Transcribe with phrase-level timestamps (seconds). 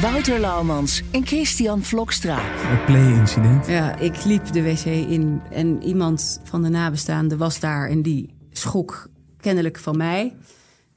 [0.00, 2.38] Wouter Laumans en Christian Vlokstra.
[2.42, 3.66] Het play-incident.
[3.66, 8.34] Ja, ik liep de wc in en iemand van de nabestaanden was daar en die
[8.50, 9.08] schrok
[9.40, 10.36] kennelijk van mij.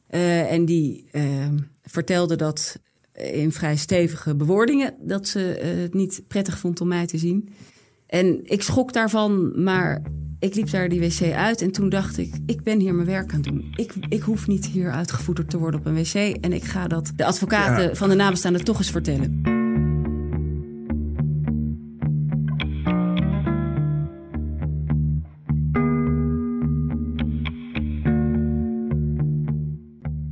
[0.09, 1.23] Uh, en die uh,
[1.81, 2.79] vertelde dat
[3.13, 7.49] in vrij stevige bewoordingen dat ze uh, het niet prettig vond om mij te zien.
[8.07, 10.01] En ik schrok daarvan, maar
[10.43, 13.33] ik liep daar die wc uit en toen dacht ik, ik ben hier mijn werk
[13.33, 13.73] aan het doen.
[13.75, 17.11] Ik, ik hoef niet hier uitgevoederd te worden op een wc en ik ga dat
[17.15, 17.95] de advocaten ja.
[17.95, 19.62] van de nabestaanden toch eens vertellen.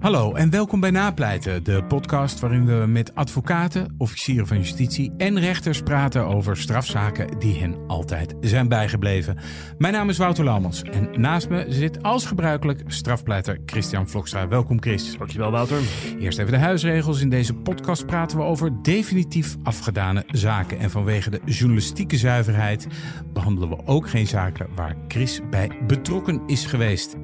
[0.01, 5.39] Hallo en welkom bij Napleiten, de podcast waarin we met advocaten, officieren van justitie en
[5.39, 9.37] rechters praten over strafzaken die hen altijd zijn bijgebleven.
[9.77, 14.47] Mijn naam is Wouter Laumans en naast me zit als gebruikelijk strafpleiter Christian Vlokstra.
[14.47, 15.17] Welkom Chris.
[15.17, 15.81] Dankjewel Wouter.
[16.19, 17.21] Eerst even de huisregels.
[17.21, 20.79] In deze podcast praten we over definitief afgedane zaken.
[20.79, 22.87] En vanwege de journalistieke zuiverheid
[23.33, 27.15] behandelen we ook geen zaken waar Chris bij betrokken is geweest.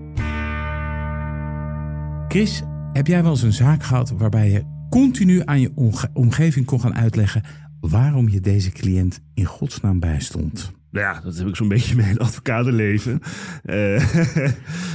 [2.28, 5.72] Chris, heb jij wel eens een zaak gehad waarbij je continu aan je
[6.14, 7.44] omgeving kon gaan uitleggen
[7.80, 10.72] waarom je deze cliënt in godsnaam bijstond?
[10.92, 13.20] Nou ja, dat heb ik zo'n beetje mijn advocatenleven.
[13.66, 14.14] Uh,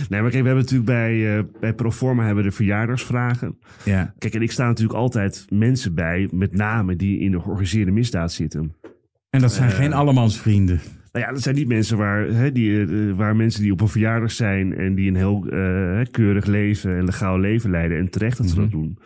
[0.08, 3.58] nee, maar kijk, we hebben natuurlijk bij, uh, bij Proforma hebben de verjaardagsvragen.
[3.84, 4.14] Ja.
[4.18, 8.32] Kijk, en ik sta natuurlijk altijd mensen bij, met name die in de georganiseerde misdaad
[8.32, 8.74] zitten.
[9.30, 10.80] En dat zijn uh, geen allemansvrienden.
[11.12, 13.88] Nou ja, dat zijn niet mensen waar, hè, die, uh, waar mensen die op een
[13.88, 17.98] verjaardag zijn en die een heel uh, keurig leven en legaal leven leiden.
[17.98, 18.70] En terecht dat ze mm -hmm.
[18.70, 18.98] dat doen.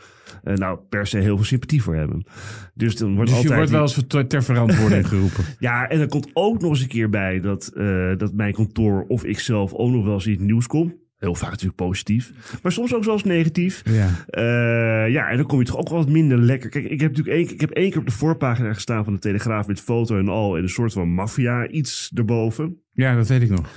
[0.45, 2.27] Uh, nou, per se heel veel sympathie voor hebben.
[2.75, 3.53] Dus dan wordt dus altijd.
[3.53, 5.45] Je wordt wel eens ter, ter verantwoording geroepen.
[5.59, 7.71] ja, en er komt ook nog eens een keer bij dat,
[8.19, 10.95] dat mijn kantoor of ik zelf ook nog wel eens het nieuws kom.
[11.17, 12.33] Heel vaak natuurlijk positief,
[12.63, 13.83] maar soms ook zelfs negatief.
[13.85, 16.71] Ja, uh, ja en dan kom je toch ook wel wat minder lekker.
[16.71, 19.19] Kijk, ik heb natuurlijk één, ik heb één keer op de voorpagina gestaan van de
[19.19, 22.81] Telegraaf met foto en al en een soort van maffia iets erboven.
[22.93, 23.69] Ja, dat weet ik nog.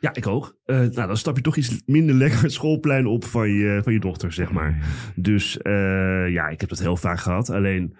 [0.00, 0.58] Ja, ik ook.
[0.66, 3.92] Uh, nou, dan stap je toch iets minder lekker het schoolplein op van je, van
[3.92, 4.78] je dochter, zeg maar.
[5.16, 7.50] Dus uh, ja, ik heb dat heel vaak gehad.
[7.50, 7.96] Alleen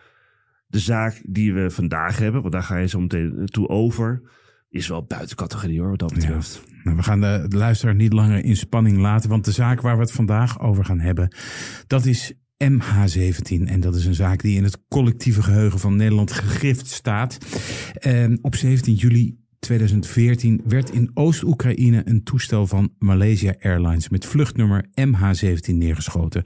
[0.67, 4.23] de zaak die we vandaag hebben, want daar ga je zo meteen toe over,
[4.69, 6.63] is wel buiten categorie hoor, wat dat betreft.
[6.67, 6.74] Ja.
[6.85, 10.03] Nou, we gaan de, luisteraar niet langer in spanning laten, want de zaak waar we
[10.03, 11.37] het vandaag over gaan hebben,
[11.87, 12.33] dat is
[12.65, 13.63] MH17.
[13.65, 17.39] En dat is een zaak die in het collectieve geheugen van Nederland gegrift staat.
[18.07, 24.85] Uh, op 17 juli 2014 werd in Oost-Oekraïne een toestel van Malaysia Airlines met vluchtnummer
[25.01, 26.43] MH17 neergeschoten.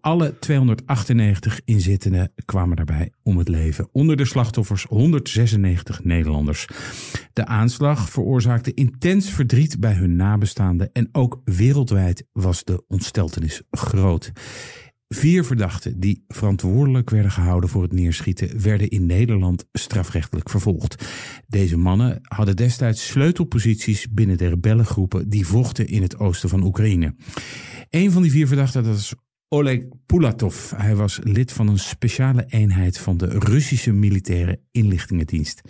[0.00, 3.88] Alle 298 inzittenden kwamen daarbij om het leven.
[3.92, 6.66] Onder de slachtoffers 196 Nederlanders.
[7.32, 14.32] De aanslag veroorzaakte intens verdriet bij hun nabestaanden en ook wereldwijd was de ontsteltenis groot.
[15.14, 21.04] Vier verdachten die verantwoordelijk werden gehouden voor het neerschieten werden in Nederland strafrechtelijk vervolgd.
[21.46, 27.14] Deze mannen hadden destijds sleutelposities binnen de rebellengroepen die vochten in het oosten van Oekraïne.
[27.90, 29.14] Een van die vier verdachten dat is
[29.48, 30.70] Oleg Pulatov.
[30.76, 35.60] Hij was lid van een speciale eenheid van de Russische militaire inlichtingendienst.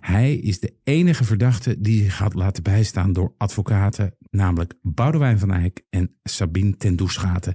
[0.00, 5.52] Hij is de enige verdachte die zich had laten bijstaan door advocaten, namelijk Boudewijn van
[5.52, 7.54] Eyck en Sabine ten Doeschaten.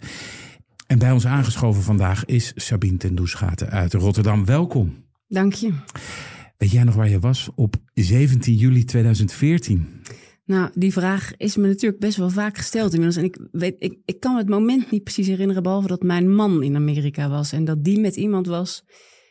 [0.89, 4.45] En bij ons aangeschoven vandaag is Sabine ten Doeschaten uit Rotterdam.
[4.45, 5.05] Welkom.
[5.27, 5.73] Dank je.
[6.57, 9.87] Weet jij nog waar je was op 17 juli 2014?
[10.45, 13.17] Nou, die vraag is me natuurlijk best wel vaak gesteld inmiddels.
[13.17, 16.63] En ik, weet, ik, ik kan het moment niet precies herinneren, behalve dat mijn man
[16.63, 17.51] in Amerika was.
[17.51, 18.83] En dat die met iemand was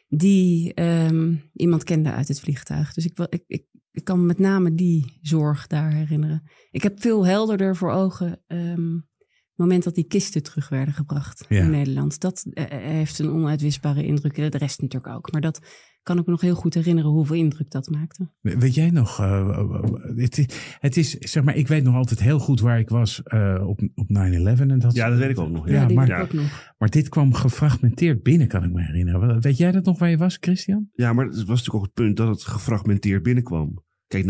[0.09, 2.93] die um, iemand kende uit het vliegtuig.
[2.93, 6.43] Dus ik, ik, ik, ik kan me met name die zorg daar herinneren.
[6.71, 9.18] Ik heb veel helderder voor ogen um, het
[9.59, 11.63] moment dat die kisten terug werden gebracht ja.
[11.63, 12.21] in Nederland.
[12.21, 14.35] Dat uh, heeft een onuitwisbare indruk.
[14.35, 15.33] De rest natuurlijk ook.
[15.33, 15.61] Maar dat
[16.03, 18.31] kan ik me nog heel goed herinneren hoeveel indruk dat maakte.
[18.41, 19.21] Weet jij nog?
[19.21, 19.83] Uh,
[20.17, 20.47] het,
[20.79, 23.81] het, is, zeg maar, ik weet nog altijd heel goed waar ik was uh, op,
[23.95, 24.11] op 9-11.
[24.13, 25.69] En dat, ja, dat weet ik ook nog.
[25.69, 26.75] Ja, ja maar, ik ook nog.
[26.79, 29.41] maar dit kwam gefragmenteerd binnen, kan ik me herinneren.
[29.41, 30.89] Weet jij dat nog waar je was, Christian?
[30.93, 33.87] Ja, maar het was natuurlijk ook het punt dat het gefragmenteerd binnenkwam.
[34.09, 34.27] Kijk, 9-11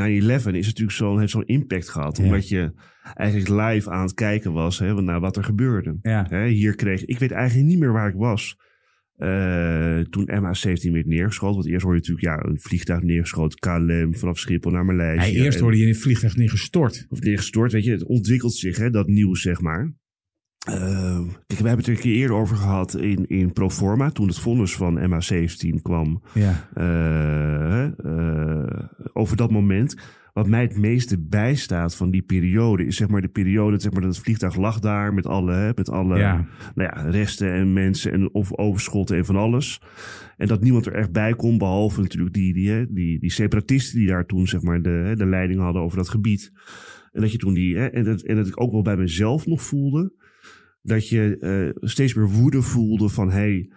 [0.54, 2.16] is natuurlijk zo'n, heeft zo'n impact gehad.
[2.16, 2.24] Ja.
[2.24, 2.72] Omdat je
[3.14, 5.98] eigenlijk live aan het kijken was hè, naar wat er gebeurde.
[6.02, 6.26] Ja.
[6.28, 8.56] Hè, hier kreeg ik weet eigenlijk niet meer waar ik was.
[9.16, 11.54] Eh, toen MH17 werd neergeschoten.
[11.54, 13.58] Want eerst hoorde je natuurlijk ja, een vliegtuig neergeschoten.
[13.58, 15.38] KLM vanaf Schiphol naar Maleisië.
[15.38, 17.06] Eerst hoorde je in het vliegtuig neergestort.
[17.08, 17.72] of neergestort.
[17.72, 19.92] Weet je, het ontwikkelt zich, hè, dat nieuws, zeg maar.
[20.66, 24.10] Eh, kijk, we hebben het er een keer eerder over gehad in, in Proforma.
[24.10, 26.22] Toen het vonnis van MH17 kwam.
[26.34, 26.68] Ja.
[26.74, 29.96] eh, eh, over dat moment.
[30.32, 34.00] Wat mij het meeste bijstaat van die periode is zeg maar de periode zeg maar,
[34.00, 36.46] dat het vliegtuig lag daar met alle, hè, met alle Ja.
[36.74, 39.80] nou ja, resten en mensen en of overschotten en van alles.
[40.36, 43.98] En dat niemand er echt bij kon, behalve natuurlijk die, die, hè, die, die separatisten
[43.98, 46.52] die daar toen zeg maar de, hè, de leiding hadden over dat gebied.
[47.12, 49.46] En dat je toen die, hè, en, dat, en dat ik ook wel bij mezelf
[49.46, 50.12] nog voelde,
[50.88, 53.68] dat je eh, steeds meer woede voelde van hey,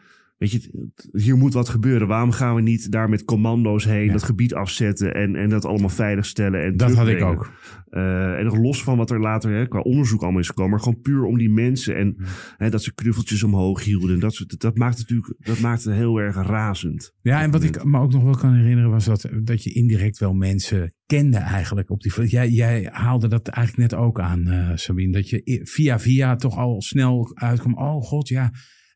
[0.41, 2.07] weet je, hier moet wat gebeuren.
[2.07, 4.11] Waarom gaan we niet daar met commando's heen Ja.
[4.11, 6.63] dat gebied afzetten en, en dat allemaal veiligstellen?
[6.63, 7.51] En Dat had ik ook.
[7.89, 10.79] Eh, en nog los van wat er later hè, qua onderzoek allemaal is gekomen, maar
[10.79, 12.15] gewoon puur om die mensen en
[12.57, 14.13] hè, dat ze knuffeltjes omhoog hielden.
[14.13, 17.13] En dat, soort, dat maakt natuurlijk dat maakt het heel erg razend.
[17.21, 20.17] Ja, en wat ik me ook nog wel kan herinneren was dat, dat je indirect
[20.19, 22.27] wel mensen kende eigenlijk op die.
[22.27, 25.11] Jij, jij haalde dat eigenlijk net ook aan, eh, Sabine.
[25.11, 27.77] Dat je via via toch al snel uitkwam.
[27.77, 28.51] Oh god, ja.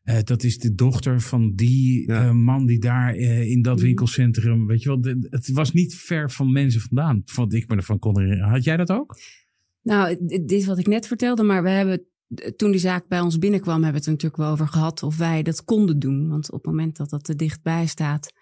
[0.06, 2.24] Eh, dat is de dochter van die Ja.
[2.24, 4.66] eh, man die daar eh, in dat winkelcentrum.
[4.66, 7.22] Weet je wel, de- het was niet ver van mensen vandaan.
[7.34, 8.50] Wat ik me ervan kon herinneren.
[8.52, 9.16] Had jij dat ook?
[9.82, 12.06] Nou, dit is wat ik net vertelde, maar we hebben
[12.56, 15.16] toen die zaak bij ons binnenkwam, hebben we het er natuurlijk wel over gehad of
[15.16, 16.28] wij dat konden doen.
[16.28, 18.32] Want op het moment dat dat te dichtbij staat,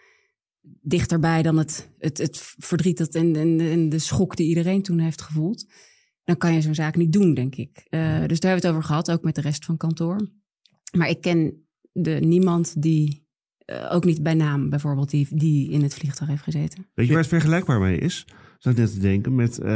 [0.82, 4.98] dichterbij dan het, het, het verdriet dat en, en, en de schok die iedereen toen
[4.98, 5.66] heeft gevoeld,
[6.24, 7.86] dan kan je zo'n zaak niet doen, denk ik.
[7.88, 10.28] Eh, dus daar hebben we het over gehad, ook met de rest van kantoor.
[10.96, 13.26] Maar ik ken de, niemand die,
[13.64, 16.86] eh, ook niet bij naam bijvoorbeeld, die, die in het vliegtuig heeft gezeten.
[16.94, 18.26] Weet je waar het vergelijkbaar mee is?
[18.58, 19.66] Zou ik net te denken met eh,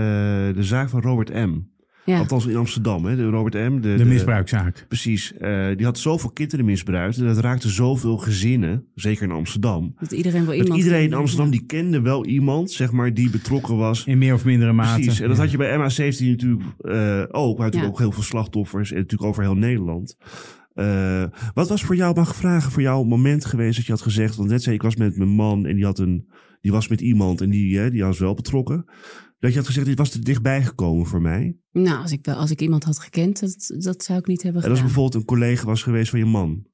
[0.55, 1.59] de zaak van Robert M.
[2.05, 2.19] Ja.
[2.19, 3.17] Althans in Amsterdam, hè?
[3.17, 3.81] De Robert M.
[3.81, 4.85] De, De misbruikzaak.
[4.89, 5.33] Precies.
[5.33, 9.95] eh, die had zoveel kinderen misbruikt en dat raakte zoveel gezinnen, zeker in Amsterdam.
[10.01, 11.53] Dat iedereen wel Dat iemand iedereen in Amsterdam ja.
[11.59, 15.01] die kende wel iemand, zeg maar, die betrokken was In meer of mindere mate.
[15.01, 15.43] Precies, en dat Ja.
[15.43, 17.57] had je bij MH17 natuurlijk eh, ook.
[17.59, 17.89] Maar natuurlijk Ja.
[17.89, 20.17] ook heel veel slachtoffers en natuurlijk over heel Nederland.
[20.79, 23.93] Eh, wat was voor jou, mag ik vragen, voor jou een moment geweest dat je
[23.93, 24.37] had gezegd...
[24.37, 26.31] Want net zei ik was met mijn man en die, had een,
[26.61, 28.85] die was met iemand en die, hè, die was wel betrokken.
[29.39, 31.57] Dat je had gezegd, dit was er dichtbij gekomen voor mij.
[31.73, 34.63] Nou, als ik, wel, als ik iemand had gekend, dat, dat zou ik niet hebben
[34.63, 34.95] En als gedaan.
[34.95, 36.67] bijvoorbeeld een collega was geweest van je man.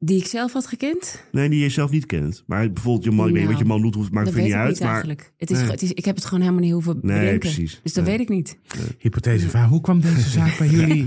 [0.00, 1.24] Die ik zelf had gekend?
[1.32, 2.42] Nee, die je zelf niet kent.
[2.46, 4.42] Maar bijvoorbeeld je man, ik weet niet wat je man doet, hoeft- maakt dat het
[4.44, 4.70] weet niet ik uit.
[4.70, 5.32] niet maar eigenlijk.
[5.36, 5.70] Het is, Nee.
[5.70, 7.38] het is, ik heb het gewoon helemaal niet hoeven Nee, bedenken.
[7.38, 7.80] precies.
[7.82, 8.16] Dus dat Nee.
[8.16, 8.58] weet ik niet.
[8.98, 9.68] Hypothese vraag.
[9.68, 11.06] Hoe kwam deze zaak bij jullie,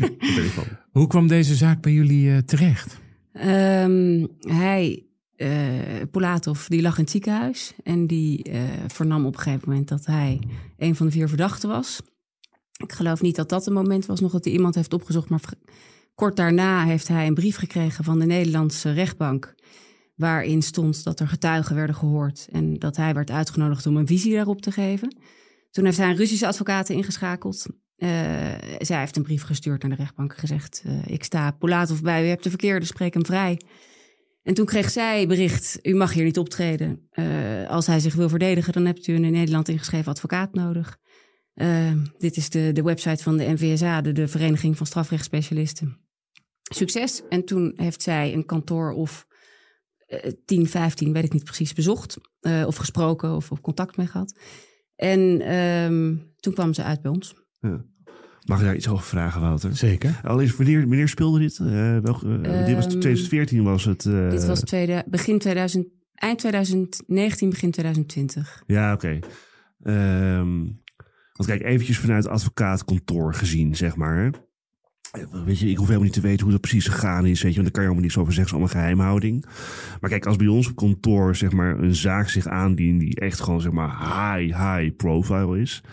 [0.91, 2.99] hoe kwam deze zaak bij jullie eh, terecht?
[3.33, 5.05] Ehm, hij,
[5.35, 5.49] eh
[6.11, 7.73] Polatov, die lag in het ziekenhuis.
[7.83, 10.39] En die eh, vernam op een gegeven moment dat hij
[10.77, 12.01] een van de vier verdachten was.
[12.83, 15.29] Ik geloof niet dat dat een moment was nog dat hij iemand heeft opgezocht.
[15.29, 15.41] Maar
[16.15, 19.55] kort daarna heeft hij een brief gekregen van de Nederlandse rechtbank.
[20.15, 22.47] Waarin stond dat er getuigen werden gehoord.
[22.51, 25.15] En dat hij werd uitgenodigd om een visie daarop te geven.
[25.71, 27.65] Toen heeft hij een Russische advocaat ingeschakeld.
[27.95, 28.09] Eh,
[28.77, 32.27] zij heeft een brief gestuurd naar de rechtbank gezegd: eh, Ik sta Polatov bij, u
[32.27, 33.59] hebt de verkeerde, spreek hem vrij.
[34.43, 37.07] En toen kreeg zij bericht: U mag hier niet optreden.
[37.09, 37.25] Eh,
[37.69, 40.97] als hij zich wil verdedigen, dan hebt u een in Nederland ingeschreven advocaat nodig.
[41.53, 45.97] Eh, dit is de, de website van de NVSA, de, de Vereniging van Strafrechtsspecialisten.
[46.61, 47.21] Succes.
[47.29, 49.25] En toen heeft zij een kantoor of
[50.07, 52.17] eh 10, 15, weet ik niet precies, bezocht.
[52.39, 54.39] eh, of gesproken of, of contact mee gehad.
[54.95, 57.35] En ehm, toen kwam ze uit bij ons.
[58.45, 59.75] Mag ik daar iets over vragen, Wouter?
[59.75, 60.19] Zeker.
[60.23, 61.59] Allereerst, wanneer, wanneer speelde dit?
[61.59, 61.65] Eh,
[61.99, 64.05] welke, eh, dit was Ehm, 2014 was het.
[64.05, 68.63] eh, Dit was tweede, begin 2000, eind 2019, begin 2020.
[68.67, 69.19] Ja, oké.
[69.83, 70.65] Ehm,
[71.45, 74.31] want kijk, eventjes vanuit advocaatkantoor gezien, zeg maar.
[75.45, 77.61] Weet je, ik hoef helemaal niet te weten hoe dat precies gegaan is, weet je,
[77.61, 79.45] want daar kan je allemaal niks over zeggen, allemaal geheimhouding.
[80.01, 83.39] Maar kijk, als bij ons op kantoor, zeg maar, een zaak zich aandient die echt
[83.39, 85.83] gewoon, zeg maar, high, high profile is.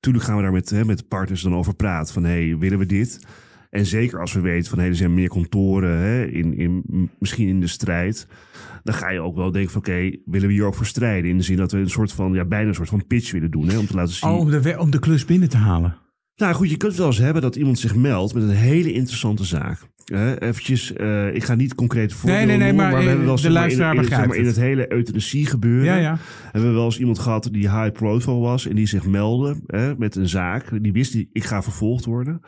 [0.00, 2.86] Tuurlijk gaan we daar met, hè, met partners dan over praten, van, hey, willen we
[2.86, 3.26] dit?
[3.70, 6.82] En zeker als we weten van, hé, er zijn meer kantoren, hè, in, in,
[7.18, 8.26] misschien in de strijd
[8.86, 11.30] dan ga je ook wel denken van oké, willen we hier ook voor strijden?
[11.30, 13.50] In de zin dat we een soort van, ja, bijna een soort van pitch willen
[13.50, 13.68] doen.
[13.68, 14.30] Hè, om te laten zien.
[14.30, 15.96] Oh, om de, om de klus binnen te halen.
[16.36, 19.44] Nou goed, je kunt wel eens hebben dat iemand zich meldt met een hele interessante
[19.44, 19.80] zaak.
[20.04, 23.36] Hè, eventjes, eh, ik ga niet concreet voorbeelden nee, nee, noemen, maar, we hebben wel
[23.36, 25.84] de maar, in, zeg maar, in het hele euthanasie gebeuren.
[25.84, 26.18] Ja, ja.
[26.42, 29.56] Hebben we wel eens iemand gehad die high profile was en die zich meldde
[29.98, 30.82] met een zaak.
[30.82, 32.40] Die wist, die, ik ga vervolgd worden.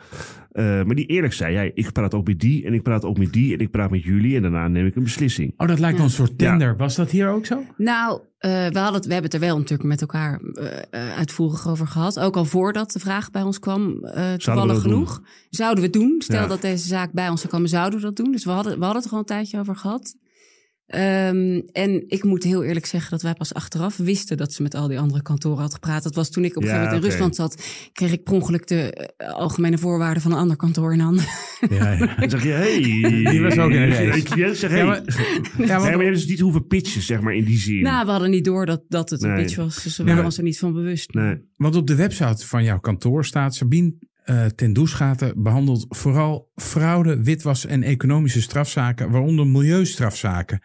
[0.59, 3.17] Eh, maar die eerlijk zei, ja, ik praat ook met die en ik praat ook
[3.17, 5.53] met die en ik praat met jullie en daarna neem ik een beslissing.
[5.57, 6.01] Oh, dat lijkt Ja.
[6.01, 6.77] wel een soort tender.
[6.77, 7.63] Was dat hier ook zo?
[7.77, 11.17] Nou, eh, we, hadden het, we hebben het er wel natuurlijk met elkaar eh, eh,
[11.17, 12.19] uitvoerig over gehad.
[12.19, 14.91] Ook al voordat de vraag bij ons kwam, eh toevallig dat doen?
[14.91, 15.21] genoeg.
[15.49, 16.15] Zouden we het doen?
[16.21, 16.47] Stel Ja.
[16.47, 18.31] dat deze zaak bij ons zou komen, zouden we dat doen?
[18.31, 20.15] Dus we hadden, we hadden het er al een tijdje over gehad.
[20.89, 24.75] Ehm, en ik moet heel eerlijk zeggen dat wij pas achteraf wisten dat ze met
[24.75, 26.03] al die andere kantoren had gepraat.
[26.03, 27.19] Dat was toen ik op een Ja, gegeven moment in.
[27.19, 30.99] Rusland zat, kreeg ik per ongeluk de eh, algemene voorwaarden van een ander kantoor in
[30.99, 31.25] handen.
[31.69, 32.15] Ja, ja.
[32.19, 32.81] Dan zeg je, hey.
[33.31, 34.65] Die was ook in race.
[34.65, 34.79] Een hey.
[34.79, 35.03] Ja, maar-
[35.57, 37.81] Ja, maar je want, hebt dus niet hoeven pitchen, zeg maar, in die zin.
[37.81, 39.83] nou, we hadden niet door dat, dat het een pitch was.
[39.83, 41.13] Dus we waren ons er niet van bewust.
[41.13, 41.37] nee.
[41.55, 43.55] want op de website van jouw kantoor staat...
[43.55, 43.93] Sabine
[44.29, 49.11] eh ten Doesgaten behandelt vooral fraude, witwas en economische strafzaken...
[49.11, 50.61] waaronder milieustrafzaken.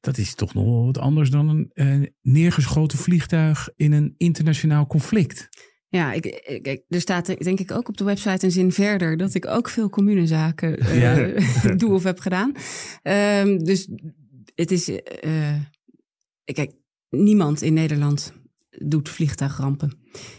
[0.00, 3.68] Dat is toch nog wel wat anders dan een eh, neergeschoten vliegtuig...
[3.76, 5.48] in een internationaal conflict.
[5.88, 9.16] Ja, ik, ik, ik- er staat denk ik ook op de website een zin verder
[9.16, 11.74] dat ik ook veel communezaken eh, Ja.
[11.80, 12.52] doe of heb gedaan.
[13.02, 13.88] Ehm, dus
[14.54, 14.90] het is,
[16.44, 16.72] kijk,
[17.08, 18.32] niemand in Nederland
[18.78, 19.92] doet vliegtuigrampen.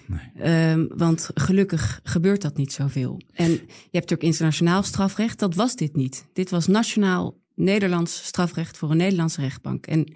[0.08, 0.32] Nee.
[0.36, 3.22] Ehm, want gelukkig gebeurt dat niet zoveel.
[3.34, 6.26] En je hebt natuurlijk internationaal strafrecht, dat was dit niet.
[6.34, 9.88] Dit was nationaal Nederlands strafrecht voor een Nederlandse rechtbank.
[9.88, 10.14] En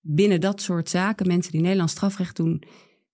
[0.00, 2.62] binnen dat soort zaken, mensen die Nederlands strafrecht doen,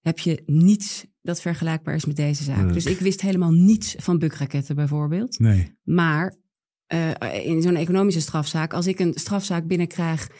[0.01, 2.73] heb je niets dat vergelijkbaar is met deze zaak.
[2.73, 5.39] Dus ik wist helemaal niets van bukraketten bijvoorbeeld.
[5.39, 5.79] Nee.
[5.83, 6.37] Maar
[6.87, 10.31] eh, in zo'n economische strafzaak, als ik een strafzaak binnenkrijg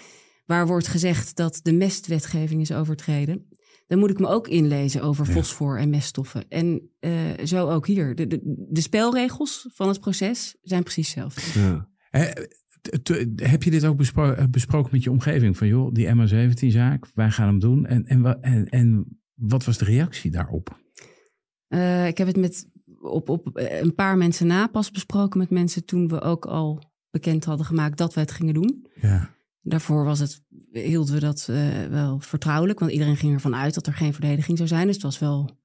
[0.47, 3.49] waar wordt gezegd dat de mestwetgeving is overtreden,
[3.87, 5.33] dan moet ik me ook inlezen over Ja.
[5.33, 6.49] fosfor en meststoffen.
[6.49, 7.13] En eh,
[7.45, 8.15] zo ook hier.
[8.15, 11.61] De, de, de spelregels van het proces zijn precies hetzelfde.
[11.61, 11.89] Ja.
[13.37, 15.57] Heb je dit ook bespro- eh, besproken met je omgeving?
[15.57, 17.87] Van joh, die MA17-zaak, wij gaan hem doen.
[17.87, 20.79] En, en, en, en wat was de reactie daarop?
[21.69, 25.85] Eh, ik heb het met op, op een paar mensen na pas besproken met mensen
[25.85, 28.87] toen we ook al bekend hadden gemaakt dat we het gingen doen.
[29.01, 29.31] Ja.
[29.67, 30.43] Daarvoor was het,
[30.73, 34.57] hielden we dat eh, wel vertrouwelijk, want iedereen ging ervan uit dat er geen verdediging
[34.57, 34.87] zou zijn.
[34.87, 35.63] Dus het was wel.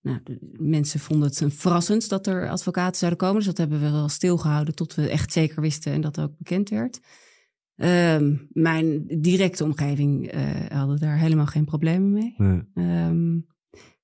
[0.00, 0.20] Nou,
[0.58, 3.36] mensen vonden het een verrassend dat er advocaten zouden komen.
[3.36, 6.68] Dus dat hebben we wel stilgehouden tot we echt zeker wisten en dat ook bekend
[6.68, 7.00] werd.
[7.76, 12.34] Ehm, mijn directe omgeving eh hadden daar helemaal geen problemen mee.
[12.36, 12.62] Nee.
[12.74, 13.38] Ehm,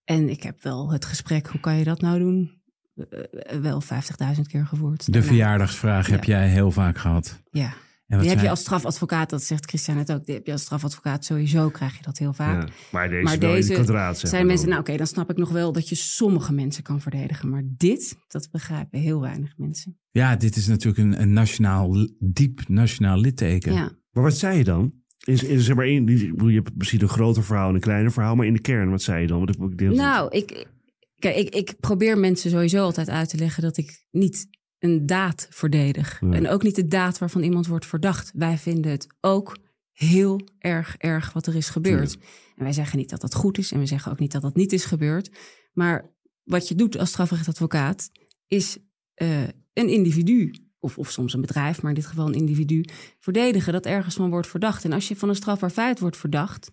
[0.05, 2.61] en ik heb wel het gesprek, hoe kan je dat nou doen?
[2.95, 5.05] Eh, wel 50.000 keer gevoerd.
[5.05, 5.29] De Daarna.
[5.29, 7.43] verjaardagsvraag heb jij heel vaak gehad.
[7.51, 7.73] Ja,
[8.11, 10.53] En wat die heb je als strafadvocaat, dat zegt Christian net ook, die heb je
[10.53, 12.63] als strafadvocaat sowieso, krijg je dat heel vaak.
[12.63, 12.69] Ja.
[12.93, 15.07] Maar deze Maar wel in deze het kwadraat, zeg Zijn maar mensen, nou oké, dan
[15.07, 17.49] snap ik nog wel dat je sommige mensen kan verdedigen.
[17.49, 19.99] Maar dit, dat begrijpen heel weinig mensen.
[20.11, 23.73] Ja, dit is natuurlijk een, een nationaal, diep nationaal litteken.
[23.73, 24.93] Ja, Maar wat zei je dan?
[25.25, 28.35] Is, is er maar bedoel, je hebt misschien een groter verhaal en een kleiner verhaal,
[28.35, 29.39] maar in de kern, wat zei je dan?
[29.39, 30.67] Want ik, Nou, ik,
[31.19, 34.49] kijk, ik, ik probeer mensen sowieso altijd uit te leggen dat ik niet
[34.81, 36.21] een daad verdedig.
[36.21, 36.39] Nee.
[36.39, 38.31] En ook niet de daad waarvan iemand wordt verdacht.
[38.35, 39.57] Wij vinden het ook
[39.93, 42.17] heel erg erg wat er is gebeurd.
[42.57, 44.57] En wij zeggen niet dat dat goed is en we zeggen ook niet dat dat
[44.57, 45.31] niet is gebeurd.
[45.73, 46.11] Maar
[46.45, 48.11] wat je doet als strafrechtadvocaat
[48.47, 48.79] is
[49.15, 52.85] eh, een individu, of, of soms een bedrijf, maar in dit geval een individu,
[53.19, 54.85] verdedigen dat ergens van wordt verdacht.
[54.85, 56.71] En als je van een strafbaar feit wordt verdacht,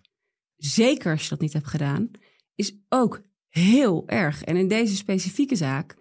[0.56, 2.10] zeker als je dat niet hebt gedaan,
[2.54, 4.42] is ook heel erg.
[4.42, 5.96] En in deze specifieke zaak,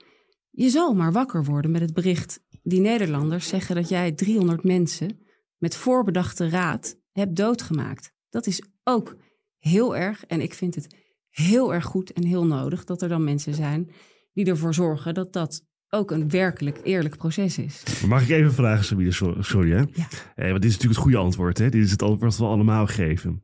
[0.57, 5.19] je zal maar wakker worden met het bericht die Nederlanders zeggen dat jij 300 mensen
[5.57, 8.11] met voorbedachte raad hebt doodgemaakt.
[8.29, 9.15] Dat is ook
[9.57, 10.23] heel erg.
[10.25, 10.95] En ik vind het
[11.29, 13.91] heel erg goed en heel nodig dat er dan mensen zijn
[14.33, 17.83] die ervoor zorgen dat dat ook een werkelijk eerlijk proces is.
[18.07, 19.11] Mag ik even vragen, Sabine?
[19.43, 19.77] Sorry, hè?
[19.93, 20.07] Ja.
[20.35, 21.57] Eh, want dit is natuurlijk het goede antwoord.
[21.57, 21.69] Hè?
[21.69, 23.41] Dit is het antwoord dat we allemaal geven.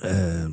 [0.00, 0.46] Eh,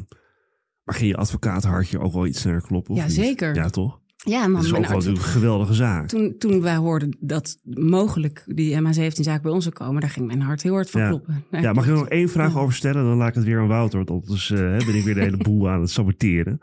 [0.84, 2.94] maar ging je advocatenhartje ook wel iets sneller kloppen?
[2.94, 3.14] Of Ja, niet?
[3.16, 3.56] zeker.
[3.56, 4.00] Ja, toch?
[4.26, 6.08] Ja, Dat man, is ook wel een geweldige zaak.
[6.08, 10.42] toen, toen wij hoorden dat mogelijk die MH17-zaak bij ons zou komen, daar ging mijn
[10.42, 11.08] hart heel hard van Ja.
[11.10, 11.44] kloppen.
[11.52, 12.60] Ja, mag ik er nog één vraag Ja.
[12.60, 13.04] over stellen?
[13.04, 15.38] Dan laat ik het weer aan Wouter, want anders eh, ben ik weer de hele
[15.38, 16.60] boel aan het saboteren.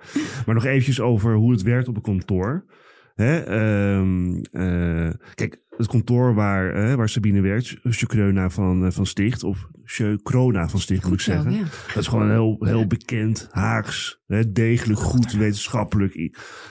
[0.46, 2.64] Maar nog eventjes over hoe het werkt op een kantoor.
[3.14, 9.06] Hè, ehm, eh, kijk, het kantoor waar, eh, waar Sabine werkt, Sjeukrona van, eh, van
[9.06, 11.52] Sticht, of Sjeukrona van Sticht moet ik zeggen.
[11.52, 11.62] ja.
[11.62, 16.14] Dat is gewoon een heel, heel bekend, Haags, hè, degelijk, goed wetenschappelijk,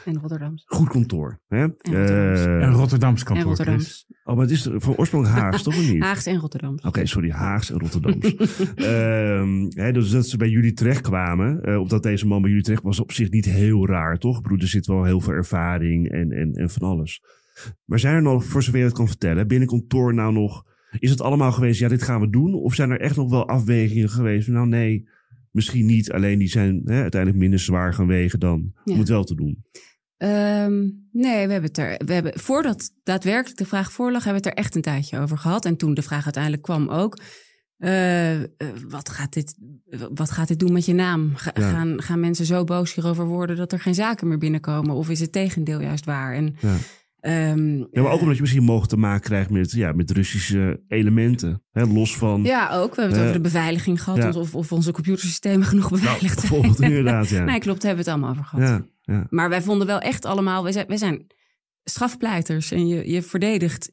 [0.05, 0.63] En Rotterdams.
[0.67, 1.39] goed kantoor.
[1.47, 1.62] Hè?
[1.62, 2.39] Rotterdams.
[2.45, 3.57] Eh, Een Rotterdams En kantoor, Chris.
[3.57, 4.05] Rotterdams.
[4.24, 6.03] oh, maar het is van oorsprong Haags, toch of niet?
[6.03, 6.81] Haags en Rotterdams.
[6.83, 8.35] Oké, sorry, Haags en Rotterdams.
[8.75, 12.65] Ehm, hè, dus dat ze bij jullie terechtkwamen, eh of dat deze man bij jullie
[12.65, 14.38] terecht was op zich niet heel raar, toch?
[14.38, 17.21] Ik bedoel, er zit wel heel veel ervaring en, en, en van alles.
[17.85, 20.63] Maar zijn er nog, voor zover je het kan vertellen, binnen kantoor nou nog,
[21.00, 22.53] is het allemaal geweest, ja, dit gaan we doen?
[22.53, 24.47] Of zijn er echt nog wel afwegingen geweest?
[24.47, 25.07] Nou, nee,
[25.51, 29.24] misschien niet, alleen die zijn hè, uiteindelijk minder zwaar gaan wegen dan om het wel
[29.24, 29.63] te doen.
[30.17, 30.74] Ehm,
[31.12, 31.97] nee, we hebben het er.
[32.05, 35.38] We hebben, voordat daadwerkelijk de vraag voorlag, hebben we het er echt een tijdje over
[35.38, 35.65] gehad.
[35.65, 37.17] En toen de vraag uiteindelijk kwam ook.
[37.77, 38.47] eh, eh,
[38.89, 39.57] wat, gaat dit,
[40.13, 41.31] wat gaat dit doen met je naam?
[41.35, 41.69] Ga- Ja.
[41.69, 44.95] gaan, gaan mensen zo boos hierover worden dat er geen zaken meer binnenkomen?
[44.95, 46.33] Of is het tegendeel juist waar?
[46.33, 46.75] En, Ja.
[47.25, 50.84] Ehm, Ja, maar ook omdat je misschien mogelijk te maken krijgt met, ja, met Russische
[50.88, 51.63] elementen.
[51.72, 52.44] Hè, los van...
[52.44, 52.96] Ja, ook.
[52.96, 54.17] We hebben het Eh, over de beveiliging gehad.
[54.34, 54.39] ja.
[54.39, 56.51] Of, of onze computersystemen genoeg Nou, beveiligd zijn.
[56.51, 57.44] bijvoorbeeld inderdaad, ja.
[57.44, 57.82] Nee, klopt.
[57.82, 58.67] Daar hebben we het allemaal over gehad.
[59.01, 59.27] ja, ja.
[59.29, 60.63] Maar wij vonden wel echt allemaal...
[60.63, 61.25] Wij zijn, wij zijn
[61.84, 62.72] strafpleiters.
[62.72, 63.91] En je, je verdedigt...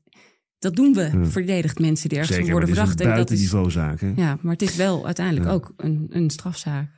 [0.58, 1.00] Dat doen we.
[1.12, 1.24] Ja.
[1.24, 3.00] Verdedigt mensen die ergens Zeker, maar worden een verdacht.
[3.10, 4.00] En dat is, buitenniveauzaak.
[4.00, 4.12] hè?
[4.22, 5.52] ja, maar het is wel uiteindelijk Ja.
[5.52, 6.88] ook een, een strafzaak.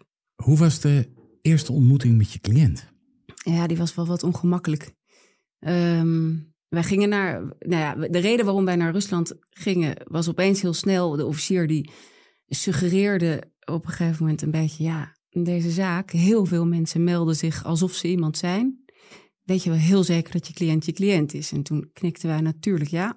[0.42, 1.08] Hoe was de
[1.42, 2.92] eerste ontmoeting met je cliënt?
[3.44, 4.92] Ja, die was wel wat ongemakkelijk.
[5.64, 6.32] Ehm,
[6.68, 7.40] wij gingen naar...
[7.58, 9.94] Nou ja, de reden waarom wij naar Rusland gingen...
[10.04, 11.90] was opeens heel snel de officier die
[12.48, 14.84] suggereerde op een gegeven moment een beetje...
[14.84, 18.82] ja, in deze zaak, heel veel mensen melden zich alsof ze iemand zijn.
[19.42, 21.52] Weet je wel heel zeker dat je cliënt je cliënt is?
[21.52, 23.16] En toen knikten wij natuurlijk ja.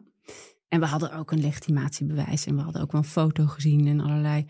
[0.67, 2.45] En we hadden ook een legitimatiebewijs.
[2.45, 4.45] En we hadden ook wel een foto gezien en allerlei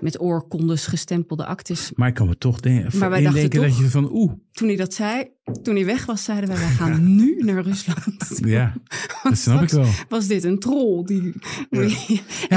[0.00, 1.92] met oorkondes gestempelde actes.
[1.94, 4.32] Maar ik kan me toch de- Maar wij dachten indenken dat toch- je van oeh,
[4.52, 5.28] Toen hij dat zei,
[5.62, 8.40] toen hij weg was, zeiden wij, wij gaan nu naar Rusland.
[8.44, 8.72] ja,
[9.22, 9.86] dat snap ik wel.
[10.08, 11.04] Was dit een troll?
[11.04, 11.32] Die...
[11.70, 11.80] Ja,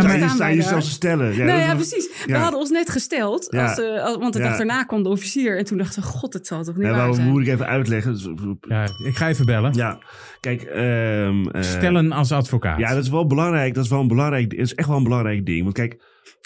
[0.01, 1.35] maar- Sta je- sta je te stellen.
[1.35, 2.07] Ja, nou dat ja, precies.
[2.25, 2.39] We ja.
[2.39, 3.47] hadden ons net gesteld.
[3.49, 3.67] Ja.
[3.69, 4.47] Als, eh, als- want de Ja.
[4.47, 5.57] dag daarna kwam de officier.
[5.57, 7.27] En toen dachten we, god, het zal toch niet Ja, waar maar zijn.
[7.29, 8.57] moet ik even uitleggen.
[8.67, 9.73] Ja, ik ga even bellen.
[9.73, 9.99] Ja,
[10.39, 10.61] kijk.
[10.61, 12.79] ehm, eh, Stellen als advocaat.
[12.79, 13.73] Ja, dat is wel belangrijk.
[13.73, 14.51] Dat is wel een belangrijk.
[14.51, 15.63] Het is echt wel een belangrijk ding.
[15.63, 16.01] Want kijk,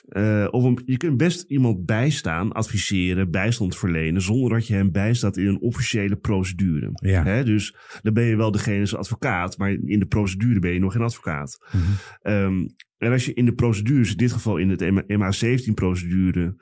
[0.10, 4.92] eh, of een- je kunt best iemand bijstaan, adviseren, bijstand verlenen, zonder dat je hem
[4.92, 6.90] bijstaat in een officiële procedure.
[6.94, 7.24] Ja.
[7.24, 10.80] Hè, dus dan ben je wel degene als advocaat, maar in de procedure ben je
[10.80, 11.66] nog geen advocaat.
[11.72, 11.84] Mhm.
[12.22, 16.56] Ehm, en als je in de procedures, in dit geval in het MA17-procedure,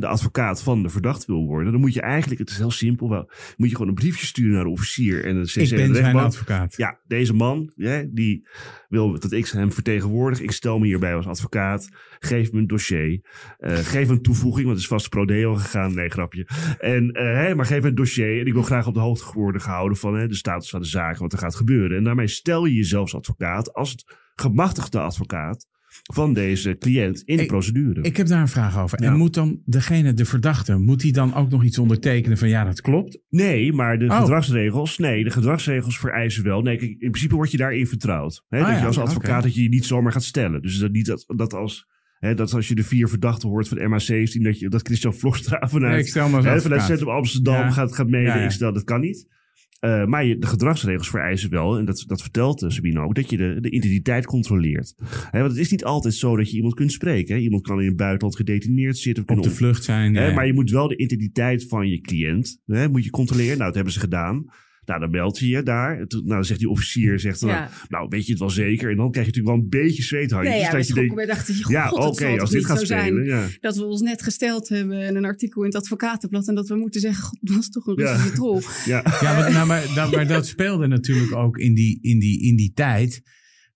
[0.00, 3.08] de advocaat van de verdachte wil worden, dan moet je eigenlijk, het is heel simpel,
[3.08, 5.94] wel, moet je gewoon een briefje sturen naar de officier en de CC ik ben
[5.94, 6.76] zijn advocaat.
[6.76, 8.46] Ja, deze man, ja, die
[8.88, 10.40] wil dat ik hem vertegenwoordig.
[10.40, 11.88] Ik stel me hierbij als advocaat.
[12.18, 13.20] Geef me een dossier.
[13.58, 15.94] Eh, geef een toevoeging, want het is vast prodeo gegaan.
[15.94, 16.48] Nee, grapje.
[16.78, 18.40] En, eh, hè, maar geef een dossier.
[18.40, 20.86] En ik wil graag op de hoogte worden gehouden van hè, de status van de
[20.86, 21.96] zaak, wat er gaat gebeuren.
[21.96, 25.66] En daarmee stel je jezelf als advocaat, als het gemachtigde advocaat
[26.12, 28.02] van deze cliënt in de Ik- procedure.
[28.02, 29.02] Ik heb daar een vraag over.
[29.02, 29.08] Ja.
[29.10, 32.64] En moet dan degene, de verdachte, moet hij dan ook nog iets ondertekenen van ja,
[32.64, 33.18] dat klopt?
[33.28, 34.20] Nee, maar de Oh.
[34.20, 36.62] gedragsregels, nee, de gedragsregels vereisen wel.
[36.62, 38.44] Nee, kijk, in principe word je daarin vertrouwd.
[38.48, 40.62] Hè, Ah, dat ja, je als advocaat dat je je niet zomaar gaat stellen.
[40.62, 41.86] Dus dat niet dat, dat als,
[42.34, 45.92] dat als je de vier verdachten hoort van MA17, dat je dat Christian Vlogstra vanuit,
[45.92, 46.82] Nee, ik stel vanuit.
[46.82, 47.70] Centrum Amsterdam Ja.
[47.70, 48.26] gaat, gaat mede.
[48.26, 49.38] Ja, stel dat kan niet.
[49.80, 53.30] Eh, maar je, de gedragsregels vereisen wel, en dat, dat vertelt uh, Sabine ook, dat
[53.30, 54.94] je de, de identiteit controleert.
[55.30, 57.40] Hè, want het is niet altijd zo dat je iemand kunt spreken.
[57.40, 59.24] Iemand kan in het buitenland gedetineerd zitten.
[59.28, 60.12] of Op de vlucht zijn.
[60.12, 60.32] Ja.
[60.32, 63.52] maar je moet wel de identiteit van je cliënt, hè, moet je controleren.
[63.52, 64.44] Nou, dat hebben ze gedaan.
[64.84, 65.96] Nou, dan meld je je daar.
[65.96, 67.70] Nou, dan zegt die officier, zegt dan, Ja.
[67.88, 68.90] nou, weet je het wel zeker?
[68.90, 70.54] En dan krijg je natuurlijk wel een beetje zweethandjes.
[70.54, 73.24] Nee, ja, dat je denkt, god, ja, oké, als dit gaat spelen.
[73.24, 73.46] zijn Ja.
[73.60, 76.76] dat we ons net gesteld hebben en een artikel in het advocatenblad en dat we
[76.76, 78.10] moeten zeggen, god, dat is toch een Ja.
[78.12, 78.60] Russische troll.
[78.84, 79.02] Ja.
[79.20, 82.56] Ja, maar, nou, maar, dat, maar dat speelde natuurlijk ook in die, in die, in
[82.56, 83.22] die tijd.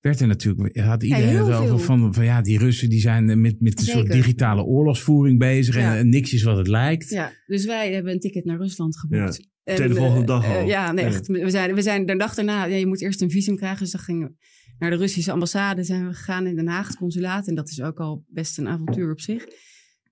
[0.00, 1.78] Werd er natuurlijk, had iedereen heel het over veel.
[1.78, 5.92] van, van ja, die Russen die zijn met, met een soort digitale oorlogsvoering bezig Ja.
[5.92, 7.08] en, en niks is wat het lijkt.
[7.10, 9.52] Ja, dus wij hebben een ticket naar Rusland geboekt.
[9.64, 10.58] En, de volgende eh, dag al.
[10.58, 11.26] eh, ja, nee, echt.
[11.26, 13.78] We zijn, we zijn de dag daarna, ja, je moet eerst een visum krijgen.
[13.78, 14.34] Dus dan gingen we
[14.78, 17.46] naar de Russische ambassade zijn we gegaan in Den Haag, het consulaat.
[17.48, 19.44] En dat is ook al best een avontuur op zich.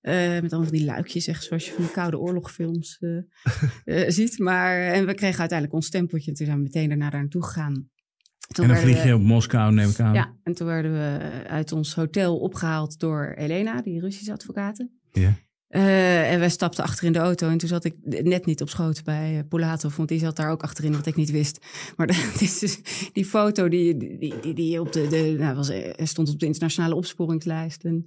[0.01, 2.99] Eh, met allemaal van die luikjes, echt zoals je van die koude oorlogfilms
[3.85, 4.39] eh, ziet.
[4.39, 6.31] Maar, en we kregen uiteindelijk ons stempeltje.
[6.31, 7.91] En toen zijn we meteen daarna daar naartoe gegaan.
[8.53, 10.15] Toen En dan vlieg we- je op Moskou, neem ik aan.
[10.15, 15.01] Ja, en toen werden we uit ons hotel opgehaald door Elena, die Russische advocaten.
[15.13, 15.35] Ja.
[15.73, 17.49] Eh, en wij stapten achter in de auto.
[17.49, 19.97] En toen zat ik net niet op schoot bij eh, Polatov.
[19.97, 21.59] Want die zat daar ook achterin, wat ik niet wist.
[21.97, 22.81] Maar dat is dus
[23.13, 26.47] die foto die, die, die, die op de, de nou, was, eh, stond op de
[26.47, 27.85] internationale opsporingslijst.
[27.85, 28.03] En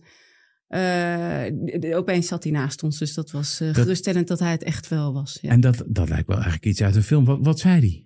[0.67, 2.97] de- opeens zat hij naast ons.
[2.97, 5.37] Dus dat was Dat- geruststellend dat hij het echt wel was.
[5.41, 5.49] Ja.
[5.49, 7.25] En dat, dat lijkt wel eigenlijk iets uit een film.
[7.25, 8.03] Wat, wat zei hij?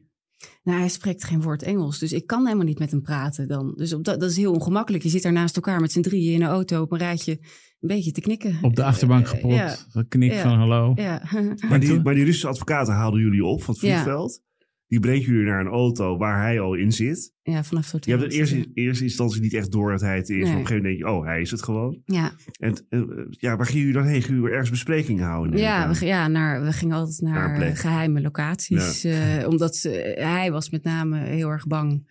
[0.64, 3.74] Nou, hij spreekt geen woord Engels, dus ik kan helemaal niet met hem praten dan.
[3.76, 5.04] Dus op dat, dat is heel ongemakkelijk.
[5.04, 7.40] Je zit daar naast elkaar met z'n drieën in een auto op een rijtje
[7.80, 8.58] een beetje te knikken.
[8.62, 9.76] Op de achterbank Eh, gepot, Ja,
[10.10, 10.42] knik Ja.
[10.42, 10.92] van hallo.
[10.96, 11.22] ja.
[11.70, 13.90] Maar, die, maar die Russische advocaten haalden jullie op van het Ja.
[13.92, 14.42] vliegveld.
[14.88, 17.34] Die brengt jullie naar een auto waar hij al in zit.
[17.42, 20.30] ja vanaf het Je hebt in eerste, eerste instantie niet echt door dat hij het
[20.30, 20.36] is.
[20.38, 20.54] Maar Nee.
[20.54, 22.02] op een gegeven moment denk je, oh, hij is het gewoon.
[22.06, 24.22] Ja, En eh, ja, waar gingen jullie dan heen?
[24.22, 25.60] Gingen jullie ergens besprekingen houden?
[25.60, 29.04] ja, we, ja naar, we gingen altijd Naar eh, geheime locaties.
[29.04, 29.90] eh, omdat ze,
[30.20, 32.10] hij was met name heel erg bang,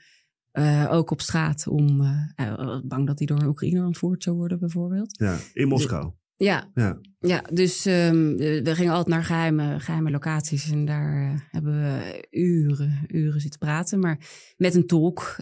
[0.51, 4.37] eh, ook op straat, om eh, was bang dat hij door een Oekraïner ontvoerd zou
[4.37, 5.19] worden bijvoorbeeld.
[5.19, 6.13] Ja, in Moskou.
[6.37, 6.99] Ja, Ja.
[7.19, 10.71] ja dus ehm, we gingen altijd naar geheime, geheime locaties.
[10.71, 13.99] En daar eh, hebben we uren, uren zitten praten.
[13.99, 14.19] Maar
[14.57, 15.37] met een tolk.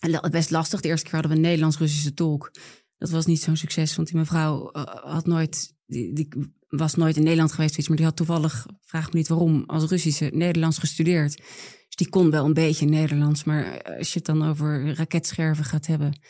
[0.00, 0.80] la- best lastig.
[0.80, 2.50] De eerste keer hadden we een Nederlands-Russische tolk.
[2.98, 6.28] Dat was niet zo'n succes, want die mevrouw eh, had nooit, die, die
[6.76, 9.90] was nooit in Nederland geweest, iets, maar die had toevallig, vraag me niet waarom, als
[9.90, 11.36] Russische Nederlands gestudeerd.
[11.36, 15.64] Dus die kon wel een beetje Nederlands, maar eh, als je het dan over raketscherven
[15.64, 16.20] gaat hebben,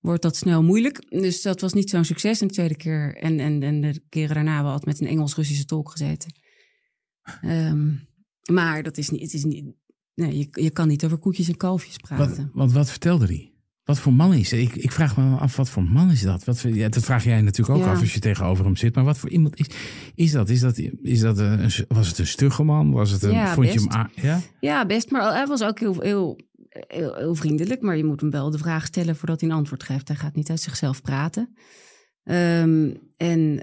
[0.00, 1.10] wordt dat snel moeilijk.
[1.10, 2.40] Dus dat was niet zo'n succes.
[2.40, 5.14] En de tweede keer, en, en, en de keren daarna, hebben we altijd met een
[5.14, 6.34] Engels-Russische tolk gezeten.
[7.40, 7.92] Ehm,
[8.52, 9.64] maar dat is niet, het is niet,
[10.14, 12.36] nee, je, je kan niet over koetjes en kalfjes praten.
[12.36, 13.49] Wat, want wat vertelde hij?
[13.90, 14.52] Wat voor man is?
[14.52, 16.44] Ik, ik vraag me af, wat voor man is dat?
[16.44, 17.92] Wat, ja, dat vraag jij natuurlijk ook Ja.
[17.92, 18.94] af als je tegenover hem zit.
[18.94, 19.66] Maar wat voor iemand is,
[20.14, 20.48] is dat?
[20.48, 22.90] Is dat, is dat een, was het een stugge man?
[22.90, 24.40] Was het een, Ja, vond je hem ja?
[24.60, 25.10] Ja, best.
[25.10, 27.80] Maar hij was ook heel, heel, heel, heel vriendelijk.
[27.82, 30.08] Maar je moet hem wel de vraag stellen voordat hij een antwoord geeft.
[30.08, 31.54] Hij gaat niet uit zichzelf praten.
[32.22, 33.54] Ehm, en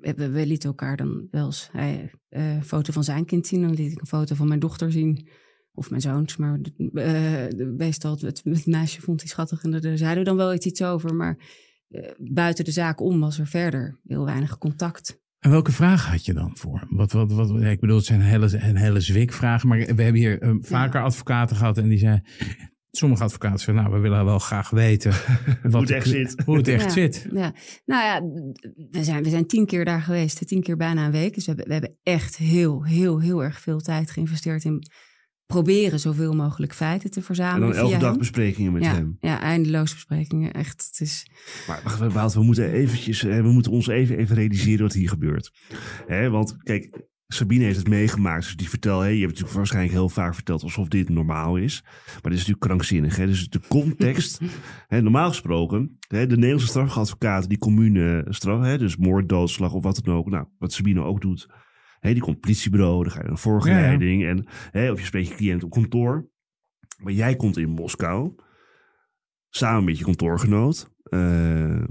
[0.00, 3.62] we, we lieten elkaar dan wel eens hij, eh, een foto van zijn kind zien.
[3.62, 5.28] Dan liet ik een foto van mijn dochter zien.
[5.74, 6.36] Of mijn zoons.
[6.36, 6.62] Maar eh,
[7.48, 9.62] de- meestal het, het meisje vond hij schattig.
[9.62, 11.14] En daar zeiden we dan wel iets, iets over.
[11.14, 11.38] Maar
[11.88, 15.20] eh, buiten de zaak om was er verder heel weinig contact.
[15.38, 16.86] En welke vragen had je dan voor?
[16.90, 19.68] Wat, wat, wat, ik bedoel, het zijn hele, een hele zwik vragen.
[19.68, 21.78] Maar we hebben hier eh, vaker advocaten gehad.
[21.78, 22.24] En die zeiden,
[22.90, 25.10] sommige advocaten zeiden, nou, we willen wel graag weten.
[25.62, 26.42] wat het de- echt zit.
[26.44, 27.26] Hoe het echt ja, zit.
[27.32, 27.54] Ja.
[27.84, 28.20] Nou ja,
[28.90, 31.34] we zijn, we zijn tien keer daar geweest, tien keer bijna een week.
[31.34, 34.86] Dus we hebben, we hebben echt heel, heel, heel erg veel tijd geïnvesteerd in
[35.52, 37.68] proberen zoveel mogelijk feiten te En verzamelen.
[37.68, 38.18] dan elke dag hem.
[38.18, 39.16] besprekingen met ja, hem.
[39.20, 40.52] ja, eindeloos besprekingen.
[40.52, 41.26] Echt, het is...
[41.66, 45.08] Maar wacht, Wout, we moeten eventjes, eh, we moeten ons even, even realiseren wat hier
[45.08, 45.52] gebeurt.
[46.06, 48.44] Hè, want kijk, Sabine heeft het meegemaakt.
[48.44, 51.56] Dus die vertelt, hè, je hebt het natuurlijk waarschijnlijk heel vaak verteld alsof dit normaal
[51.56, 51.82] is.
[51.82, 53.16] Maar dit is natuurlijk krankzinnig.
[53.16, 53.26] Hè?
[53.26, 54.40] Dus de context,
[54.88, 59.82] hè, normaal gesproken, hè, de Nederlandse strafadvocaten die commune straf, hè, dus moord, doodslag of
[59.82, 60.30] wat dan ook.
[60.30, 61.48] Nou, wat Sabine ook doet.
[62.02, 64.24] Hè, die komt politiebureau, dan ga je naar een voorgeleiding.
[64.24, 66.28] En, hè, of je spreekt je cliënt op kantoor.
[67.02, 68.34] Maar jij komt in Moskou,
[69.48, 70.90] samen met je kantoorgenoot.
[71.02, 71.84] Eh,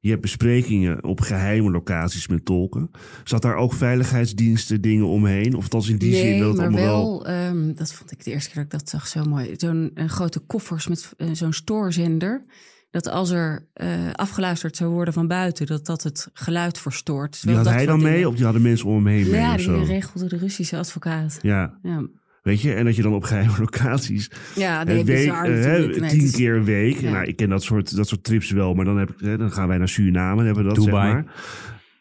[0.00, 2.90] je hebt besprekingen op geheime locaties met tolken.
[3.24, 5.54] Zat daar ook veiligheidsdiensten dingen omheen?
[5.54, 7.22] Of althans in die nee, zin dat maar allemaal wel...
[7.22, 9.54] wel, ehm, dat vond ik de eerste keer dat ik dat zag zo mooi.
[9.56, 12.44] Zo'n eh, grote koffers met eh, zo'n stoorzender.
[12.90, 17.32] Dat als er eh, afgeluisterd zou worden van buiten, dat dat het geluid verstoort.
[17.32, 19.40] Dus Die had dat hij dan mee of die hadden mensen om hem heen mee
[19.40, 19.82] Ja, die zo?
[19.82, 21.38] regelde de Russische advocaat.
[21.42, 22.06] Ja, Ja,
[22.42, 22.72] weet je?
[22.74, 26.30] En dat je dan op geheime locaties ja een nee, week, bizar eh, hè, tien
[26.30, 27.00] keer een week.
[27.00, 27.10] Ja.
[27.10, 29.52] Nou, ik ken dat soort, dat soort trips wel, maar dan, heb ik, hè, dan
[29.52, 30.36] gaan wij naar Suriname.
[30.36, 31.12] Dan hebben we dat, Dubai.
[31.12, 31.34] zeg maar.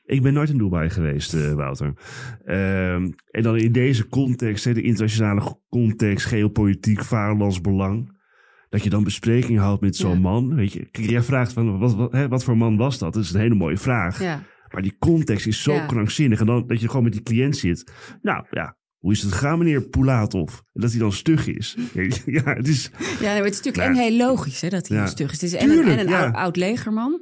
[0.05, 1.93] Ik ben nooit in Dubai geweest, eh, Wouter.
[2.45, 8.17] Ehm, en dan in deze context, hè, de internationale context, geopolitiek, vaderlandsbelang.
[8.69, 10.19] Dat je dan besprekingen houdt met zo'n Ja.
[10.19, 10.55] man.
[10.55, 13.13] Weet je, jij vraagt van wat, wat, hè, wat voor man was dat?
[13.13, 14.21] Dat is een hele mooie vraag.
[14.23, 15.85] Ja, Maar die context is zo Ja.
[15.85, 16.39] krankzinnig.
[16.39, 17.91] En dan dat je gewoon met die cliënt zit.
[18.21, 20.53] Nou ja, hoe is het gegaan, meneer Poulatov?
[20.73, 21.75] En dat hij dan stug is.
[22.25, 22.91] ja, het is.
[23.19, 25.41] ja nee, het is natuurlijk Nou, en heel logisch hè, dat hij stug is.
[25.41, 27.21] Het is en een, en een oud, oud legerman.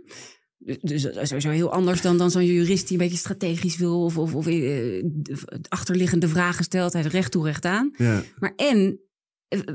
[0.82, 4.04] Dus- is sowieso heel anders dan, dan zo'n jurist die een beetje strategisch wil...
[4.04, 5.38] of, of, of eh, de
[5.70, 6.94] achterliggende vragen stelt.
[6.94, 7.92] Hij is recht toe, recht aan.
[7.98, 8.94] Ja, Maar en eh,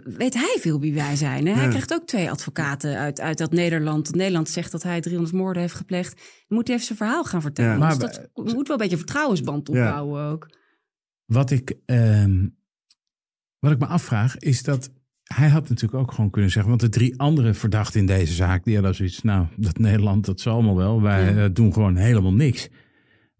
[0.04, 1.46] weet hij veel wie wij zijn.
[1.46, 1.52] Hè?
[1.52, 1.68] Hij Ja.
[1.68, 4.14] krijgt ook twee advocaten uit, uit dat Nederland.
[4.14, 6.14] Nederland zegt dat hij 300 moorden heeft gepleegd.
[6.16, 7.78] Dan moet hij even zijn verhaal gaan vertellen.
[7.78, 7.88] Ja.
[7.88, 9.74] Dus dat moet wel een beetje een vertrouwensband Ja.
[9.74, 10.50] opbouwen ook.
[11.26, 12.48] Wat ik, ehm,
[13.58, 14.90] wat ik me afvraag is dat
[15.22, 18.64] hij had natuurlijk ook gewoon kunnen zeggen, want de drie andere verdachten in deze zaak,
[18.64, 22.32] die hadden zoiets, nou, dat Nederland, dat zal allemaal wel, wij eh, doen gewoon helemaal
[22.34, 22.68] niks.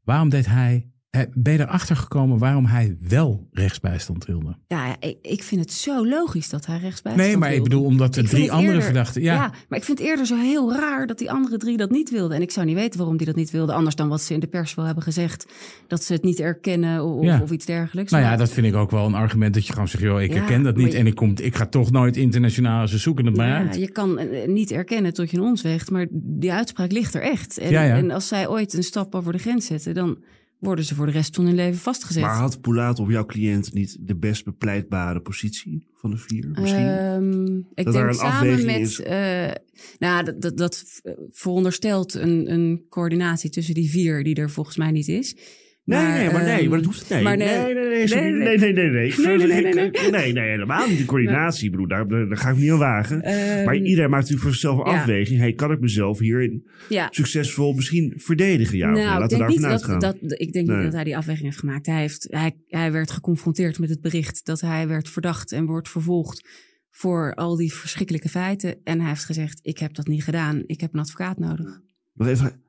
[0.04, 0.90] Waarom deed hij, eh,
[1.34, 4.56] ben je erachter gekomen waarom hij wel rechtsbijstand wilde?
[4.68, 7.84] Ja, ja, ik, ik vind het zo logisch dat hij rechtsbij Nee, maar ik bedoel
[7.84, 9.52] omdat de drie andere eerder- verdachten, ja, Ja.
[9.68, 12.36] maar ik vind het eerder zo heel raar dat die andere drie dat niet wilden.
[12.36, 13.74] En ik zou niet weten waarom die dat niet wilden.
[13.74, 15.46] Anders dan wat ze in de pers wel hebben gezegd.
[15.86, 17.40] Dat ze het niet erkennen of, Ja.
[17.42, 18.10] of iets dergelijks.
[18.10, 20.22] Nou ja, Maar- dat vind ik ook wel een argument dat je gewoon zegt, joh,
[20.22, 22.98] ik Ja, herken dat niet je- en ik, kom, ik ga toch nooit internationaal, ze
[22.98, 23.76] zoeken het maar Ja, uit.
[23.76, 27.22] je kan eh, niet erkennen tot je in ons weegt, maar die uitspraak ligt er
[27.22, 27.58] echt.
[27.58, 27.94] En, Ja, ja.
[27.96, 30.16] en als zij ooit een stap over de grens zetten, dan
[30.62, 32.22] worden ze voor de rest van hun leven vastgezet.
[32.22, 36.48] maar had Poulatov, jouw cliënt, niet de best bepleitbare positie van de vier?
[36.48, 36.86] Misschien?
[36.86, 38.78] Ehm, ik Dat denk een samen met.
[38.80, 39.00] is.
[39.00, 39.50] eh,
[39.98, 40.84] nou, dat, dat, dat
[41.30, 45.36] veronderstelt een, een coördinatie tussen die vier, die er volgens mij niet is.
[45.84, 47.22] Nee, nee, maar nee, ehm, maar dat hoeft nee.
[47.22, 47.74] maar nee, nee.
[47.74, 48.06] nee, nee.
[48.06, 50.10] Nee, nee, nee, nee, nee, Nee, nee, nee, nee, nee.
[50.10, 50.98] nee, nee, helemaal niet.
[50.98, 53.22] De coördinatie, broer, daar, daar ga ik niet aan wagen.
[53.22, 55.38] ehm, maar iedereen maakt natuurlijk voor zichzelf een afweging.
[55.40, 56.68] Hey, kan ik mezelf hierin
[57.10, 58.76] succesvol misschien verdedigen?
[58.78, 59.98] Ja, nou, laten we ik denk, daarvan niet dat, uitgaan.
[60.28, 60.76] dat, ik denk Nee.
[60.76, 61.86] niet dat hij die afweging heeft gemaakt.
[61.86, 65.88] Hij, heeft, hij, hij werd geconfronteerd met het bericht dat hij werd verdacht en wordt
[65.88, 66.48] vervolgd
[66.90, 68.76] voor al die verschrikkelijke feiten.
[68.84, 71.80] En hij heeft gezegd: Ik heb dat niet gedaan, ik heb een advocaat nodig.
[72.14, 72.61] Nog even,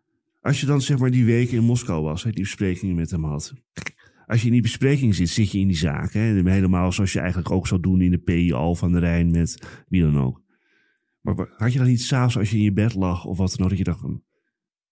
[0.43, 3.23] Als je dan zeg maar die weken in Moskou was, hè, die besprekingen met hem
[3.23, 3.53] had.
[4.25, 6.13] Als je in die bespreking zit, zit je in die zaak.
[6.13, 9.31] Hè, helemaal zoals je eigenlijk ook zou doen in de PI Al van de Rijn
[9.31, 10.41] met wie dan ook.
[11.21, 13.61] Maar had je dan niet s'avonds als je in je bed lag of wat dan
[13.63, 14.23] ook, dat je dacht van...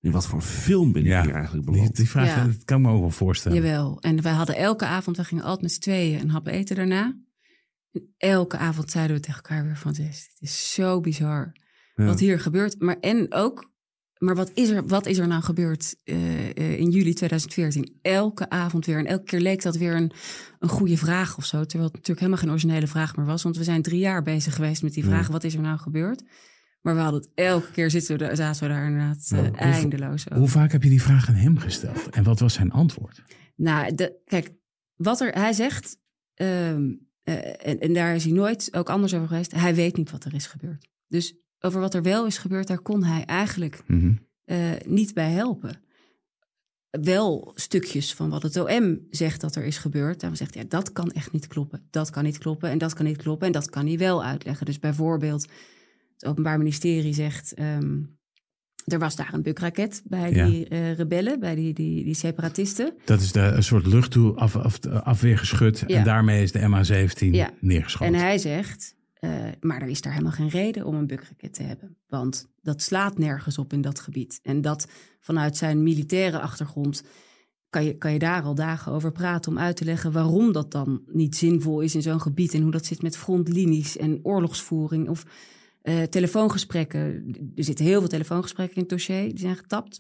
[0.02, 1.96] In wat voor een film ben ik Ja, hier eigenlijk beland?
[1.96, 2.46] die vraag Ja.
[2.46, 3.58] dat kan ik me ook wel voorstellen.
[3.58, 4.00] Jawel.
[4.02, 7.18] En wij hadden elke avond, we gingen altijd met z'n tweeën een hap eten daarna.
[7.92, 11.52] En elke avond zeiden we tegen elkaar weer van, het is, het is zo bizar
[11.96, 12.06] Ja.
[12.06, 12.80] wat hier gebeurt.
[12.82, 13.71] Maar en ook,
[14.24, 18.00] maar wat is er, wat is er nou gebeurd eh, eh, in juli 2014?
[18.02, 18.98] Elke avond weer.
[18.98, 20.12] En elke keer leek dat weer een,
[20.60, 21.66] een goede vraag of zo.
[21.66, 23.44] Terwijl het natuurlijk helemaal geen originele vraag meer was.
[23.44, 26.24] Want we zijn drie jaar bezig geweest met die vraag, wat is er nou gebeurd?
[26.82, 29.56] Maar we hadden het elke keer zitten we daar, zaten we daar inderdaad eh, Nou,
[29.56, 30.40] eindeloos over.
[30.40, 32.10] Hoe vaak heb je die vraag aan hem gesteld?
[32.10, 33.24] En wat was zijn antwoord?
[33.56, 34.54] Nou, de, kijk,
[34.96, 35.98] wat er, hij zegt,
[36.34, 36.92] ehm,
[37.24, 40.24] eh, en, en daar is hij nooit ook anders over geweest, hij weet niet wat
[40.24, 40.88] er is gebeurd.
[41.08, 44.13] Dus over wat er wel is gebeurd, daar kon hij eigenlijk Mhm.
[44.45, 45.82] eh, niet bij helpen.
[47.02, 50.19] Wel stukjes van wat het OM zegt dat er is gebeurd.
[50.19, 51.88] Daarom zegt hij, ja, dat kan echt niet kloppen.
[51.89, 54.65] Dat kan niet kloppen en dat kan niet kloppen en dat kan hij wel uitleggen.
[54.65, 55.47] Dus bijvoorbeeld,
[56.17, 57.54] het Openbaar Ministerie zegt...
[57.54, 58.00] ehm,
[58.86, 60.45] er was daar een bukraket bij Ja.
[60.45, 62.93] die eh, rebellen, bij die, die, die separatisten.
[63.06, 65.84] Dat is de, een soort luchtdoel af, af, afweergeschut.
[65.88, 65.97] Ja.
[65.97, 67.52] En daarmee is de MH17 Ja.
[67.60, 68.13] neergeschoten.
[68.15, 71.64] En hij zegt, eh, maar er is daar helemaal geen reden om een bukraket te
[71.64, 71.98] hebben.
[72.08, 74.40] Want dat slaat nergens op in dat gebied.
[74.44, 74.88] En dat
[75.20, 77.04] vanuit zijn militaire achtergrond
[77.70, 80.72] kan je, kan je daar al dagen over praten om uit te leggen waarom dat
[80.72, 85.10] dan niet zinvol is in zo'n gebied en hoe dat zit met frontlinies en oorlogsvoering
[85.10, 85.26] of
[85.82, 87.00] eh, telefoongesprekken.
[87.56, 90.00] Er zitten heel veel telefoongesprekken in het dossier, die zijn getapt.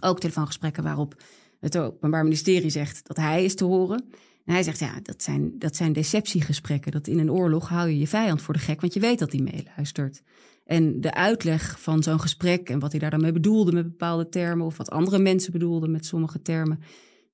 [0.00, 1.22] Ook telefoongesprekken waarop
[1.60, 4.04] het Openbaar Ministerie zegt dat hij is te horen.
[4.48, 6.92] En hij zegt, ja, dat zijn, dat zijn deceptiegesprekken.
[6.92, 9.32] Dat in een oorlog hou je je vijand voor de gek, want je weet dat
[9.32, 10.22] hij meeluistert.
[10.64, 14.28] En de uitleg van zo'n gesprek en wat hij daar dan mee bedoelde met bepaalde
[14.28, 14.66] termen...
[14.66, 16.80] of wat andere mensen bedoelden met sommige termen...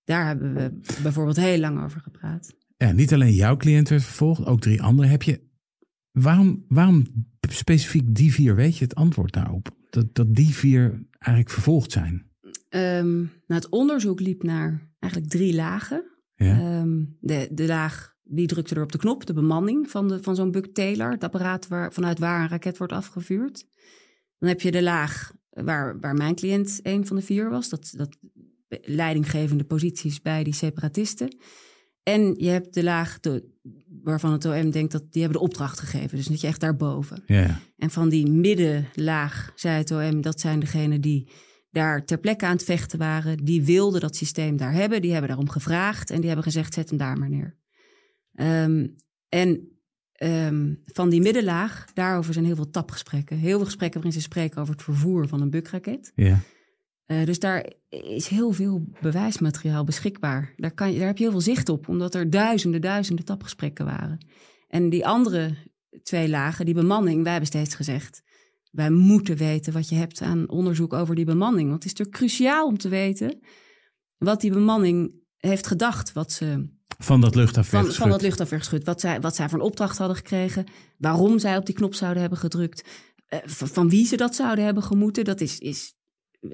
[0.05, 2.55] daar hebben we bijvoorbeeld heel lang over gepraat.
[2.77, 5.11] Ja, niet alleen jouw cliënt werd vervolgd, ook drie anderen.
[5.11, 5.41] Heb je,
[6.11, 7.07] waarom, waarom
[7.49, 8.55] specifiek die vier?
[8.55, 9.77] Weet je het antwoord daarop?
[9.91, 12.31] Dat, dat die vier eigenlijk vervolgd zijn?
[12.71, 16.13] Nou, het onderzoek liep naar eigenlijk drie lagen.
[16.37, 16.59] Ja?
[16.59, 19.27] Ehm, de, de laag, wie drukte er op de knop?
[19.27, 21.11] De bemanning van, de, van zo'n Buck Taylor.
[21.11, 23.65] Het apparaat waar, vanuit waar een raket wordt afgevuurd.
[24.39, 27.69] Dan heb je de laag waar, waar mijn cliënt een van de vier was.
[27.69, 28.17] Dat, dat
[28.69, 31.37] leidinggevende posities bij die separatisten.
[32.03, 33.45] En je hebt de laag de,
[34.03, 36.17] waarvan het OM denkt dat die hebben de opdracht gegeven.
[36.17, 37.23] Dus dat je echt daarboven.
[37.27, 37.61] ja.
[37.77, 41.29] En van die middenlaag, zei het OM, dat zijn degenen die
[41.75, 43.45] daar ter plekke aan het vechten waren.
[43.45, 45.03] Die wilden dat systeem daar hebben.
[45.03, 47.57] Die hebben daarom gevraagd en die hebben gezegd, zet hem daar maar neer.
[48.35, 48.87] Ehm,
[49.29, 49.69] en
[50.13, 53.37] ehm, van die middenlaag, daarover zijn heel veel tapgesprekken.
[53.37, 56.13] Heel veel gesprekken waarin ze spreken over het vervoer van een bukraket.
[56.15, 56.41] ja.
[57.05, 60.53] Eh, dus daar is heel veel bewijsmateriaal beschikbaar.
[60.57, 63.85] Daar, kan je, daar heb je heel veel zicht op, omdat er duizenden, duizenden tapgesprekken
[63.85, 64.27] waren.
[64.69, 65.55] En die andere
[66.03, 68.23] twee lagen, die bemanning, wij hebben steeds gezegd...
[68.75, 71.69] wij moeten weten wat je hebt aan onderzoek over die bemanning.
[71.69, 73.41] Want het is natuurlijk cruciaal om te weten
[74.19, 76.13] wat die bemanning heeft gedacht.
[76.13, 78.01] Wat ze Van dat luchtafweergeschut.
[78.03, 78.85] van dat luchtafweergeschut.
[78.85, 80.65] Wat zij, wat zij voor een opdracht hadden gekregen.
[80.99, 82.89] Waarom zij op die knop zouden hebben gedrukt.
[83.27, 85.25] eh, van, van wie ze dat zouden hebben gemoeten.
[85.25, 85.95] Dat is, is,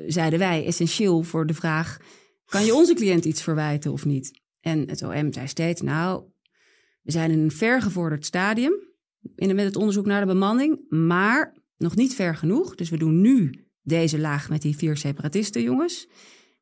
[0.07, 1.97] zeiden wij, essentieel voor de vraag...
[2.45, 4.41] kan je onze cliënt iets verwijten of niet?
[4.61, 6.25] En het OM zei steeds, nou...
[7.03, 8.89] we zijn in een vergevorderd stadium...
[9.35, 10.85] In, met het onderzoek naar de bemanning...
[10.89, 12.75] maar nog niet ver genoeg.
[12.75, 16.09] Dus we doen nu deze laag met die vier separatisten, jongens.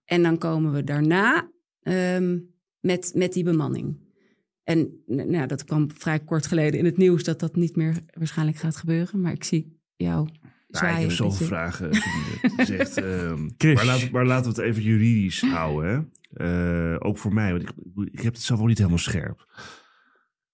[0.04, 1.50] En dan komen we daarna...
[1.82, 2.38] ehm,
[2.80, 4.06] met, met die bemanning.
[4.64, 8.58] En nou, dat kwam vrij kort geleden in het nieuws dat dat niet meer waarschijnlijk
[8.58, 9.20] gaat gebeuren.
[9.20, 10.28] Maar ik zie jou
[10.68, 11.94] Nou, ik heb zoveel vragen.
[12.56, 13.74] Zegt, ehm, Chris.
[13.74, 15.90] maar, laten, maar laten we het even juridisch houden.
[15.90, 16.94] Hè?
[16.94, 17.70] Eh, ook voor mij, want ik,
[18.12, 19.46] ik heb het zelf ook niet helemaal scherp.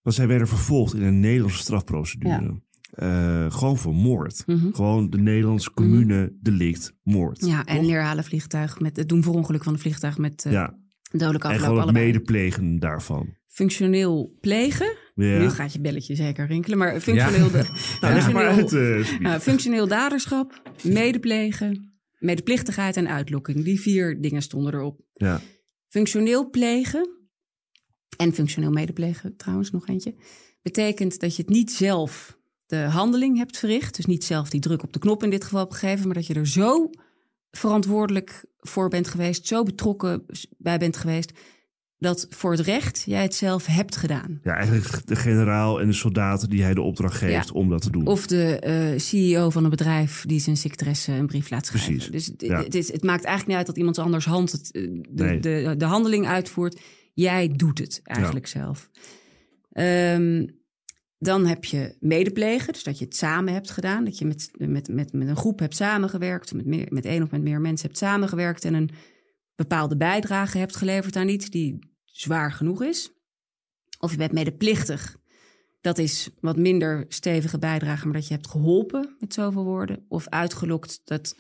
[0.03, 2.63] Want zij werden vervolgd in een Nederlandse strafprocedure.
[2.95, 4.43] Eh, gewoon voor moord.
[4.47, 4.73] Mhm.
[4.73, 7.47] Gewoon de Nederlandse commune delict moord.
[7.47, 10.79] Ja, en neerhalen vliegtuig met het doen voor ongeluk van een vliegtuig met eh ja.
[11.11, 11.69] dodelijke En afloop.
[11.69, 13.35] gewoon het medeplegen daarvan.
[13.47, 14.97] Functioneel plegen.
[15.15, 15.39] Ja.
[15.39, 17.63] Nu gaat je belletje zeker rinkelen, maar functioneel, de,
[18.01, 18.73] Nou, functioneel, uit.
[18.73, 23.65] eh, nou, functioneel daderschap, medeplegen, medeplichtigheid en uitlokking.
[23.65, 25.01] Die vier dingen stonden erop.
[25.13, 25.41] ja.
[25.89, 27.09] Functioneel plegen
[28.17, 30.15] en functioneel medeplegen trouwens nog eentje,
[30.63, 34.83] betekent dat je het niet zelf de handeling hebt verricht, dus niet zelf die druk
[34.83, 36.91] op de knop in dit geval hebt gegeven, maar dat je er zo
[37.51, 40.25] verantwoordelijk voor bent geweest, zo betrokken
[40.59, 41.33] bij bent geweest,
[41.99, 44.41] dat voor het recht jij het zelf hebt gedaan.
[44.43, 47.53] Ja, eigenlijk de generaal en de soldaten die hij de opdracht geeft Ja.
[47.55, 48.07] om dat te doen.
[48.07, 51.93] Of de eh, CEO van een bedrijf die zijn secretaresse een brief laat schrijven.
[51.95, 52.63] Precies, Dus het, ja.
[52.63, 55.41] het, is, het maakt eigenlijk niet uit dat iemand anders hand het, eh, de, Nee.
[55.41, 56.81] de, de handeling uitvoert.
[57.15, 58.91] Jij doet het eigenlijk zelf.
[59.73, 60.47] Ehm,
[61.19, 64.05] dan heb je medepleger, dus dat je het samen hebt gedaan.
[64.05, 67.31] Dat je met, met, met, met een groep hebt samengewerkt, met, meer, met één of
[67.31, 68.91] met meer mensen hebt samengewerkt en een
[69.55, 73.13] bepaalde bijdrage hebt geleverd aan iets die zwaar genoeg is.
[73.99, 75.17] Of je bent medeplichtig.
[75.81, 80.05] Dat is wat minder stevige bijdrage, maar dat je hebt geholpen met zoveel woorden.
[80.09, 81.37] Of uitgelokt dat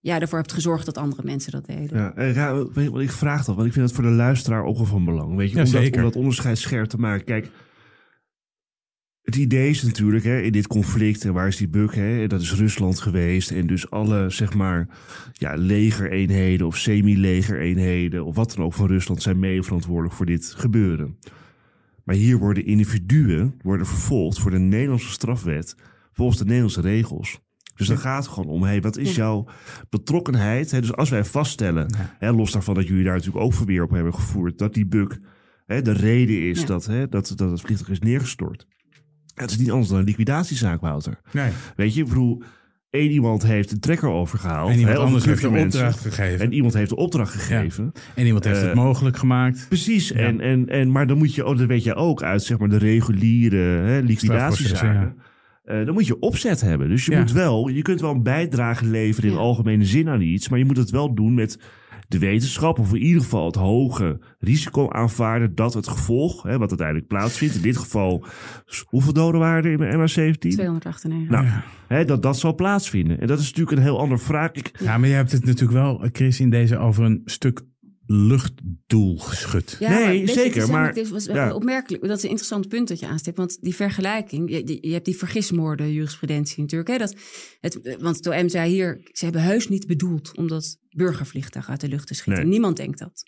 [0.00, 1.98] ja, ervoor hebt gezorgd dat andere mensen dat deden.
[1.98, 4.86] Ja, en wat ik vraag dat, want ik vind het voor de luisteraar ook wel
[4.86, 5.36] van belang.
[5.36, 7.24] Weet je, Ja, om, dat, om dat onderscheid scherp te maken.
[7.24, 7.50] Kijk,
[9.28, 11.94] het idee is natuurlijk hè, in dit conflict, en waar is die buk?
[11.94, 13.50] Hè, dat is Rusland geweest.
[13.50, 14.88] En dus alle, zeg maar,
[15.32, 20.54] ja, legereenheden of semi-legereenheden of wat dan ook van Rusland zijn mee verantwoordelijk voor dit
[20.56, 21.18] gebeuren.
[22.04, 25.76] Maar hier worden individuen worden vervolgd voor de Nederlandse strafwet
[26.12, 27.40] volgens de Nederlandse regels.
[27.74, 29.46] Dus dan gaat het gewoon om, hey, wat is jouw
[29.90, 30.70] betrokkenheid?
[30.70, 33.90] Hè, dus als wij vaststellen, hè, los daarvan dat jullie daar natuurlijk ook verweer op
[33.90, 35.20] hebben gevoerd, dat die buk
[35.66, 36.66] hè, de reden is Ja.
[36.66, 38.66] dat, hè, dat, dat het vliegtuig is neergestort.
[39.40, 41.20] Het is niet anders dan een liquidatiezaak, Wouter.
[41.32, 41.50] Nee.
[41.76, 42.42] Weet je, ik bedoel,
[42.90, 44.70] één iemand heeft een trekker overgehaald.
[44.70, 46.40] En iemand anders een heeft de opdracht gegeven.
[46.46, 47.92] En iemand heeft de opdracht gegeven.
[48.14, 49.66] En iemand heeft Eh, het mogelijk gemaakt.
[49.68, 52.58] Precies, en, en, en, maar dan moet je, oh, dat weet je ook uit zeg
[52.58, 55.14] maar, de reguliere hè, liquidatiezaken.
[55.64, 56.88] Eh, dan moet je opzet hebben.
[56.88, 57.18] Dus je Ja.
[57.18, 59.42] moet wel, je kunt wel een bijdrage leveren in Ja.
[59.42, 61.58] algemene zin aan iets, maar je moet het wel doen met
[62.08, 66.68] de wetenschap, of in ieder geval het hoge risico aanvaarden dat het gevolg, hè, wat
[66.68, 68.24] uiteindelijk plaatsvindt, in dit geval,
[68.86, 70.38] hoeveel doden waren er in mijn MH17?
[70.38, 71.28] 298.
[71.30, 71.64] Nou, Ja.
[71.88, 73.20] hè, dat dat zal plaatsvinden.
[73.20, 74.52] En dat is natuurlijk een heel ander vraag.
[74.52, 77.62] Ik, Ja, maar je hebt het natuurlijk wel, Chris, in deze over een stuk
[78.10, 79.76] luchtdoel geschud.
[79.78, 81.54] Ja, Nee, maar zeker, het is maar- dit was ja.
[81.54, 82.02] opmerkelijk.
[82.02, 83.36] Dat is een interessant punt dat je aanstipt.
[83.36, 86.90] Want die vergelijking, je, hebt die vergismoorden jurisprudentie natuurlijk.
[86.90, 87.14] Hè, dat
[87.60, 91.80] het, want het OM zei hier, ze hebben heus niet bedoeld om dat burgervliegtuig uit
[91.80, 92.42] de lucht te schieten.
[92.42, 92.52] Nee.
[92.52, 93.22] Niemand denkt dat.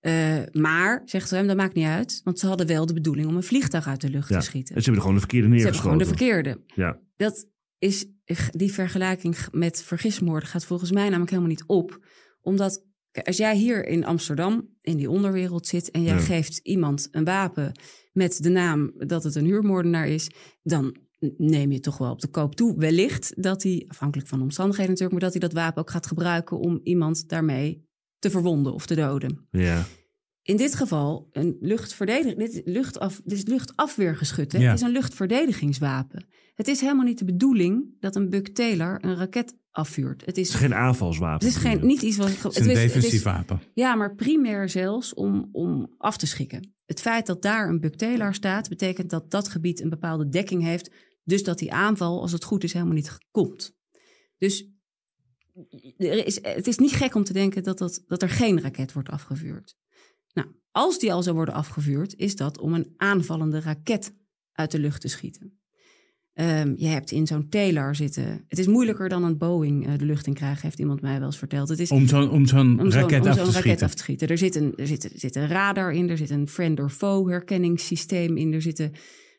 [0.00, 2.20] Eh, maar, zegt het OM, dat maakt niet uit.
[2.24, 4.74] Want ze hadden wel de bedoeling om een vliegtuig uit de lucht ja, te schieten.
[4.74, 6.16] en ze hebben er gewoon de verkeerde Ze hebben neergeschoten.
[6.16, 6.82] gewoon de verkeerde.
[6.82, 7.00] Ja.
[7.16, 7.46] Dat
[7.78, 8.06] is,
[8.50, 12.06] die vergelijking met vergismoorden gaat volgens mij namelijk helemaal niet op.
[12.40, 12.84] Omdat
[13.24, 16.20] als jij hier in Amsterdam in die onderwereld zit en jij Ja.
[16.20, 17.72] geeft iemand een wapen
[18.12, 20.30] met de naam dat het een huurmoordenaar is,
[20.62, 20.96] dan
[21.36, 22.78] neem je toch wel op de koop toe.
[22.78, 26.06] Wellicht dat hij, afhankelijk van de omstandigheden natuurlijk, maar dat hij dat wapen ook gaat
[26.06, 27.86] gebruiken om iemand daarmee
[28.18, 29.46] te verwonden of te doden.
[29.50, 29.84] Ja.
[30.42, 32.38] In dit geval een luchtverdediging.
[32.38, 34.52] Dit luchtaf, dit is luchtafweergeschut.
[34.52, 34.58] Hè?
[34.58, 34.70] Ja.
[34.70, 36.26] Het is een luchtverdedigingswapen.
[36.58, 40.20] Het is helemaal niet de bedoeling dat een Buck Taylor een raket afvuurt.
[40.20, 41.46] Het Het is, is geen aanvalswapen.
[41.46, 42.42] het is geen, niet iets wat.
[42.42, 43.60] Het is een defensief wapen.
[43.74, 46.74] Ja, maar primair zelfs om, om af te schikken.
[46.86, 50.62] Het feit dat daar een Buck Taylor staat, betekent dat dat gebied een bepaalde dekking
[50.62, 50.90] heeft.
[51.24, 53.76] Dus dat die aanval, als het goed is, helemaal niet komt.
[54.38, 54.70] Dus
[55.96, 58.92] er is, het is niet gek om te denken dat, dat, dat er geen raket
[58.92, 59.76] wordt afgevuurd.
[60.32, 64.14] Nou, als die al zou worden afgevuurd, is dat om een aanvallende raket
[64.52, 65.57] uit de lucht te schieten.
[66.38, 68.44] Ehm, je hebt in zo'n Taylor zitten.
[68.48, 71.26] Het is moeilijker dan een Boeing eh, de lucht in krijgen, heeft iemand mij wel
[71.26, 71.68] eens verteld.
[71.68, 73.86] Het is Om zo'n om zo'n om zo'n raket, raket schieten.
[73.86, 74.28] af te schieten.
[74.28, 76.90] Er zit, een, er, zit, er zit een radar in, er zit een friend or
[76.90, 78.92] foe herkenningssysteem in, er zitten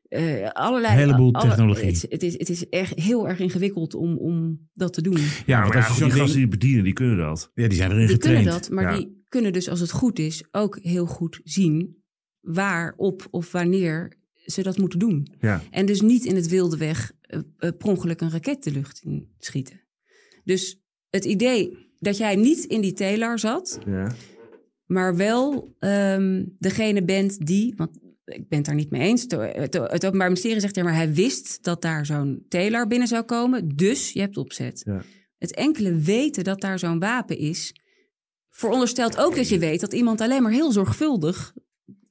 [0.09, 0.93] eh, allerlei...
[0.93, 1.85] Een heleboel alle- technologie.
[1.85, 5.17] het, is- het is, het is echt heel erg ingewikkeld om, om dat te doen.
[5.17, 7.51] Ja, Ja, want maar als je die zo'n gasten die bedienen, die kunnen dat.
[7.53, 8.43] Ja, die zijn erin Die getraind.
[8.43, 8.97] kunnen dat, maar ja.
[8.97, 11.97] die kunnen dus als het goed is ook heel goed zien
[12.39, 14.17] waarop of wanneer
[14.51, 15.27] ze dat moeten doen.
[15.39, 15.61] Ja.
[15.71, 19.27] En dus niet in het wilde weg eh, per ongeluk een raket de lucht in
[19.39, 19.81] schieten.
[20.43, 24.15] Dus het idee dat jij niet in die Taylor zat, Ja.
[24.85, 29.25] maar wel ehm, degene bent die, want ik ben het daar niet mee eens.
[29.29, 33.67] Het, Openbaar Ministerie zegt ja, maar hij wist dat daar zo'n Taylor binnen zou komen,
[33.75, 34.81] dus je hebt opzet.
[34.85, 35.01] Ja.
[35.37, 37.73] Het enkele weten dat daar zo'n wapen is,
[38.49, 41.53] veronderstelt ook dat je weet dat iemand alleen maar heel zorgvuldig.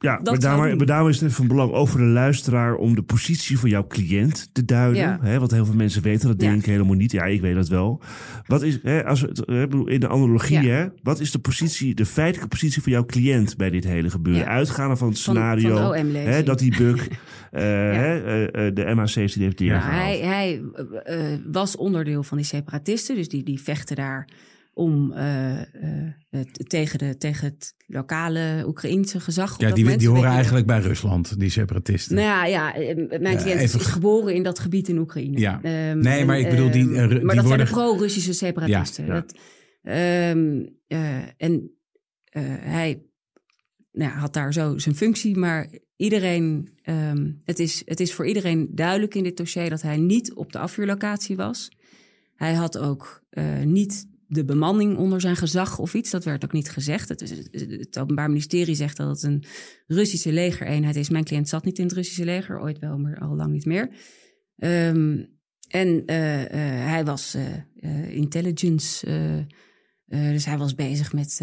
[0.00, 0.76] Ja, Dat maar daarom, doen.
[0.76, 4.48] maar daarom is het van belang voor de luisteraar om de positie van jouw cliënt
[4.52, 5.02] te duiden.
[5.02, 5.18] Ja.
[5.20, 6.48] Hè, want heel veel mensen weten dat Ja.
[6.48, 7.12] denk ik helemaal niet.
[7.12, 8.00] Ja, ik weet dat wel.
[8.46, 9.22] Wat is, hè, als
[9.84, 10.74] in de analogie, Ja.
[10.74, 14.42] hè, wat is de positie, de feitelijke positie van jouw cliënt bij dit hele gebeuren?
[14.42, 14.48] Ja.
[14.48, 17.00] Uitgaande van het scenario van hè, dat die buk
[17.50, 20.02] eh, hè, eh, eh, de MH17 heeft Nou, neergehaald.
[20.02, 20.62] hij hij
[21.04, 24.28] eh, was onderdeel van die separatisten, dus die, die vechten daar
[24.78, 29.54] om eh, eh, tegen, de, tegen het lokale Oekraïense gezag.
[29.54, 32.14] op Ja, dat die, die horen eigenlijk bij Rusland, die separatisten.
[32.16, 35.38] Nou ja, ja, eh, mijn cliënt is even- geboren in dat gebied in Oekraïne.
[35.38, 35.60] Ja.
[35.62, 37.84] Ehm, Nee, maar en, ik bedoel, die, ehm, eh, die maar dat worden- zijn de
[37.88, 39.06] pro-Russische separatisten.
[39.06, 39.20] Ja, ja.
[39.20, 39.34] Dat,
[39.82, 41.70] ehm, eh, en
[42.60, 43.02] hij
[43.92, 46.68] nou, ja, had daar zo zijn functie, maar iedereen,
[47.44, 50.58] het, is, het is voor iedereen duidelijk in dit dossier dat hij niet op de
[50.58, 51.68] afvuurlocatie was.
[52.34, 56.10] Hij had ook uh, niet de bemanning onder zijn gezag of iets.
[56.10, 57.08] Dat werd ook niet gezegd.
[57.08, 59.44] Het, het, Openbaar Ministerie zegt dat het een
[59.86, 61.08] Russische legereenheid is.
[61.08, 63.90] Mijn cliënt zat niet in het Russische leger, ooit wel, maar al lang niet meer.
[64.56, 65.36] Um,
[65.68, 66.48] en uh, uh,
[66.86, 69.06] hij was uh, intelligence,
[70.06, 71.36] dus hij was bezig met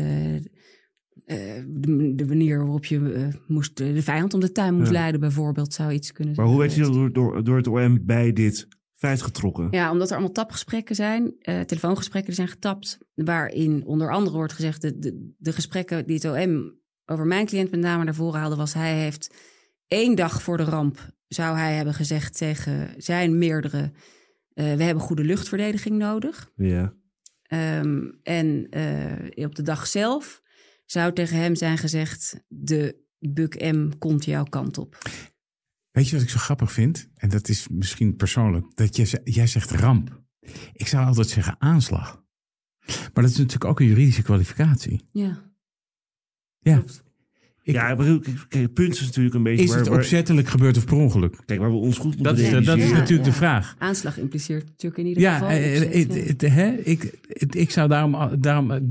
[1.26, 4.94] de, de, manier waarop je moest, de vijand om de tuin moest ja.
[4.94, 6.48] leiden, bijvoorbeeld, zou iets kunnen zijn.
[6.48, 8.68] Maar hoe werd hij door, door, door het OM bij dit
[9.22, 9.68] getrokken?
[9.72, 11.34] Ja, omdat er allemaal tapgesprekken zijn,
[11.66, 16.26] telefoongesprekken die zijn getapt, waarin onder andere wordt gezegd, de, de, de gesprekken die het
[16.26, 19.36] OM over mijn cliënt met name naar voren haalde, was hij heeft
[19.88, 23.92] één dag voor de ramp zou hij hebben gezegd tegen zijn meerdere:
[24.54, 26.52] uh, we hebben goede luchtverdediging nodig.
[26.56, 26.94] Ja.
[27.80, 28.68] Um, en
[29.38, 30.42] uh, op de dag zelf
[30.86, 34.98] zou tegen hem zijn gezegd: de Buk M komt jouw kant op.
[35.96, 37.10] Weet je wat ik zo grappig vind?
[37.16, 38.66] En dat is misschien persoonlijk.
[38.76, 40.22] Dat jij, jij zegt ramp.
[40.74, 42.24] Ik zou altijd zeggen aanslag.
[42.86, 45.08] Maar dat is natuurlijk ook een juridische kwalificatie.
[45.12, 45.44] Ja.
[46.60, 46.74] Ja.
[46.74, 47.04] Klopt.
[47.64, 49.64] Ik, ja, maar kijk, het punt is natuurlijk een beetje...
[49.64, 51.38] Is het opzettelijk gebeurd of per ongeluk?
[51.46, 53.32] Kijk, waar we ons goed moeten dat is, dat is Ja, natuurlijk ja.
[53.32, 53.76] de vraag.
[53.78, 55.50] Aanslag impliceert natuurlijk in ieder Ja, geval.
[55.50, 56.48] eh, het- ja.
[56.48, 58.88] hè, ik, het- ik zou daarom, daarom,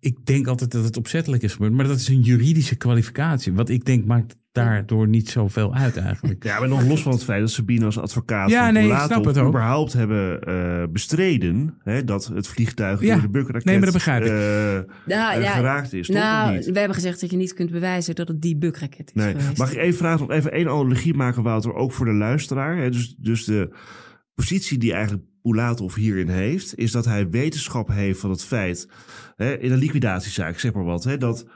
[0.00, 3.52] ik denk altijd dat het opzettelijk is gebeurd, maar dat is een juridische kwalificatie.
[3.52, 6.44] Wat ik denk maakt daardoor niet zoveel uit eigenlijk.
[6.44, 9.92] Ja, maar nog los van het feit dat Sabine als advocaat Ja, van nee, überhaupt
[9.92, 14.24] hebben eh, bestreden hè, dat het vliegtuig Ja, door de bukraket nee, maar dat begrijp
[14.24, 14.30] ik.
[15.06, 16.16] Nou, eh, ja, geraakt is, toch?
[16.16, 16.64] Nou, niet?
[16.64, 19.34] we hebben gezegd dat je niet kunt bewijzen dat het die bukraket is Nee.
[19.34, 19.58] geweest.
[19.58, 22.76] Mag ik even vragen, nog even één analogie maken, Wouter, ook voor de luisteraar?
[22.76, 22.90] Hè?
[22.90, 23.74] Dus, dus de
[24.34, 28.88] positie die eigenlijk Poulatov hierin heeft, is dat hij wetenschap heeft van het feit,
[29.36, 31.46] hè, in een liquidatiezaak, zeg maar wat, hè, dat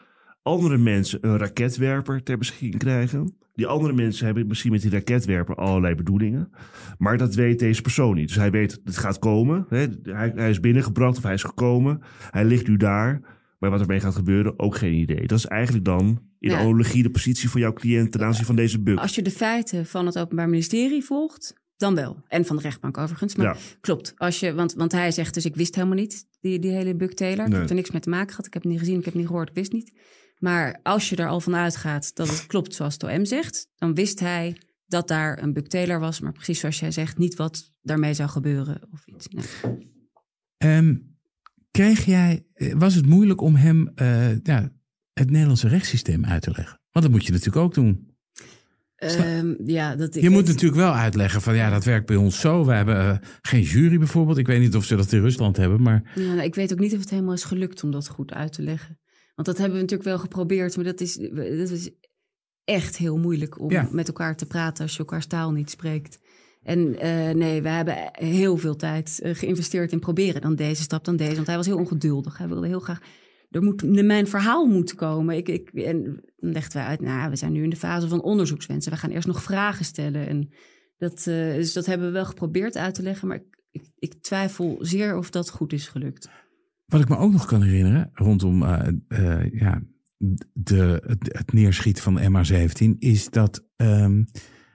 [0.51, 3.35] andere mensen een raketwerper ter beschikking krijgen.
[3.55, 6.51] Die andere mensen hebben misschien met die raketwerper allerlei bedoelingen.
[6.99, 8.27] Maar dat weet deze persoon niet.
[8.29, 9.67] Dus hij weet, het gaat komen.
[9.69, 9.87] Hè?
[10.03, 12.01] Hij, hij is binnengebracht of hij is gekomen.
[12.31, 13.21] Hij ligt nu daar.
[13.59, 15.27] Maar wat ermee gaat gebeuren, ook geen idee.
[15.27, 16.59] Dat is eigenlijk dan in Ja.
[16.59, 18.99] analogie de positie van jouw cliënt ten aanzien van deze bug.
[18.99, 22.23] Als je de feiten van het Openbaar Ministerie volgt, dan wel.
[22.29, 23.35] En van de rechtbank overigens.
[23.37, 23.57] Maar Ja.
[23.81, 24.13] klopt.
[24.17, 27.13] Als je, want, want hij zegt dus, ik wist helemaal niet, die, die hele Buck
[27.13, 27.45] Taylor.
[27.45, 27.61] Ik Nee.
[27.61, 28.47] heb er niks mee te maken gehad.
[28.47, 29.93] Ik heb het niet gezien, ik heb het niet gehoord, ik wist niet.
[30.41, 33.95] Maar als je er al van uitgaat dat het klopt zoals het OM zegt, dan
[33.95, 36.21] wist hij dat daar een Buck Taylor was.
[36.21, 39.29] Maar precies zoals jij zegt, niet wat daarmee zou gebeuren of iets.
[39.29, 39.45] Nee.
[40.57, 40.97] Ehm,
[41.71, 44.73] kreeg jij, eh, was het moeilijk om hem eh, ja,
[45.13, 46.81] het Nederlandse rechtssysteem uit te leggen?
[46.91, 48.09] Want dat moet je natuurlijk ook doen.
[48.97, 52.65] Ehm, ja, dat, Je moet natuurlijk wel uitleggen van ja, dat werkt bij ons zo.
[52.65, 54.39] We hebben eh, geen jury bijvoorbeeld.
[54.39, 56.79] Ik weet niet of ze dat in Rusland hebben, maar Ja, nou, ik weet ook
[56.79, 59.00] niet of het helemaal is gelukt om dat goed uit te leggen.
[59.41, 61.91] Want dat hebben we natuurlijk wel geprobeerd, maar dat is, dat is
[62.65, 63.89] echt heel moeilijk om Ja.
[63.93, 66.19] met elkaar te praten als je elkaars taal niet spreekt.
[66.63, 70.41] En eh, nee, we hebben heel veel tijd eh, geïnvesteerd in proberen.
[70.41, 71.35] Dan deze stap, dan deze.
[71.35, 72.39] Want hij was heel ongeduldig.
[72.39, 73.01] Hij wilde heel graag.
[73.51, 75.37] Er moet mijn verhaal moet komen.
[75.37, 76.03] Ik, ik, en
[76.37, 78.93] dan legden wij uit, nou, we zijn nu in de fase van onderzoekswensen.
[78.93, 80.27] We gaan eerst nog vragen stellen.
[80.29, 80.51] En
[80.99, 83.29] dat, eh, dus dat hebben we wel geprobeerd uit te leggen.
[83.29, 86.29] Maar ik, ik, ik twijfel zeer of dat goed is gelukt.
[86.91, 89.83] Wat ik me ook nog kan herinneren rondom eh, eh, ja,
[90.53, 94.23] de, het, het neerschieten van de MH17 is dat, ehm,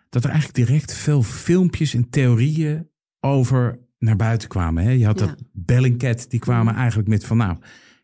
[0.10, 2.90] dat er eigenlijk direct veel filmpjes en theorieën
[3.20, 4.84] over naar buiten kwamen.
[4.84, 4.92] Hè?
[4.92, 5.26] Je had Ja.
[5.26, 7.58] dat Bellingcat, die kwamen eigenlijk met van nou,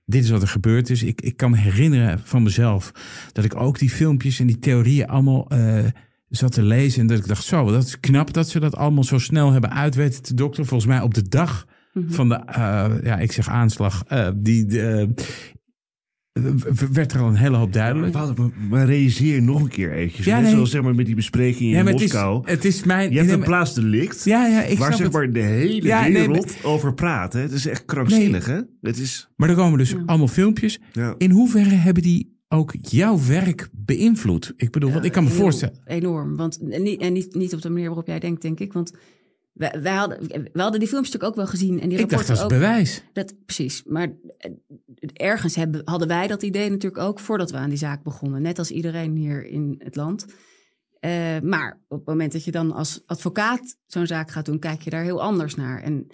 [0.06, 1.04] dit is wat er gebeurd is.
[1.04, 2.92] Ik, ik kan me herinneren van mezelf
[3.32, 5.86] dat ik ook die filmpjes en die theorieën allemaal eh,
[6.30, 7.02] zat te lezen.
[7.02, 9.72] En dat ik dacht, zo, dat is knap dat ze dat allemaal zo snel hebben
[9.72, 10.66] uit weten te dokteren.
[10.66, 12.10] Volgens mij op de dag Mhm.
[12.12, 15.08] van de, eh, ja, ik zeg aanslag, eh, die eh,
[16.34, 18.14] w- werd er al een hele hoop duidelijk.
[18.14, 18.34] Maar,
[18.70, 20.26] maar realiseer nog een keer eventjes.
[20.26, 20.52] Ja, nee.
[20.52, 22.42] zoals zeg maar, met die bespreking in Ja, maar het is, Moskou.
[22.50, 23.10] het is mijn...
[23.10, 26.12] je hebt nee, een plaatsdelict Ja, ja, ik waar zeg maar de hele Ja, nee,
[26.12, 27.34] wereld over praat.
[27.34, 27.40] Hè?
[27.40, 28.60] Het is echt krankzinnig, hè?
[28.82, 29.30] Het is...
[29.36, 30.04] Maar er komen dus Ja.
[30.06, 30.80] allemaal filmpjes.
[30.94, 31.16] Ja.
[31.18, 34.54] In hoeverre hebben die ook jouw werk beïnvloed?
[34.58, 35.76] Ik bedoel, want ik kan me voorstellen...
[35.86, 36.36] Enorm.
[36.36, 38.74] Want, en niet, en niet, niet op de manier waarop jij denkt, denk ik.
[38.74, 38.94] Want
[39.54, 40.20] wij, wij hadden,
[40.54, 41.82] we hadden die filmpjes natuurlijk ook wel gezien.
[41.82, 42.50] En die Ik dacht, dat is ook.
[42.50, 43.04] bewijs.
[43.14, 43.84] Dat, precies.
[43.84, 44.52] Maar eh,
[45.14, 48.42] ergens hebben, hadden wij dat idee natuurlijk ook voordat we aan die zaak begonnen.
[48.42, 50.26] Net als iedereen hier in het land.
[51.00, 54.82] Eh, maar op het moment dat je dan als advocaat zo'n zaak gaat doen, kijk
[54.82, 55.82] je daar heel anders naar.
[55.82, 56.08] En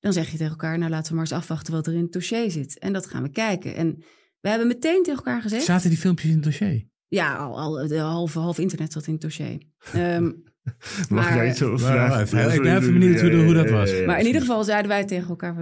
[0.00, 2.12] dan zeg je tegen elkaar, nou laten we maar eens afwachten wat er in het
[2.12, 2.78] dossier zit.
[2.78, 3.74] En dat gaan we kijken.
[3.74, 3.96] En
[4.40, 5.64] we hebben meteen tegen elkaar gezegd...
[5.64, 6.88] Zaten die filmpjes in het dossier?
[7.08, 9.62] Ja, al, al de halve, half internet zat in het dossier.
[9.92, 10.30] Ehm,
[11.08, 12.20] Mag Maar- jij vragen?
[12.20, 14.04] even, Ja, ik ben even benieuwd hoe- ja, ja, hoe dat ja, was.
[14.06, 15.56] maar in ieder geval zeiden wij tegen elkaar,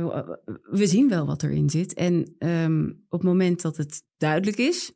[0.71, 1.95] we, zien wel wat erin zit.
[1.95, 4.93] En ehm, op het moment dat het duidelijk is,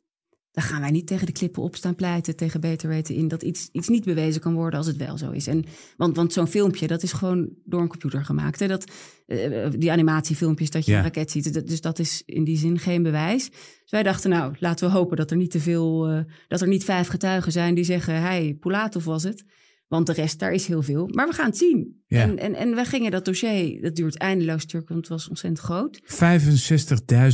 [0.51, 3.69] dan gaan wij niet tegen de klippen opstaan pleiten, tegen beter weten in, dat iets,
[3.71, 5.47] iets niet bewezen kan worden als het wel zo is.
[5.47, 5.63] En,
[5.97, 8.59] want want zo'n filmpje, dat is gewoon door een computer gemaakt.
[8.59, 8.67] Hè?
[8.67, 8.91] Dat,
[9.27, 10.97] uh, die animatiefilmpjes dat je Ja.
[10.97, 13.49] een raket ziet, dat- dus dat is in die zin geen bewijs.
[13.49, 16.67] Dus wij dachten, nou, laten we hopen dat er niet te veel, eh, dat er
[16.67, 19.43] niet vijf getuigen zijn die zeggen, hey, Pulatov was het.
[19.87, 21.09] Want de rest, daar is heel veel.
[21.13, 22.03] Maar we gaan het zien.
[22.07, 22.21] Ja.
[22.21, 25.65] En, en, en wij gingen dat dossier, dat duurt eindeloos stuk, want het was ontzettend
[25.65, 26.01] groot.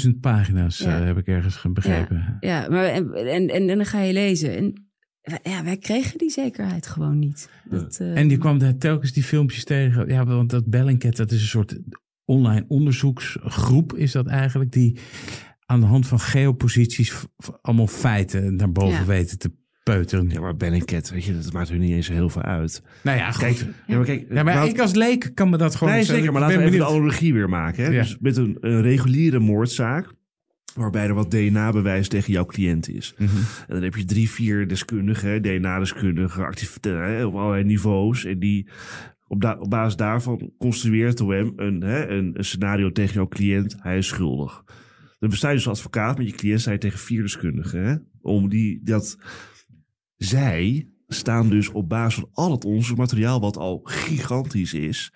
[0.06, 1.00] 65.000 pagina's Ja.
[1.00, 2.38] eh, heb ik ergens ge- begrepen.
[2.40, 4.56] Ja, maar en, en, en, dan ga je lezen.
[4.56, 4.88] En
[5.22, 7.50] wij- ja, wij kregen die zekerheid gewoon niet.
[7.70, 10.08] Dat, eh, En die kwam daar telkens die filmpjes tegen.
[10.08, 11.80] Ja, want dat Bellingcat, dat is een soort
[12.26, 14.98] online onderzoeksgroep, is dat eigenlijk, die
[15.66, 17.14] aan de hand van geoposities
[17.62, 19.06] allemaal feiten naar boven Ja.
[19.06, 19.52] weten te
[19.84, 20.30] peuteren.
[20.30, 22.84] Ja, maar Bellingcat, weet je, dat maakt hun niet eens heel veel uit.
[23.02, 23.44] Nou ja, goed.
[23.44, 23.58] Kijk,
[23.88, 25.94] ja, maar kijk, ja, maar ik als leek kan me dat gewoon...
[25.94, 27.84] Nee, zeker, maar laten we ben even de analogie weer maken.
[27.84, 27.90] Hè?
[27.90, 28.02] Ja.
[28.02, 30.14] Dus met een, een reguliere moordzaak,
[30.76, 33.14] waarbij er wat DNA-bewijs tegen jouw cliënt is.
[33.18, 33.36] Mhm.
[33.38, 38.26] En dan heb je drie, vier deskundigen, DNA-deskundigen, activiteiten hè, op allerlei niveaus.
[38.26, 38.68] En die
[39.28, 43.28] op, da- op basis daarvan construeert de OM een, hè, een, een scenario tegen jouw
[43.28, 43.76] cliënt.
[43.80, 44.64] Hij is schuldig.
[45.20, 47.84] Dan besta je dus als advocaat met je cliënt sta je tegen vier deskundigen.
[47.86, 49.18] Hè, om die, dat
[50.18, 55.14] zij staan dus op basis van al het onderzoekmateriaal, wat al gigantisch is,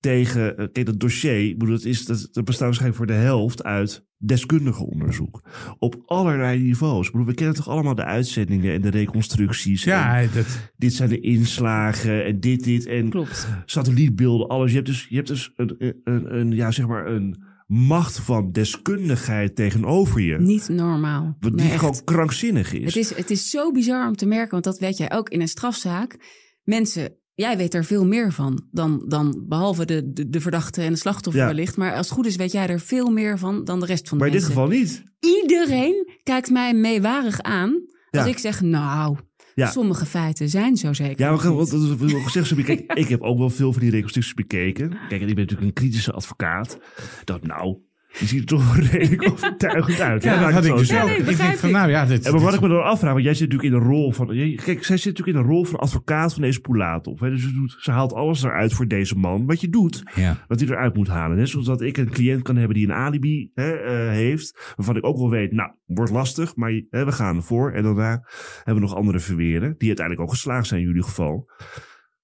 [0.00, 0.56] tegen.
[0.56, 4.84] eh, Kijk, dat dossier, dat, is, dat, dat bestaat waarschijnlijk voor de helft uit deskundige
[4.86, 5.42] onderzoek.
[5.78, 7.06] Op allerlei niveaus.
[7.06, 9.84] Ik bedoel, we kennen toch allemaal de uitzendingen en de reconstructies.
[9.86, 12.86] en Ja, dat, dit zijn de inslagen en dit, dit.
[12.86, 13.48] En Klopt.
[13.64, 14.70] satellietbeelden, alles.
[14.70, 18.18] Je hebt dus, je hebt dus een, een, een, een, ja, zeg maar een macht
[18.18, 20.38] van deskundigheid tegenover je.
[20.38, 21.36] Niet normaal.
[21.40, 21.78] Wat die echt.
[21.78, 22.84] gewoon krankzinnig is.
[22.84, 25.40] Het is, het is zo bizar om te merken, want dat weet jij ook in
[25.40, 26.16] een strafzaak.
[26.62, 30.92] Mensen, jij weet er veel meer van dan, dan behalve de, de, de verdachte en
[30.92, 31.48] de slachtoffer Ja.
[31.48, 31.76] wellicht.
[31.76, 34.18] Maar als het goed is, weet jij er veel meer van dan de rest van
[34.18, 34.62] de maar in dit mensen.
[34.62, 35.02] geval niet.
[35.42, 37.70] Iedereen kijkt mij meewarig aan
[38.10, 38.30] als Ja.
[38.30, 39.16] ik zeg, nou,
[39.54, 39.70] Ja.
[39.70, 41.18] sommige feiten zijn zo zeker.
[41.18, 44.34] Ja, maar wat, wat gezegd, zo, kijk, ik heb ook wel veel van die reconstructies
[44.34, 44.88] bekeken.
[45.08, 46.78] Kijk, en ik ben natuurlijk een kritische advocaat.
[47.24, 47.78] Dacht, nou,
[48.18, 50.22] die ziet er toch redelijk overtuigend uit.
[50.22, 51.06] ja, dat had ik dus ook.
[51.06, 53.12] nee, ik denk van, nou ja, dit, En maar wat dit- ik me dan afvraag,
[53.12, 54.34] want jij zit natuurlijk in de rol van...
[54.36, 57.20] je- Kijk, zij zit natuurlijk in de rol van advocaat van deze Poulatov.
[57.20, 57.30] Hè?
[57.30, 59.46] Dus ze, doet, ze haalt alles eruit voor deze man.
[59.46, 60.44] Wat je doet, ja.
[60.48, 61.36] wat hij eruit moet halen.
[61.36, 64.72] Net zoals dat ik een cliënt kan hebben die een alibi hè, eh, heeft.
[64.76, 66.56] Waarvan ik ook wel weet, nou, wordt lastig.
[66.56, 67.72] Maar hè, we gaan ervoor.
[67.72, 68.22] En daarna
[68.56, 69.74] hebben we nog andere verweren.
[69.78, 71.50] Die uiteindelijk ook geslaagd zijn in jullie geval.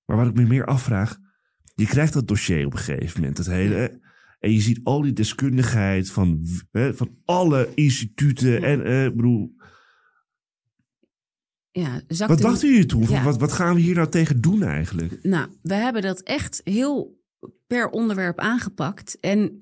[0.05, 1.16] Maar wat ik me meer afvraag.
[1.74, 3.38] Je krijgt dat dossier op een gegeven moment.
[3.38, 3.86] Het hele, hè,
[4.41, 8.62] en je ziet al die deskundigheid van, hè, van alle instituten.
[8.62, 9.55] En eh, ik bedoel,
[11.70, 13.07] Ja, zakt wat dachten jullie toen?
[13.09, 13.22] Ja.
[13.22, 15.18] Wat, wat gaan we hier nou tegen doen eigenlijk?
[15.22, 17.18] Nou, we hebben dat echt heel
[17.66, 19.18] per onderwerp aangepakt.
[19.20, 19.59] En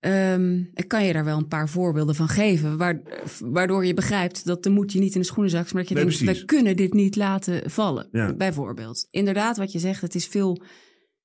[0.00, 2.76] ehm, ik kan je daar wel een paar voorbeelden van geven.
[2.76, 3.00] Waar,
[3.40, 5.72] waardoor je begrijpt dat de moed je niet in de schoenen zakt.
[5.72, 8.08] Maar dat je Nee, denkt, we kunnen dit niet laten vallen.
[8.12, 8.34] Ja.
[8.34, 9.06] Bijvoorbeeld.
[9.10, 10.62] Inderdaad, wat je zegt, het is veel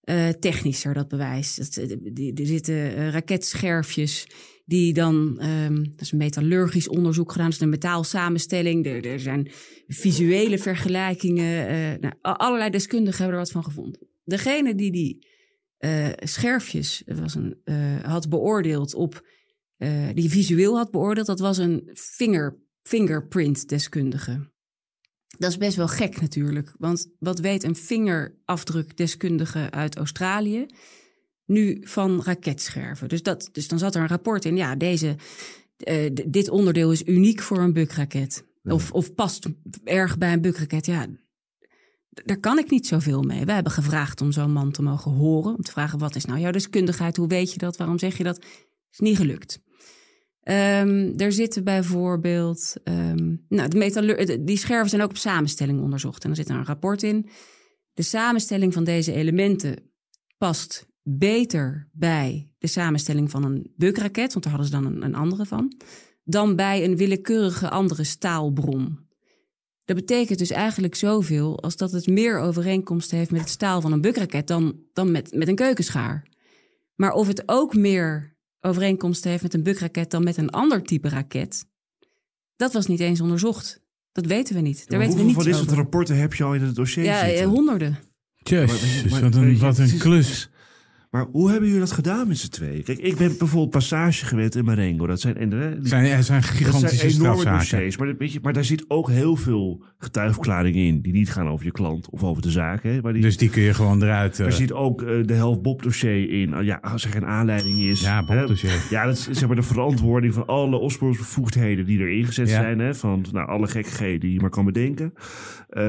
[0.04, 1.56] eh, technischer, dat bewijs.
[2.14, 4.28] Die- er zitten eh, raketscherfjes
[4.66, 5.40] die dan...
[5.40, 7.46] ehm, dat is een metallurgisch onderzoek gedaan.
[7.46, 8.86] Dat is een metaalsamenstelling.
[8.86, 9.52] Er, er zijn
[9.88, 11.68] visuele vergelijkingen.
[11.68, 14.08] eh, nou, allerlei deskundigen hebben er wat van gevonden.
[14.24, 15.28] Degene die die
[15.78, 17.58] eh, scherfjes was een,
[18.02, 19.28] had beoordeeld op...
[20.14, 24.52] die visueel had beoordeeld, dat was een finger, fingerprint deskundige.
[25.38, 26.74] Dat is best wel gek natuurlijk.
[26.78, 30.66] Want wat weet een vingerafdrukdeskundige uit Australië
[31.46, 33.10] nu van raketscherven?
[33.10, 34.58] Dus, dat, dus dan zat er een rapport in.
[34.58, 35.16] Ja, deze,
[35.78, 38.46] eh, dit onderdeel is uniek voor een bukraket.
[38.64, 39.48] Of, of past
[39.84, 40.86] erg bij een bukraket.
[40.86, 41.08] Ja,
[42.10, 43.46] daar kan ik niet zoveel mee.
[43.46, 45.56] Wij hebben gevraagd om zo'n man te mogen horen.
[45.56, 47.18] Om te vragen, wat is nou jouw deskundigheid?
[47.18, 47.78] Hoe weet je dat?
[47.78, 48.46] Waarom zeg je dat?
[48.92, 49.62] Is niet gelukt.
[50.44, 52.74] Ehm, er zitten bijvoorbeeld.
[52.84, 56.24] ehm, nou, de die scherven zijn ook op samenstelling onderzocht.
[56.24, 57.30] En er zit een rapport in.
[57.94, 59.92] De samenstelling van deze elementen
[60.38, 65.46] past beter bij de samenstelling van een bukraket, want daar hadden ze dan een, andere
[65.46, 65.74] van,
[66.24, 69.00] dan bij een willekeurige andere staalbron.
[69.86, 73.92] Dat betekent dus eigenlijk zoveel als dat het meer overeenkomst heeft met het staal van
[73.92, 76.28] een bukraket dan, dan met, met een keukenschaar.
[76.96, 78.33] Maar of het ook meer
[78.64, 81.66] overeenkomst heeft met een bukraket dan met een ander type raket,
[82.56, 83.82] dat was niet eens onderzocht.
[84.12, 84.78] Dat weten we niet.
[84.90, 87.26] Daar Maar weten we van dit soort rapporten heb je al in het dossier Ja,
[87.26, 87.44] zitten?
[87.44, 87.98] eh, honderden.
[88.36, 90.50] Jezus, wat een, wat klus.
[91.14, 92.84] Maar hoe hebben jullie dat gedaan met z'n tweeën?
[92.84, 95.08] Kijk, ik ben bijvoorbeeld Passage gewend in Marengo.
[95.08, 97.98] Dat zijn, en, die- zijn, zijn dat gigantische zijn enorme dossiers.
[97.98, 101.02] Maar, dat- weet je, maar daar zit ook heel veel getuigverklaringen in...
[101.02, 102.84] die niet gaan over je klant of over de zaak.
[102.84, 104.40] Hè, maar die, Dus die kun je gewoon eruit...
[104.40, 106.54] eh, er zit ook eh, de helft Bob-dossier in.
[106.54, 108.02] Ah, Ja, als er geen aanleiding is.
[108.02, 108.26] Ja.
[108.26, 108.86] Bob-dossier.
[108.90, 112.56] Ja, dat is zeg maar de verantwoording van alle opsporingsbevoegdheden die er ingezet Ja.
[112.62, 112.80] zijn.
[112.80, 115.14] Hè, van nou, alle gekkigheden die je maar kan bedenken.
[115.70, 115.84] Eh,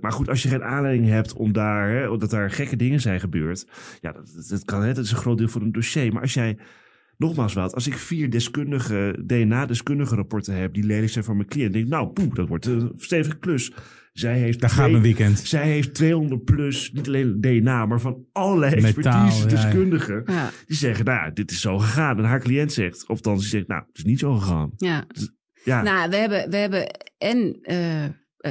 [0.00, 3.20] maar goed, als je geen aanleiding hebt om daar, hè, omdat daar gekke dingen zijn
[3.20, 3.66] gebeurd.
[4.00, 6.12] Ja, dat, dat, dat kan, hè, dat is een groot deel van een dossier.
[6.12, 6.58] Maar als jij,
[7.16, 11.72] nogmaals wat, als ik vier deskundige, DNA-deskundige rapporten heb die lelijk zijn van mijn cliënt.
[11.72, 13.72] denk ik, nou, poeh, dat wordt een stevige klus.
[14.12, 15.38] Zij heeft Daar gaat mijn weekend.
[15.38, 18.86] zij heeft 200 plus, niet alleen DNA, maar van allerlei Metaal,
[19.26, 19.62] expertise ja, ja.
[19.62, 20.22] deskundigen.
[20.26, 22.18] Ja, Die zeggen, nou, dit is zo gegaan.
[22.18, 24.70] En haar cliënt zegt, of dan ze zegt, nou, het is niet zo gegaan.
[24.76, 25.06] ja.
[25.64, 26.86] Ja, Nou, we hebben, we hebben
[27.18, 28.04] en eh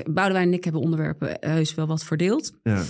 [0.05, 2.59] Boudewijn en ik hebben onderwerpen heus wel wat verdeeld.
[2.63, 2.83] ja.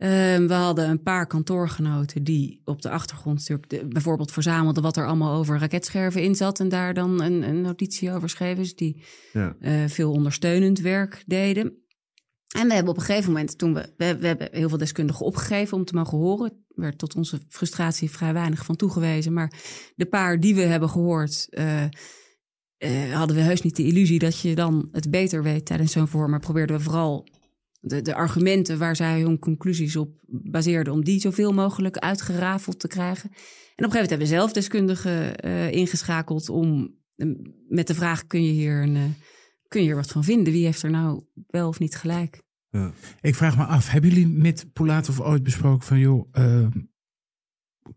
[0.00, 5.06] Ehm, we hadden een paar kantoorgenoten die op de achtergrond de- bijvoorbeeld verzamelden wat er
[5.06, 8.62] allemaal over raketscherven in zat en daar dan een, een notitie over schreven.
[8.62, 9.56] Dus die ja.
[9.60, 11.84] eh, veel ondersteunend werk deden.
[12.56, 15.26] En we hebben op een gegeven moment, toen we, we, we hebben heel veel deskundigen
[15.26, 16.50] opgegeven om te mogen horen.
[16.50, 19.32] Er werd tot onze frustratie vrij weinig van toegewezen.
[19.32, 19.52] Maar
[19.94, 21.82] de paar die we hebben gehoord, eh,
[22.76, 26.08] eh, hadden we heus niet de illusie dat je dan het beter weet tijdens zo'n
[26.08, 26.30] verhoor.
[26.30, 27.26] Maar probeerden we vooral
[27.80, 32.88] de, de argumenten waar zij hun conclusies op baseerden, om die zoveel mogelijk uitgerafeld te
[32.88, 33.30] krijgen.
[33.30, 37.28] En op een gegeven moment hebben we zelf deskundigen eh, ingeschakeld om eh,
[37.68, 38.96] met de vraag: kun je hier een.
[38.96, 39.02] eh,
[39.68, 40.52] kun je er wat van vinden?
[40.52, 42.42] Wie heeft er nou wel of niet gelijk?
[43.20, 45.98] Ik vraag me af, hebben jullie met Pulatov ooit besproken van...
[45.98, 46.66] joh, eh,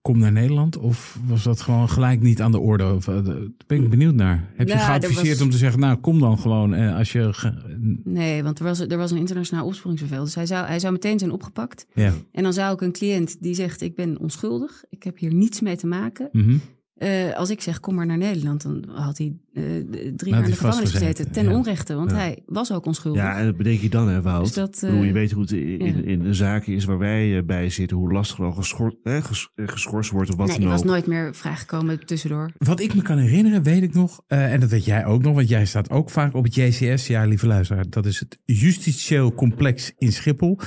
[0.01, 0.77] kom naar Nederland?
[0.77, 2.93] Of was dat gewoon gelijk niet aan de orde?
[2.93, 4.49] Of, eh, daar ben ik benieuwd naar.
[4.55, 5.79] Heb je Ja, er geadviseerd was- om te zeggen...
[5.79, 7.33] nou, kom dan gewoon eh, als je...
[7.33, 10.23] ge- Nee, want er was, er was een internationaal opsporingsbevel.
[10.23, 11.85] Dus hij zou, hij zou meteen zijn opgepakt.
[11.93, 12.13] ja.
[12.31, 15.61] En dan zou ik een cliënt die zegt: Ik ben onschuldig, ik heb hier niets
[15.61, 16.29] mee te maken.
[16.31, 16.57] Mhm.
[17.03, 19.63] Eh, als ik zeg: Kom maar naar Nederland, dan had hij eh,
[20.15, 21.31] drie jaar in de gevangenis gezeten.
[21.31, 21.55] Ten ja.
[21.55, 22.17] onrechte, want Ja.
[22.17, 23.21] hij was ook onschuldig.
[23.21, 24.43] ja, en dat bedenk je dan, hè, Wout.
[24.45, 26.03] Dus dat, Ik bedoel, je eh, weet hoe het in, in, ja.
[26.03, 29.49] in een zaak is waar wij bij zitten, hoe lastig er al geschor, hè, ges-
[29.55, 30.89] eh, geschorst wordt of wat nee, dan die was ook.
[30.89, 32.51] nooit meer vrijgekomen tussendoor.
[32.57, 35.35] Wat ik me kan herinneren, weet ik nog, eh, en dat weet jij ook nog,
[35.35, 37.07] want jij staat ook vaak op het JCS.
[37.07, 40.59] Ja, lieve luisteraar, dat is het justitieel complex in Schiphol.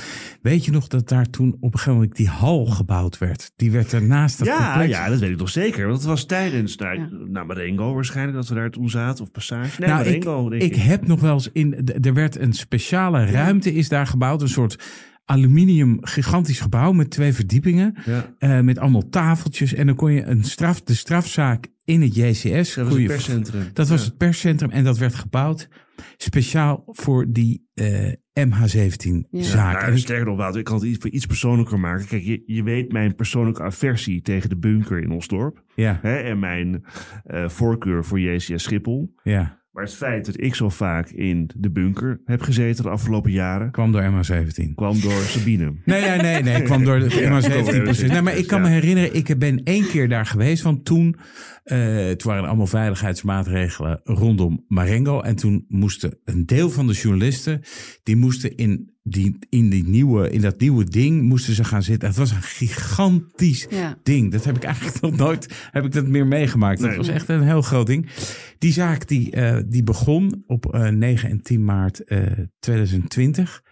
[0.42, 3.52] Weet je nog dat daar toen op een gegeven moment die hal gebouwd werd?
[3.56, 4.90] Die werd er naast dat Ja, complex.
[4.98, 5.84] ja, dat weet ik nog zeker.
[5.86, 7.08] Want het was tijdens, nou, Ja.
[7.26, 9.24] nou Marengo waarschijnlijk, dat we daar toen zaten.
[9.24, 9.80] Of Passage.
[9.80, 11.88] Nee, nou, Marengo, ik, denk ik heb nog wel eens in.
[12.02, 14.84] Er werd een speciale ruimte is daar gebouwd, een soort
[15.24, 18.34] aluminium gigantisch gebouw met twee verdiepingen, Ja.
[18.38, 22.74] eh, met allemaal tafeltjes en dan kon je een straf, de strafzaak in het JCS.
[22.74, 23.62] Dat was het perscentrum.
[23.72, 24.06] Dat was Ja.
[24.06, 25.68] het perscentrum en dat werd gebouwd
[26.16, 29.72] speciaal voor die eh, MH17-zaak.
[29.74, 32.06] Nou, En ik- sterker nog, Wouter, ik kan het iets, iets persoonlijker maken.
[32.06, 35.62] Kijk, je, je weet mijn persoonlijke aversie tegen de bunker in Osdorp.
[35.74, 36.84] ja, Hè, en mijn
[37.24, 39.14] eh, voorkeur voor JCS Schiphol.
[39.22, 43.30] ja, Maar het feit dat ik zo vaak in de bunker heb gezeten de afgelopen
[43.30, 43.70] jaren...
[43.70, 44.74] kwam door MH17.
[44.74, 45.72] kwam door Sabine.
[45.84, 46.62] Nee, nee, nee, nee.
[46.62, 48.10] Kwam door de Ja, MH17 kwam door precies.
[48.10, 50.62] Nee, maar ik kan me herinneren, ik ben één keer daar geweest.
[50.62, 51.16] Want toen,
[51.64, 55.20] eh, toen waren allemaal veiligheidsmaatregelen rondom Marengo.
[55.20, 57.60] En toen moesten een deel van de journalisten,
[58.02, 62.08] die moesten in, die, in, die nieuwe, in dat nieuwe ding, moesten ze gaan zitten.
[62.08, 63.98] Het was een gigantisch Ja.
[64.02, 64.32] ding.
[64.32, 66.80] Dat heb ik eigenlijk nog nooit heb ik dat meer meegemaakt.
[66.80, 68.10] Dat was echt een heel groot ding.
[68.58, 72.26] Die zaak die, eh, die begon op eh, 9 en 10 maart eh,
[72.58, 73.62] 2020.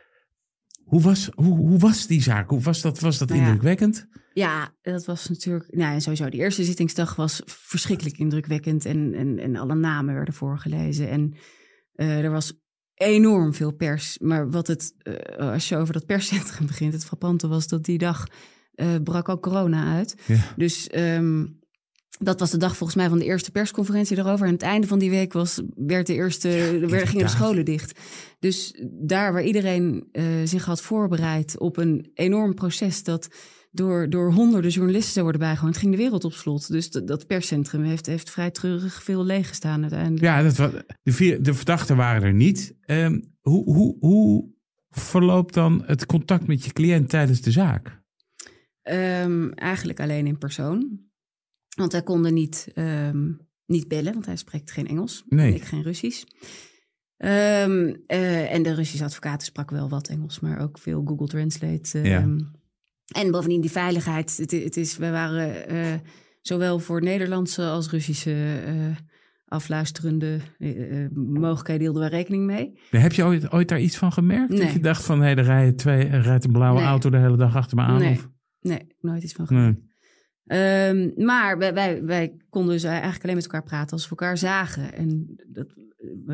[0.85, 2.49] Hoe was, hoe, hoe was die zaak?
[2.51, 3.47] Hoe was dat, was dat Nou ja.
[3.47, 4.09] indrukwekkend?
[4.33, 5.75] Ja, dat was natuurlijk.
[5.77, 8.85] Nou, sowieso, die eerste zittingsdag was verschrikkelijk indrukwekkend.
[8.85, 11.09] En, en, en alle namen werden voorgelezen.
[11.09, 11.35] En
[11.95, 12.63] eh, er was
[12.95, 14.19] enorm veel pers.
[14.19, 17.99] Maar wat het, eh, als je over dat perscentrum begint, het frappante was dat die
[17.99, 18.27] dag
[18.75, 20.15] eh, brak ook corona uit.
[20.27, 20.55] Ja.
[20.57, 21.45] Dus ehm,
[22.19, 24.41] dat was de dag volgens mij van de eerste persconferentie daarover.
[24.41, 27.33] En aan het einde van die week was, werd de eerste, er werden, gingen de
[27.33, 28.01] scholen dicht.
[28.39, 33.29] Dus daar waar iedereen eh, zich had voorbereid op een enorm proces dat
[33.75, 36.69] door, door honderden journalisten zou worden bijgewoond, ging de wereld op slot.
[36.69, 40.23] Dus dat, dat perscentrum heeft, heeft vrij treurig veel leeggestaan uiteindelijk.
[40.23, 40.71] Ja, dat was,
[41.03, 42.77] de, vier, de verdachten waren er niet.
[42.81, 44.53] Ehm, hoe, hoe, hoe
[44.91, 48.03] verloopt dan het contact met je cliënt tijdens de zaak?
[48.83, 51.01] Ehm, eigenlijk alleen in persoon.
[51.77, 53.33] Want wij konden niet, ehm,
[53.67, 55.25] niet bellen, want hij spreekt geen Engels.
[55.29, 55.49] Nee.
[55.49, 56.25] En ik geen Russisch.
[57.17, 61.99] Eh, en de Russische advocaten sprak wel wat Engels, maar ook veel Google Translate.
[61.99, 62.27] Ja.
[63.13, 64.37] En bovendien die veiligheid.
[64.37, 65.87] Het, het is, we waren eh,
[66.41, 68.75] zowel voor Nederlandse als Russische eh,
[69.45, 72.79] afluisterende eh, mogelijkheden hielden wij rekening mee.
[72.91, 74.51] Heb je ooit, ooit daar iets van gemerkt?
[74.51, 74.73] Dat Nee.
[74.73, 76.89] je dacht van, hé, er rijden twee, er rijdt een blauwe Nee.
[76.89, 77.99] auto de hele dag achter me aan?
[77.99, 78.13] Nee.
[78.13, 78.29] Of?
[78.61, 79.47] Nee, nooit iets van.
[79.49, 79.93] Nee.
[80.45, 84.39] Ehm, maar wij, wij, wij konden dus eigenlijk alleen met elkaar praten als we elkaar
[84.39, 84.93] zagen.
[84.95, 85.75] En dat,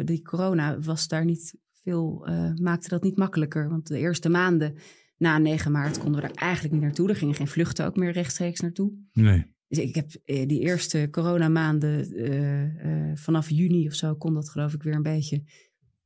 [0.07, 2.29] die corona was daar niet veel,
[2.63, 3.69] maakte dat niet makkelijker.
[3.69, 4.75] Want de eerste maanden
[5.21, 7.09] na 9 maart konden we daar eigenlijk niet naartoe.
[7.09, 8.93] Er gingen geen vluchten ook meer rechtstreeks naartoe.
[9.13, 9.45] Nee.
[9.69, 12.63] Dus ik heb eh, die eerste coronamaanden, eh
[13.11, 15.43] eh vanaf juni of zo, kon dat geloof ik weer een beetje.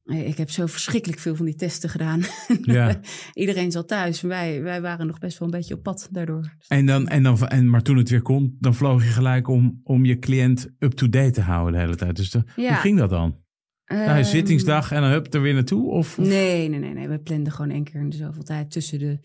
[0.05, 2.21] Ik heb zo verschrikkelijk veel van die testen gedaan.
[2.63, 3.01] Ja.
[3.33, 4.21] Iedereen zat thuis.
[4.21, 6.55] Wij, wij waren nog best wel een beetje op pad daardoor.
[6.69, 9.81] En dan, en dan, en, maar toen het weer kon, dan vloog je gelijk om,
[9.83, 12.17] om je cliënt up-to-date te houden de hele tijd.
[12.17, 13.43] Dus de- hoe ging dat dan?
[13.87, 15.91] Nou, Ehm, zittingsdag en dan hup, er weer naartoe?
[15.91, 17.09] Of, of- Nee, nee, nee, nee.
[17.09, 19.19] We planden gewoon één keer in de zoveel tijd tussen de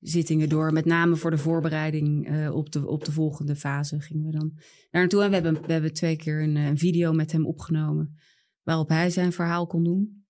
[0.00, 0.72] zittingen door.
[0.72, 4.52] Met name voor de voorbereiding eh, op, de, op de volgende fase gingen we dan
[4.90, 5.22] daar naartoe.
[5.22, 8.14] En we hebben, we hebben twee keer een, eh, een video met hem opgenomen.
[8.62, 10.24] Waarop hij zijn verhaal kon doen.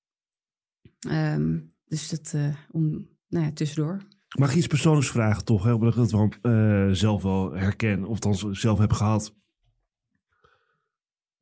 [1.08, 2.90] Ehm, dus dat eh, om,
[3.28, 4.02] nou ja, tussendoor.
[4.38, 5.64] Mag ik iets persoonlijks vragen toch?
[5.64, 5.72] Hè?
[5.72, 8.04] Omdat ik dat wel, eh, zelf wel herken.
[8.04, 9.34] Of dan zelf heb gehad.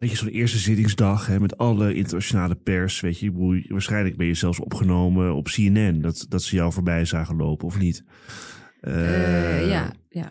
[0.02, 3.00] Weet je, zo'n eerste zittingsdag hè, met alle internationale pers.
[3.00, 6.00] Weet je, waarschijnlijk ben je zelfs opgenomen op CNN.
[6.00, 8.04] Dat, dat ze jou voorbij zagen lopen, of niet?
[8.80, 10.30] Eh, Eh, ja, ja.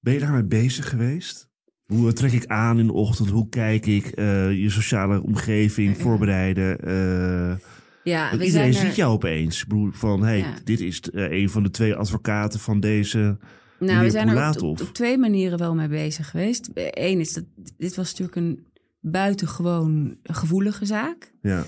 [0.00, 1.48] Ben je daarmee bezig geweest?
[1.86, 3.28] Hoe trek ik aan in de ochtend?
[3.30, 4.06] Hoe kijk ik?
[4.06, 6.78] eh, je sociale omgeving voorbereiden?
[6.80, 7.56] eh,
[8.04, 9.64] ja we iedereen zijn er- ziet jou opeens.
[9.90, 10.54] Van, hey, Ja.
[10.64, 13.38] dit is eh, een van de twee advocaten van deze...
[13.78, 16.70] Nou, we zijn er op, twee manieren wel mee bezig geweest.
[16.74, 17.44] Eén is dat
[17.76, 18.66] dit was natuurlijk een
[19.00, 21.32] buitengewoon gevoelige zaak.
[21.40, 21.64] Ja,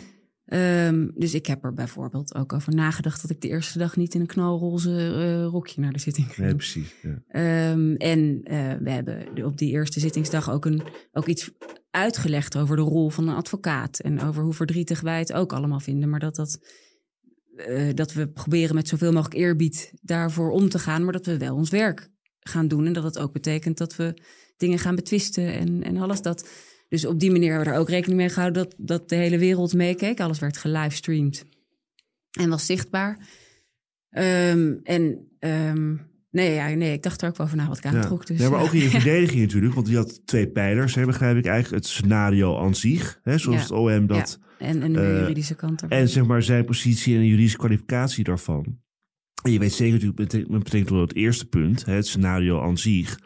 [0.47, 4.15] Ehm, dus ik heb er bijvoorbeeld ook over nagedacht dat ik de eerste dag niet
[4.15, 6.47] in een knalroze eh, rokje naar de zitting ging.
[6.47, 6.95] nee, precies.
[7.03, 7.23] Ja.
[7.29, 10.83] Ehm, en eh, we hebben op die eerste zittingsdag ook, een,
[11.13, 11.51] ook iets
[11.91, 13.99] uitgelegd over de rol van een advocaat.
[13.99, 16.09] En over hoe verdrietig wij het ook allemaal vinden.
[16.09, 16.59] Maar dat, dat,
[17.57, 21.05] eh, dat we proberen met zoveel mogelijk eerbied daarvoor om te gaan.
[21.05, 22.09] Maar dat we wel ons werk
[22.41, 22.87] gaan doen.
[22.87, 24.15] En dat het ook betekent dat we
[24.57, 26.49] dingen gaan betwisten en, en alles dat.
[26.89, 29.39] Dus op die manier hebben we er ook rekening mee gehouden dat, dat de hele
[29.39, 30.21] wereld meekeek.
[30.21, 31.45] Alles werd gelivestreamd
[32.31, 33.29] en was zichtbaar.
[34.11, 35.97] Ehm, en ehm,
[36.37, 38.27] nee, ja, nee, ik dacht er ook wel over na wat ik aantrok.
[38.27, 39.75] Dus, ja, maar eh, ook in je verdediging natuurlijk.
[39.75, 41.85] Want die had twee pijlers, hè, begrijp ik eigenlijk.
[41.85, 44.39] Het scenario aan zich, hè, zoals het OM dat...
[44.59, 45.99] En, en de Eh, juridische kant ervan.
[45.99, 48.79] En zeg maar zijn positie en de juridische kwalificatie daarvan.
[49.43, 52.79] En je weet zeker natuurlijk met, betrekking tot het eerste punt, hè, het scenario aan
[52.79, 53.19] zich.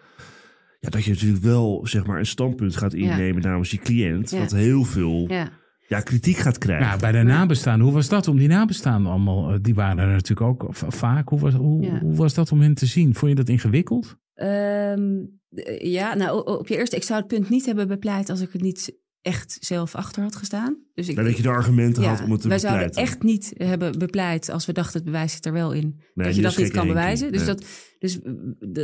[0.80, 4.30] Ja, dat je natuurlijk wel zeg maar een standpunt gaat innemen namens je cliënt.
[4.30, 4.38] Ja.
[4.38, 5.28] Wat heel veel
[5.97, 6.01] ja.
[6.01, 6.86] kritiek gaat krijgen.
[6.86, 9.51] Nou, bij de nabestaanden, hoe was dat om die nabestaanden allemaal?
[9.53, 11.28] eh, Die waren er natuurlijk ook vaak.
[11.28, 11.99] Hoe was, hoe, Ja.
[12.01, 13.14] hoe was dat om hen te zien?
[13.14, 14.16] Vond je dat ingewikkeld?
[14.34, 18.41] Ehm, eh, ja, nou op je eerste, ik zou het punt niet hebben bepleit als
[18.41, 20.76] ik het niet echt zelf achter had gestaan.
[20.95, 22.95] Dus ik, dat je de argumenten ja, had om het te wij bepleiten.
[22.95, 26.01] zouden echt niet hebben bepleit als we dachten het bewijs zit er wel in.
[26.14, 27.32] Nee, dat je dat niet kan bewijzen.
[27.32, 27.55] Dus, Nee.
[27.55, 27.64] dat,
[27.99, 28.18] dus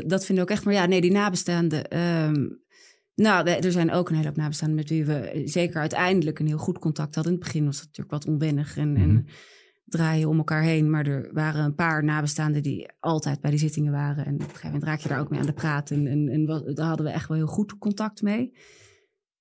[0.07, 0.65] dat vinden we ook echt.
[0.65, 1.89] Maar ja, nee, die nabestaanden.
[1.91, 2.47] ehm,
[3.17, 6.47] nou, er zijn ook een hele hoop nabestaanden met wie we eh, zeker uiteindelijk een
[6.47, 7.33] heel goed contact hadden.
[7.33, 9.03] In het begin was het natuurlijk wat onwennig en, Mhm.
[9.03, 9.27] en
[9.85, 10.91] draaien om elkaar heen.
[10.91, 14.27] Maar er waren een paar nabestaanden die altijd bij die zittingen waren.
[14.27, 15.91] En op een gegeven moment raak je daar ook mee aan de praat.
[15.91, 18.53] En, en, daar hadden we echt wel heel goed contact mee.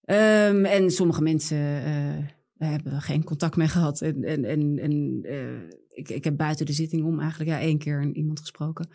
[0.02, 2.26] Ehm, en sommige mensen eh,
[2.58, 4.02] hebben we geen contact mee gehad.
[4.02, 7.78] En, en, en, en eh, ik, ik heb buiten de zitting om eigenlijk ja, één
[7.78, 8.90] keer iemand gesproken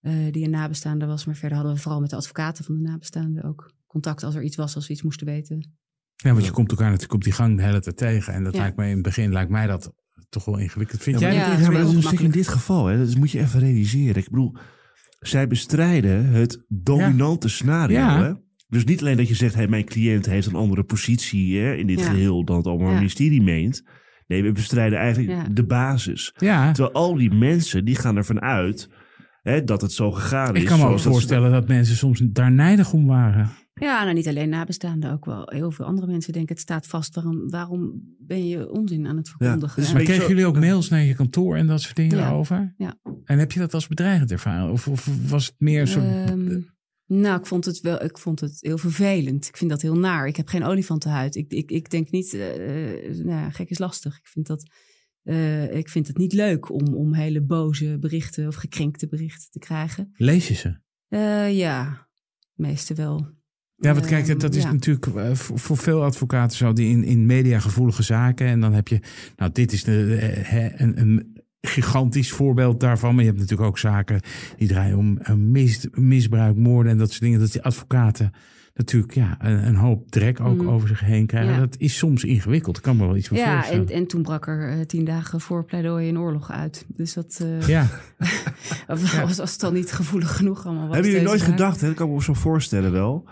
[0.00, 1.24] eh, die een nabestaande was.
[1.24, 4.42] Maar verder hadden we vooral met de advocaten van de nabestaanden ook contact als er
[4.42, 5.72] iets was, als we iets moesten weten.
[6.16, 8.32] Ja, want je komt elkaar natuurlijk op die gang de hele tijd tegen.
[8.34, 8.60] En dat Ja.
[8.60, 9.92] lijkt me in het begin lijkt mij dat
[10.28, 11.02] toch wel ingewikkeld.
[11.02, 12.40] Vind Ja, jij maar, dat Ja, ja, dat is maar dat heel is natuurlijk in
[12.40, 12.86] dit geval.
[12.86, 14.16] Hè, dat moet je even realiseren.
[14.22, 14.56] Ik bedoel,
[15.18, 17.96] zij bestrijden het dominante scenario.
[17.98, 18.22] Ja.
[18.22, 18.32] Hè?
[18.68, 21.86] Dus niet alleen dat je zegt, hey, mijn cliënt heeft een andere positie hè, in
[21.86, 22.10] dit Ja.
[22.10, 22.96] geheel dan het allemaal Ja.
[22.96, 23.82] ministerie meent.
[24.26, 25.46] Nee, we bestrijden eigenlijk Ja.
[25.52, 26.32] de basis.
[26.36, 28.88] Ja, Terwijl al die mensen, die gaan ervan uit
[29.42, 30.62] hè, dat het zo gegaan is.
[30.62, 33.50] ik kan me ook zoals dat ze- voorstellen dat mensen soms daar nijdig om waren.
[33.80, 37.14] Ja, nou niet alleen nabestaanden, ook wel heel veel andere mensen denken het staat vast.
[37.14, 39.82] Waarom, waarom ben je onzin aan het verkondigen?
[39.82, 42.30] dus Maar kregen zo- jullie ook mails naar je kantoor en dat soort dingen Ja.
[42.30, 42.74] over?
[42.76, 42.98] Ja.
[43.24, 44.72] En heb je dat als bedreigend ervaren?
[44.72, 46.04] Of, of was het meer een soort...
[46.04, 46.60] Ehm,
[47.06, 48.02] nou, ik vond het wel.
[48.04, 49.46] Ik vond het heel vervelend.
[49.48, 50.26] Ik vind dat heel naar.
[50.26, 51.34] Ik heb geen olifantenhuid.
[51.36, 52.34] Ik, ik, ik denk niet.
[52.34, 54.18] eh, eh, nou, ja, gek is lastig.
[54.18, 54.70] Ik vind dat.
[55.22, 59.58] eh, ik vind het niet leuk om, om hele boze berichten of gekrenkte berichten te
[59.58, 60.10] krijgen.
[60.12, 60.78] Lees je ze?
[61.08, 62.08] Eh, ja,
[62.54, 63.36] meeste wel.
[63.80, 64.72] Ja, want kijk, Ehm, dat is ja.
[64.72, 68.46] natuurlijk eh, voor, veel advocaten zo die in, in mediagevoelige zaken.
[68.46, 69.00] En dan heb je,
[69.36, 73.14] nou, dit is de, eh, een, een gigantisch voorbeeld daarvan.
[73.14, 74.20] Maar je hebt natuurlijk ook zaken
[74.56, 75.18] die draaien om
[75.52, 77.40] mis, misbruik, moorden en dat soort dingen.
[77.40, 78.32] Dat die advocaten
[78.74, 80.68] natuurlijk ja, een, een hoop drek ook Mm.
[80.68, 81.52] over zich heen krijgen.
[81.52, 81.58] Ja.
[81.58, 82.76] Dat is soms ingewikkeld.
[82.76, 83.86] Ik kan me wel iets van Ja, voorstellen.
[83.88, 86.84] en, en toen brak er eh, tien dagen voor pleidooi een oorlog uit.
[86.88, 87.86] Dus dat eh, Ja,
[88.86, 90.84] was, was het dan niet gevoelig genoeg allemaal.
[90.86, 93.28] wat Hebben jullie nooit gedacht, hè, dat kan ik me zo voorstellen wel...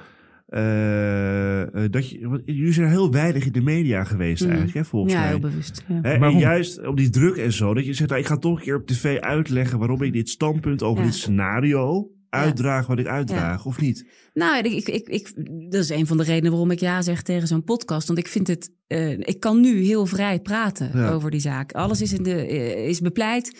[0.46, 4.48] eh, eh, dat je, want jullie zijn heel weinig in de media geweest Mm.
[4.48, 5.28] eigenlijk, hè, volgens Ja, mij.
[5.28, 5.84] heel bewust.
[5.88, 5.98] Ja.
[6.02, 6.38] Hè, en Waarom?
[6.38, 8.76] juist op die druk en zo, dat je zegt, nou, ik ga toch een keer
[8.76, 11.08] op tv uitleggen waarom ik dit standpunt over Ja.
[11.10, 14.06] dit scenario uitdraag wat ik uitdraag, of niet?
[14.34, 15.32] Nou, ik, ik, ik,
[15.70, 18.06] dat is een van de redenen waarom ik ja zeg tegen zo'n podcast.
[18.06, 21.10] Want ik vind het, eh, ik kan nu heel vrij praten Ja.
[21.10, 21.72] over die zaak.
[21.72, 22.46] Alles is, in de,
[22.86, 23.56] is bepleit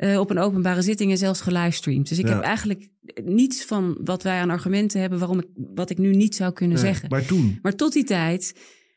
[0.00, 2.08] eh, op een openbare zitting en zelfs gelivestreamd.
[2.08, 2.34] Dus ik Ja.
[2.34, 2.88] heb eigenlijk
[3.24, 6.78] niets van wat wij aan argumenten hebben waarom ik, wat ik nu niet zou kunnen
[6.78, 7.08] zeggen.
[7.08, 8.54] Maar toen, Maar tot die tijd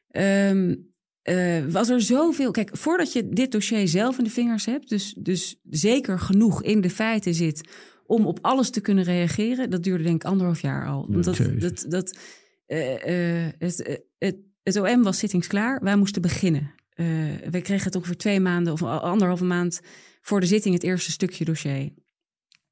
[0.10, 0.76] ehm,
[1.22, 2.51] eh, was er zoveel.
[2.51, 6.82] Kijk, voordat je dit dossier zelf in de vingers hebt, dus, dus zeker genoeg in
[6.82, 7.70] de feiten zit
[8.06, 11.06] om op alles te kunnen reageren, dat duurde denk ik anderhalf jaar al.
[11.10, 12.18] Want dat, dat, dat,
[12.66, 16.72] eh, het, het, het OM was zittingsklaar, wij moesten beginnen.
[16.89, 17.06] Eh
[17.51, 19.82] we kregen het ongeveer twee maanden of anderhalve maand
[20.24, 21.94] voor de zitting het eerste stukje dossier.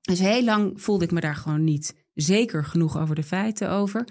[0.02, 4.08] Dus heel lang voelde ik me daar gewoon niet zeker genoeg over de feiten over.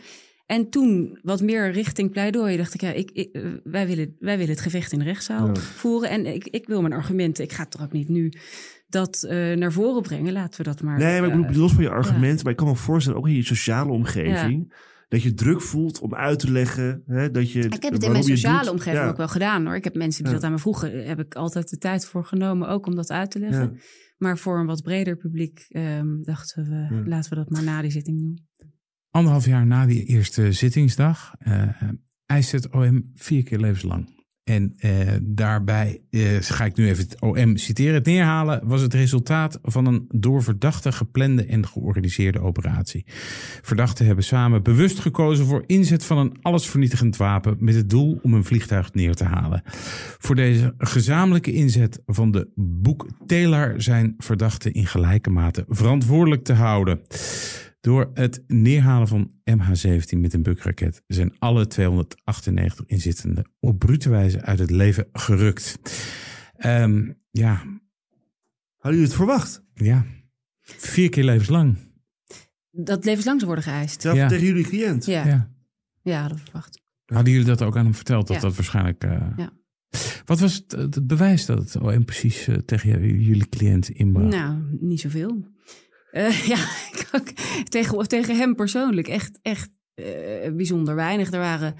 [0.46, 4.36] En toen wat meer richting pleidooi dacht ik, ja, ik, ik, eh, wij, willen, wij
[4.36, 5.54] willen het gevecht in de rechtszaal Ja.
[5.54, 6.10] voeren.
[6.10, 8.32] En ik, ik wil mijn argumenten, ik ga toch ook niet nu
[8.88, 10.32] dat eh, naar voren brengen.
[10.32, 10.98] Laten we dat maar.
[10.98, 13.26] nee, maar ik eh, bedoel, los van je argumenten, maar ik kan me voorstellen, ook
[13.28, 14.72] in je sociale omgeving,
[15.10, 17.58] dat je druk voelt om uit te leggen, hè, dat je...
[17.68, 18.70] ik heb het in mijn sociale doet.
[18.70, 19.08] omgeving Ja.
[19.08, 19.74] ook wel gedaan hoor.
[19.74, 20.38] Ik heb mensen die Ja.
[20.38, 23.30] dat aan me vroegen, heb ik altijd de tijd voor genomen, ook om dat uit
[23.30, 23.72] te leggen.
[23.74, 23.80] Ja.
[24.18, 27.02] Maar voor een wat breder publiek ehm, dachten we, Ja.
[27.06, 28.48] laten we dat maar na die zitting doen.
[29.10, 31.68] anderhalf jaar na die eerste zittingsdag eh
[32.26, 34.19] eist het OM vier keer levenslang.
[34.50, 34.90] En eh,
[35.22, 37.94] daarbij eh, ga ik nu even het OM citeren.
[37.94, 43.04] Het neerhalen was het resultaat van een door verdachten geplande en georganiseerde operatie.
[43.62, 48.34] Verdachten hebben samen bewust gekozen voor inzet van een allesvernietigend wapen met het doel om
[48.34, 49.62] een vliegtuig neer te halen.
[50.18, 57.00] Voor deze gezamenlijke inzet van de boekteler zijn verdachten in gelijke mate verantwoordelijk te houden.
[57.80, 64.42] Door het neerhalen van MH17 met een bukraket zijn alle 298 inzittenden op brute wijze
[64.42, 65.78] uit het leven gerukt.
[66.56, 67.54] Ehm, ja,
[68.76, 69.64] Hadden jullie het verwacht?
[69.74, 70.04] ja,
[70.60, 71.76] vier keer levenslang.
[72.70, 74.02] Dat levenslang zou worden geëist.
[74.02, 74.28] Ja.
[74.28, 75.06] tegen jullie cliënt?
[75.06, 75.24] Ja,
[76.02, 76.28] ja.
[76.28, 76.82] We verwacht.
[77.04, 78.26] Hadden jullie dat ook aan hem verteld?
[78.26, 78.42] Dat Ja.
[78.42, 79.04] dat waarschijnlijk.
[79.04, 79.52] eh, Ja.
[80.24, 84.34] Wat was het, het bewijs dat het OM precies eh, tegen jullie cliënt inbracht?
[84.34, 85.46] Nou, niet zoveel.
[86.10, 86.68] Eh, ja,
[87.68, 91.32] tegen, tegen hem persoonlijk echt, echt eh, bijzonder weinig.
[91.32, 91.74] Er waren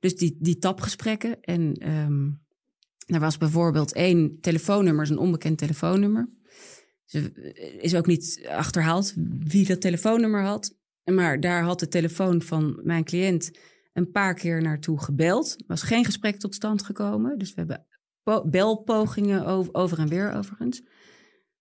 [0.00, 1.40] dus die, die tapgesprekken.
[1.40, 2.30] En ehm,
[3.06, 6.28] er was bijvoorbeeld één telefoonnummer, een onbekend telefoonnummer.
[7.04, 7.32] Ze
[7.80, 10.74] is ook niet achterhaald wie dat telefoonnummer had.
[11.04, 13.50] Maar daar had de telefoon van mijn cliënt
[13.92, 15.54] een paar keer naartoe gebeld.
[15.58, 17.38] Er was geen gesprek tot stand gekomen.
[17.38, 17.86] Dus we hebben
[18.22, 20.82] po- belpogingen over, over en weer overigens.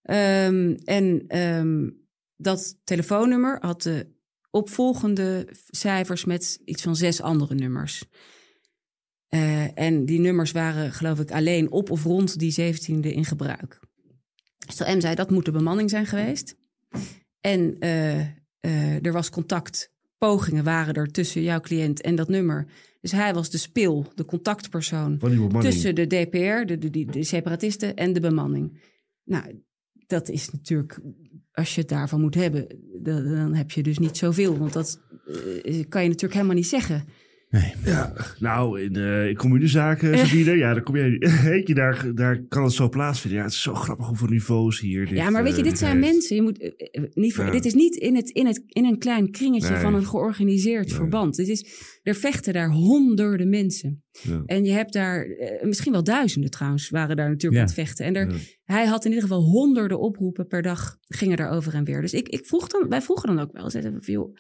[0.01, 1.89] Ehm, en ehm,
[2.37, 4.13] dat telefoonnummer had de
[4.49, 8.05] opvolgende cijfers met iets van zes andere nummers.
[9.27, 13.79] Eh, en die nummers waren, geloof ik, alleen op of rond die 17e in gebruik.
[14.65, 16.55] Dus de M zei dat moet de bemanning zijn geweest.
[17.41, 18.19] En eh,
[18.59, 22.67] eh, er was contact, pogingen waren er tussen jouw cliënt en dat nummer.
[23.01, 25.19] Dus hij was de spil, de contactpersoon
[25.59, 28.81] tussen de DPR, de, de, de separatisten en de bemanning.
[29.23, 29.63] Nou,
[30.07, 30.99] dat is natuurlijk,
[31.55, 32.67] als je het daarvan moet hebben,
[33.03, 34.57] dan, heb je dus niet zoveel.
[34.57, 34.99] Want dat
[35.63, 37.05] eh, kan je natuurlijk helemaal niet zeggen.
[37.59, 37.73] Nee.
[37.85, 42.43] Ja, nou, in, eh in communezaken, Sabine, ja, daar kom je, weet je, daar, daar
[42.47, 43.39] kan het zo plaatsvinden.
[43.39, 45.05] Ja, het is zo grappig hoeveel niveaus hier.
[45.05, 46.11] Dit, ja, maar weet je, eh, dit zijn heeft.
[46.13, 46.35] mensen.
[46.35, 47.51] Je moet, eh, eh, niet Ja.
[47.51, 49.81] Dit is niet in, het, in, het, in een klein kringetje Nee.
[49.81, 50.95] van een georganiseerd Nee.
[50.95, 51.35] verband.
[51.35, 51.65] Dit is,
[52.03, 54.03] er vechten daar honderden mensen.
[54.21, 54.41] Ja.
[54.45, 57.59] En je hebt daar, eh, misschien wel duizenden trouwens, waren daar natuurlijk Ja.
[57.59, 58.05] aan het vechten.
[58.05, 58.35] En er, Ja.
[58.63, 62.01] hij had in ieder geval honderden oproepen per dag, gingen daar over en weer.
[62.01, 64.35] Dus ik, ik vroeg dan, wij vroegen dan ook wel, zeiden we, joh,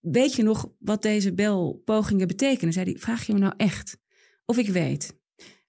[0.00, 2.72] weet je nog wat deze belpogingen betekenen?
[2.72, 3.98] Zei hij, vraag je me nou echt
[4.44, 5.16] of ik weet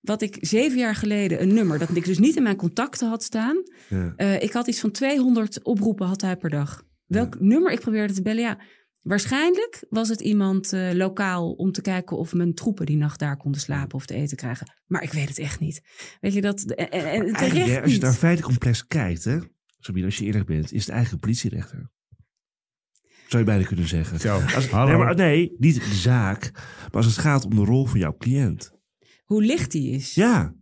[0.01, 3.23] wat ik zeven jaar geleden een nummer, dat ik dus niet in mijn contacten had
[3.23, 3.63] staan.
[3.89, 4.13] Ja.
[4.15, 6.83] Eh, ik had iets van 200 oproepen had hij per dag.
[7.05, 8.41] Welk nummer ik probeerde te bellen?
[8.41, 8.59] Ja,
[9.01, 13.37] waarschijnlijk was het iemand eh, lokaal om te kijken of mijn troepen die nacht daar
[13.37, 14.73] konden slapen of te eten krijgen.
[14.85, 15.81] Maar ik weet het echt niet.
[16.21, 16.61] Weet je dat?
[16.61, 18.19] En, en, en hè, als je naar niet.
[18.19, 19.39] feitencomplex kijkt, hè,
[19.79, 21.91] Sabine, als je eerlijk bent, is het eigenlijk een politierechter.
[23.29, 24.19] Zou je bijna kunnen zeggen.
[24.19, 24.87] Zo, Als, hallo.
[24.89, 28.15] nee, maar, nee, niet de zaak, maar als het gaat om de rol van jouw
[28.17, 28.71] cliënt.
[29.23, 30.13] Hoe licht die is.
[30.13, 30.53] Ja,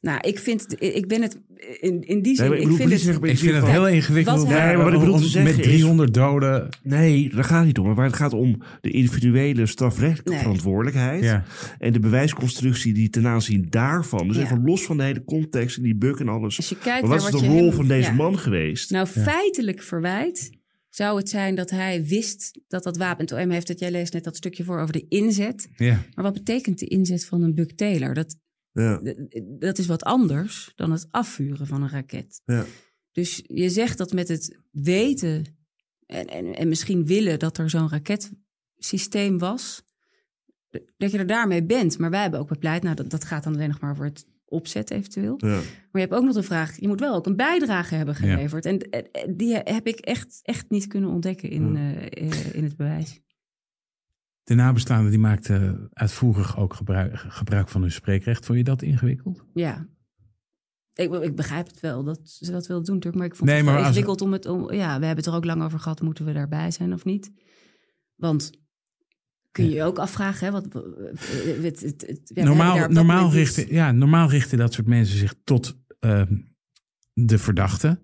[0.00, 1.40] Nou, ik vind, ik ben het
[1.80, 4.48] in, in die zin, Nee, ik vind niet het, zeggen, Ik vind het heel ingewikkeld.
[4.48, 6.68] Nee, maar wat ik bedoel te om- zeggen met is- 300 doden.
[6.82, 7.94] Nee, daar gaat het niet om.
[7.94, 10.38] Maar het gaat om de individuele strafrechtelijke Nee.
[10.40, 11.22] verantwoordelijkheid.
[11.24, 11.44] Ja.
[11.78, 14.28] En de bewijsconstructie die ten aanzien daarvan.
[14.28, 14.42] Dus Ja.
[14.42, 16.56] even los van de hele context en die buk en alles.
[16.56, 18.14] als je kijkt Maar naar wat is wat de rol van deze ja.
[18.16, 18.90] man geweest?
[18.90, 20.50] Nou, feitelijk verwijt
[20.94, 23.24] zou het zijn dat hij wist dat dat wapen...
[23.24, 25.68] Het OM heeft het, jij leest net dat stukje voor over de inzet.
[25.76, 26.04] Ja.
[26.14, 28.14] Maar wat betekent de inzet van een Buck Taylor?
[28.14, 28.36] Dat,
[28.72, 29.00] ja,
[29.58, 32.40] dat is wat anders dan het afvuren van een raket.
[32.44, 32.64] ja.
[33.12, 35.44] Dus je zegt dat met het weten
[36.06, 39.84] en, en, en misschien willen dat er zo'n raketsysteem was,
[40.96, 41.98] dat je er daarmee bent.
[41.98, 44.26] Maar wij hebben ook bepleit, nou dat, dat gaat dan alleen nog maar voor het
[44.52, 45.34] opzet eventueel.
[45.38, 45.46] ja.
[45.56, 45.62] Maar
[46.02, 48.66] je hebt ook nog de vraag, je moet wel ook een bijdrage hebben geleverd.
[48.66, 52.76] En eh, die heb ik echt, echt niet kunnen ontdekken in, eh, eh, in het
[52.76, 53.20] bewijs.
[54.42, 58.46] De nabestaanden die maakten uitvoerig ook gebruik, gebruik van hun spreekrecht.
[58.46, 59.44] Vond je dat ingewikkeld?
[59.54, 59.88] Ja.
[60.94, 63.22] Ik, ik begrijp het wel dat ze dat wilden doen, natuurlijk.
[63.22, 64.46] Maar ik vond Nee, het wel als- ingewikkeld om het...
[64.46, 66.00] Om, ja, we hebben het er ook lang over gehad.
[66.00, 67.32] Moeten we daarbij zijn of niet?
[68.14, 68.50] Want
[69.52, 70.46] kun je je ook afvragen...
[70.46, 70.64] Hè, wat,
[71.62, 74.86] het, het, het, ja, we hebben daar normaal, normaal, richten, ja, normaal richten dat soort
[74.86, 76.36] mensen zich tot ehm,
[77.12, 78.00] de verdachte.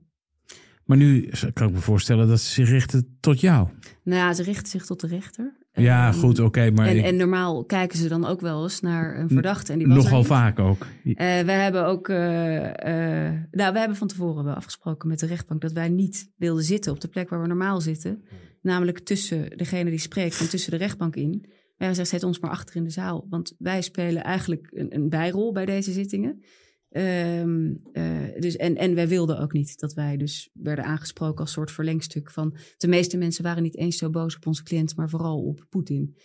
[0.85, 3.69] Maar nu kan ik me voorstellen dat ze zich richten tot jou.
[4.05, 5.57] Nou ja, ze richten zich tot de rechter.
[5.73, 6.71] Ja, Ehm, goed, oké.
[6.71, 9.73] maar En, ik- en normaal kijken ze dan ook wel eens naar een verdachte.
[9.73, 10.87] En die was nogal vaak ook.
[11.05, 15.27] Eh, we hebben ook, eh, eh, nou, we hebben van tevoren wel afgesproken met de
[15.27, 18.23] rechtbank dat wij niet wilden zitten op de plek waar we normaal zitten.
[18.69, 21.31] Namelijk tussen degene die spreekt en tussen de rechtbank in.
[21.41, 23.27] Wij hebben gezegd, zet ons maar achter in de zaal.
[23.31, 26.43] Want wij spelen eigenlijk een, een bijrol bij deze zittingen.
[26.89, 28.05] Ehm, eh,
[28.39, 32.31] dus, en, en wij wilden ook niet dat wij dus werden aangesproken als soort verlengstuk
[32.31, 32.57] van...
[32.77, 36.17] De meeste mensen waren niet eens zo boos op onze cliënt, maar vooral op Poetin.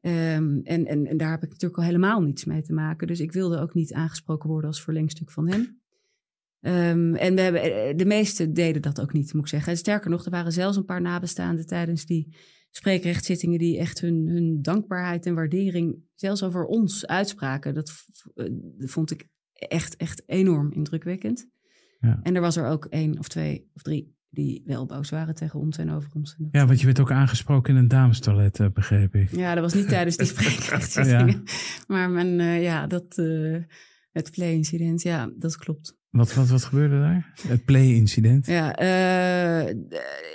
[0.00, 3.06] Ehm, en, en, en daar heb ik natuurlijk al helemaal niets mee te maken.
[3.06, 5.81] Dus ik wilde ook niet aangesproken worden als verlengstuk van hem.
[6.62, 9.72] Ehm, en we hebben, eh, de meesten deden dat ook niet, moet ik zeggen.
[9.72, 12.36] En sterker nog, er waren zelfs een paar nabestaanden tijdens die
[12.70, 17.74] spreekrechtzittingen die echt hun, hun dankbaarheid en waardering zelfs over ons uitspraken.
[17.74, 17.92] Dat
[18.34, 18.46] eh,
[18.78, 21.48] vond ik echt, echt enorm indrukwekkend.
[22.00, 22.20] Ja.
[22.22, 25.60] En er was er ook één of twee of drie die wel boos waren tegen
[25.60, 26.36] ons en over ons.
[26.50, 29.30] Ja, want je werd ook aangesproken in een damestoilet, eh, begreep ik.
[29.30, 31.42] ja, dat was niet tijdens die spreekrechtzittingen.
[31.86, 33.56] Maar eh, ja, dat, eh,
[34.10, 36.00] het play-incident, ja, dat klopt.
[36.12, 37.32] Wat, wat, wat gebeurde daar?
[37.48, 38.46] Het play-incident?
[38.46, 39.74] Ja, eh,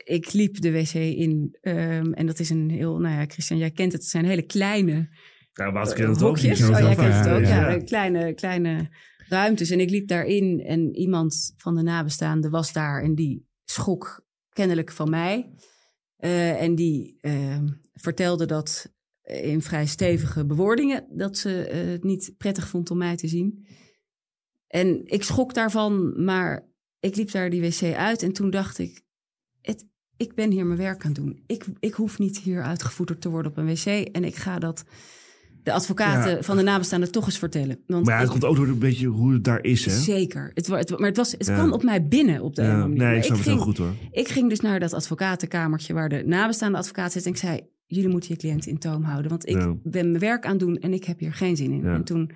[0.03, 3.71] ik liep de wc in ehm, en dat is een heel, nou ja, Christian, jij
[3.71, 5.09] kent het, het zijn hele kleine
[5.53, 6.59] Ja, Wouter kent het ook hokjes.
[6.59, 6.69] niet.
[6.69, 7.77] Oh, jij Ja, kent het ook, ja, ja.
[7.77, 8.89] Kleine, kleine
[9.27, 9.69] ruimtes.
[9.69, 14.91] En ik liep daarin en iemand van de nabestaanden was daar en die schrok kennelijk
[14.91, 15.49] van mij.
[16.17, 22.33] Eh, en die ehm, vertelde dat in vrij stevige bewoordingen, dat ze eh, het niet
[22.37, 23.67] prettig vond om mij te zien.
[24.67, 26.65] En ik schrok daarvan, maar
[26.99, 29.01] ik liep daar die wc uit en toen dacht ik,
[29.61, 29.85] het,
[30.17, 31.43] ik ben hier mijn werk aan het doen.
[31.47, 34.83] Ik, ik hoef niet hier uitgevoerd te worden op een wc en ik ga dat
[35.63, 36.41] de advocaten Ja.
[36.41, 37.79] van de nabestaanden toch eens vertellen.
[37.87, 39.91] Want Maar ja, het ik- komt ook door een beetje hoe het daar is, hè?
[39.91, 40.51] Zeker.
[40.53, 41.53] Het, maar het, was, het Ja.
[41.53, 42.97] kwam op mij binnen op de Ja, manier.
[42.97, 43.93] nee, ik snap het heel ging, goed hoor.
[44.11, 47.25] Ik ging dus naar dat advocatenkamertje waar de nabestaande advocaat zit.
[47.25, 49.29] En ik zei, jullie moeten je cliënt in toom houden.
[49.29, 51.85] Want ik ben mijn werk aan het doen en ik heb hier geen zin in.
[51.85, 52.31] En toen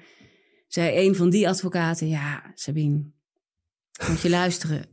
[0.74, 3.02] zei een van die advocaten, ja, Sabine,
[4.10, 4.86] moet je luisteren.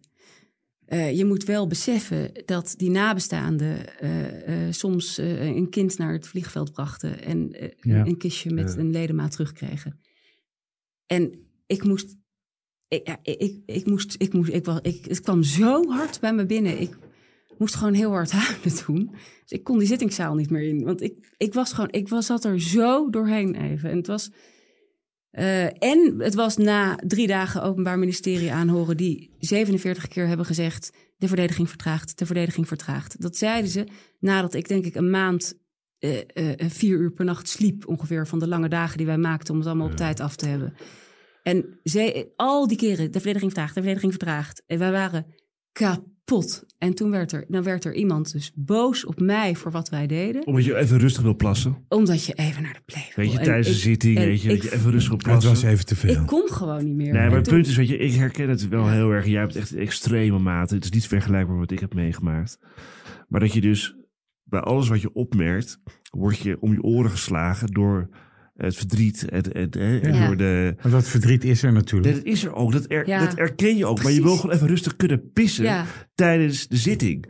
[0.85, 6.29] Eh, je moet wel beseffen dat die nabestaanden eh, eh, soms een kind naar het
[6.29, 7.51] vliegveld brachten en
[7.81, 8.07] Ja.
[8.07, 8.81] een kistje met Ja.
[8.81, 10.01] een ledemaat terugkregen.
[11.07, 12.17] En ik moest,
[12.89, 16.21] ik, ja, ik, ik, ik moest, ik moest, ik was, ik, het kwam zo hard
[16.21, 16.81] bij me binnen.
[16.81, 16.97] Ik
[17.59, 19.11] moest gewoon heel hard huilen toen.
[19.43, 22.27] Dus ik kon die zittingszaal niet meer in, want ik, ik was gewoon, ik was
[22.27, 23.91] zat er zo doorheen even.
[23.91, 24.31] En het was,
[25.31, 30.93] eh, en het was na drie dagen openbaar ministerie aanhoren die 47 keer hebben gezegd:
[31.17, 33.21] de verdediging vertraagt, de verdediging vertraagt.
[33.23, 33.87] Dat zeiden ze
[34.19, 35.55] nadat ik denk ik een maand
[35.99, 39.53] eh, eh, vier uur per nacht sliep ongeveer van de lange dagen die wij maakten
[39.53, 40.75] om het allemaal op tijd af te hebben.
[41.43, 44.63] En ze, al die keren, de verdediging vertraagt, de verdediging vertraagt.
[44.67, 45.27] En wij waren
[45.83, 46.67] kapot.
[46.79, 50.07] En toen werd er, dan werd er iemand dus boos op mij voor wat wij
[50.07, 50.47] deden.
[50.47, 51.85] Omdat je even rustig wil plassen.
[51.89, 53.25] Omdat je even naar de play wil.
[53.25, 55.33] Weet je, En tijdens een zitting, weet je, ik- dat je even rustig wil Maar
[55.35, 55.65] het plassen.
[55.67, 56.21] was even te veel.
[56.21, 57.13] Ik kon gewoon niet meer.
[57.13, 59.27] Nee, En maar het toen- punt is, weet je, ik herken het wel heel erg.
[59.27, 60.75] Jij hebt echt extreme mate.
[60.75, 62.59] Het is niet vergelijkbaar met wat ik heb meegemaakt.
[63.29, 63.97] Maar dat je dus
[64.45, 68.09] bij alles wat je opmerkt, word je om je oren geslagen door
[68.67, 69.71] het verdriet en, en,
[70.03, 70.27] en Ja.
[70.27, 70.75] door de...
[70.81, 72.15] Want dat verdriet is er natuurlijk.
[72.15, 73.25] Dat is er ook, dat, er, Ja.
[73.25, 74.03] dat erken je ook.
[74.03, 75.85] Maar je wil gewoon even rustig kunnen pissen Ja,
[76.15, 77.25] tijdens de zitting.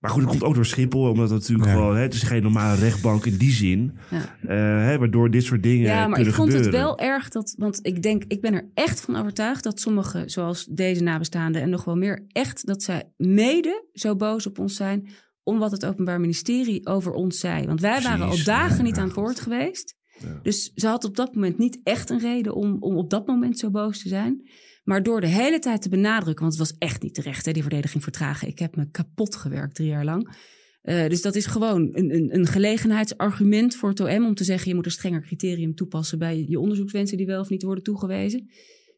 [0.00, 1.74] Maar goed, het komt ook door Schiphol, omdat het natuurlijk Ja.
[1.74, 1.96] gewoon...
[1.96, 3.96] Hè, het is geen normale rechtbank in die zin.
[4.10, 4.36] Ja.
[4.42, 4.56] eh,
[4.86, 6.72] hè, waardoor dit soort dingen Ja, maar kunnen ik vond gebeuren.
[6.72, 10.30] het wel erg dat, want ik denk, ik ben er echt van overtuigd dat sommigen,
[10.30, 14.76] zoals deze nabestaanden en nog wel meer, echt dat zij mede zo boos op ons
[14.76, 15.08] zijn
[15.42, 17.66] om wat het Openbaar Ministerie over ons zei.
[17.66, 19.96] Want wij waren al dagen ja, niet aan het woord geweest.
[20.42, 23.58] Dus ze had op dat moment niet echt een reden om, om op dat moment
[23.58, 24.48] zo boos te zijn.
[24.84, 27.62] Maar door de hele tijd te benadrukken, want het was echt niet terecht, hè, die
[27.62, 28.48] verdediging vertragen.
[28.48, 30.36] Ik heb me kapot gewerkt drie jaar lang.
[30.82, 34.68] Eh, dus dat is gewoon een, een, een gelegenheidsargument voor het OM om te zeggen:
[34.68, 38.50] je moet een strenger criterium toepassen bij je onderzoekswensen die wel of niet worden toegewezen.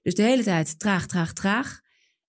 [0.03, 1.81] Dus de hele tijd traag, traag, traag.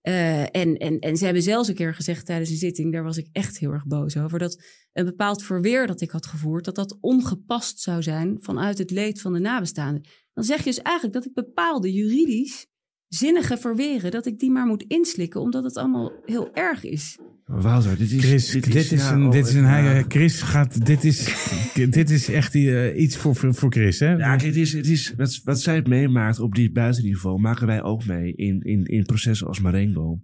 [0.01, 3.17] Eh, en, en, en ze hebben zelfs een keer gezegd tijdens een zitting, daar was
[3.17, 6.75] ik echt heel erg boos over, dat een bepaald verweer dat ik had gevoerd, dat
[6.75, 10.07] dat ongepast zou zijn vanuit het leed van de nabestaanden.
[10.33, 12.67] Dan zeg je dus eigenlijk dat ik bepaalde juridisch
[13.07, 17.17] zinnige verweren, dat ik die maar moet inslikken, omdat het allemaal heel erg is.
[17.53, 18.23] Wouter, dit is...
[18.25, 20.03] Chris, dit, is, ja, een, oh, dit is een, ja.
[20.07, 21.35] Chris gaat, dit is,
[21.89, 24.11] dit is echt eh, iets voor, voor Chris, hè?
[24.13, 27.83] Ja, het is, het is, wat, wat zij het meemaakt op dit buitenniveau, maken wij
[27.83, 30.19] ook mee in, in, in processen als Marengo.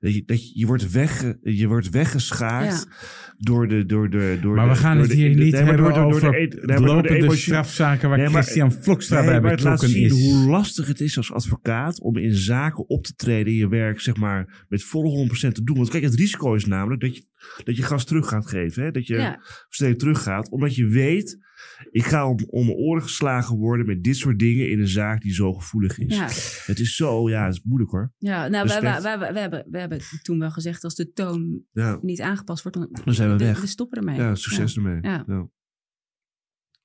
[0.00, 2.86] Dat je, dat je, je, wordt, wegge, je wordt weggeschaard
[3.38, 3.86] door de...
[3.86, 5.94] Door de door maar de, we gaan door het hier de- niet hebben door de-
[5.94, 9.30] door over de e- door de lopende emotie- strafzaken waar Nee, maar- Christian Vlokstra Nee,
[9.30, 10.32] bij maar het laat betrokken zien is.
[10.32, 14.00] hoe lastig het is als advocaat om in zaken op te treden in je werk,
[14.00, 15.76] zeg maar, met volle 100% te doen.
[15.76, 17.24] Want kijk, het risico is namelijk dat je,
[17.64, 18.82] dat je gas terug gaat geven.
[18.82, 18.90] Hè?
[18.90, 19.40] Dat je Ja.
[19.68, 21.38] steeds teruggaat, omdat je weet,
[21.90, 25.22] ik ga om, om mijn oren geslagen worden met dit soort dingen in een zaak
[25.22, 26.16] die zo gevoelig is.
[26.16, 26.28] Ja,
[26.66, 28.12] Het is zo, ja, het is moeilijk hoor.
[28.18, 31.98] ja nou, wij, wij, wij hebben, wij hebben toen wel gezegd, als de toon Ja,
[32.02, 33.60] niet aangepast wordt, dan, Dan zijn we de- weg.
[33.60, 34.16] We stoppen ermee.
[34.16, 34.98] ja succes ermee.
[35.02, 35.24] Ja.
[35.26, 35.48] Ja.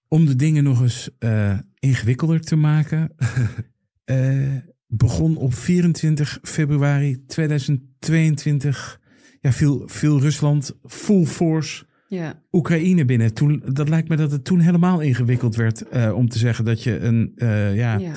[0.07, 3.15] Om de dingen nog eens eh, ingewikkelder te maken,
[4.03, 4.55] eh,
[4.87, 8.99] begon op 24 februari 2022,
[9.45, 12.43] ja, viel, viel Rusland full force Ja.
[12.51, 13.33] Oekraïne binnen.
[13.33, 16.83] Toen, dat lijkt me dat het toen helemaal ingewikkeld werd eh, om te zeggen dat
[16.83, 18.13] je een, eh, ja, Ja.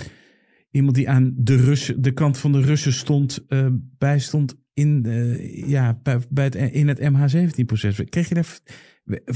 [0.70, 3.66] iemand die aan de, Russen, de kant van de Russen stond, eh
[3.98, 5.04] bijstond in,
[5.66, 8.04] ja, bij, bij het, in het MH17-proces.
[8.04, 8.58] Kreeg je daar,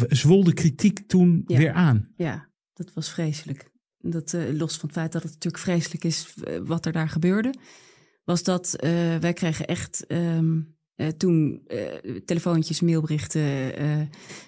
[0.08, 1.58] zwol de kritiek toen Ja.
[1.58, 2.08] weer aan?
[2.16, 3.70] Ja, dat was vreselijk.
[3.98, 6.34] Dat, los van het feit dat het natuurlijk vreselijk is
[6.64, 7.54] wat er daar gebeurde,
[8.24, 8.76] was dat
[9.20, 10.60] wij kregen echt ehm,
[11.02, 11.78] eh, toen eh,
[12.24, 13.98] telefoontjes, mailberichten eh,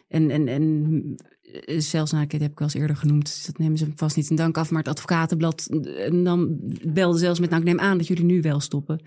[0.09, 1.16] en, en, en
[1.80, 4.30] zelfs, nou, dat heb ik wel eens eerder genoemd, dus dat nemen ze vast niet
[4.30, 5.68] in dank af, maar het advocatenblad
[6.24, 9.02] dan belde zelfs met, nou ik neem aan dat jullie nu wel stoppen.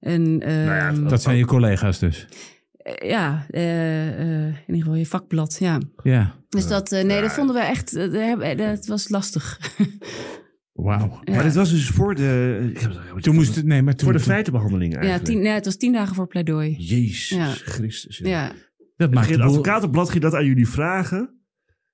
[0.00, 2.26] En, ja, ehm, Dat zijn je collega's dus.
[2.98, 5.78] ja, eh, eh, in ieder geval je vakblad, ja.
[6.02, 7.94] Ja, Dus dat, eh, nee, dat vonden we echt,
[8.58, 9.58] dat was lastig.
[10.82, 11.20] wauw.
[11.24, 11.34] Ja.
[11.34, 12.72] Maar dit was dus voor de...
[13.20, 15.28] Toen moest het, nee, maar toen, Voor de feitenbehandeling Ja, eigenlijk.
[15.28, 16.74] tien, nee, het was tien dagen voor pleidooi.
[16.78, 17.46] Jezus Ja.
[17.46, 18.18] Christus.
[18.18, 18.28] ja.
[18.28, 18.52] Ja.
[18.96, 21.39] dat maakt Het advocatenblad ging dat aan jullie vragen.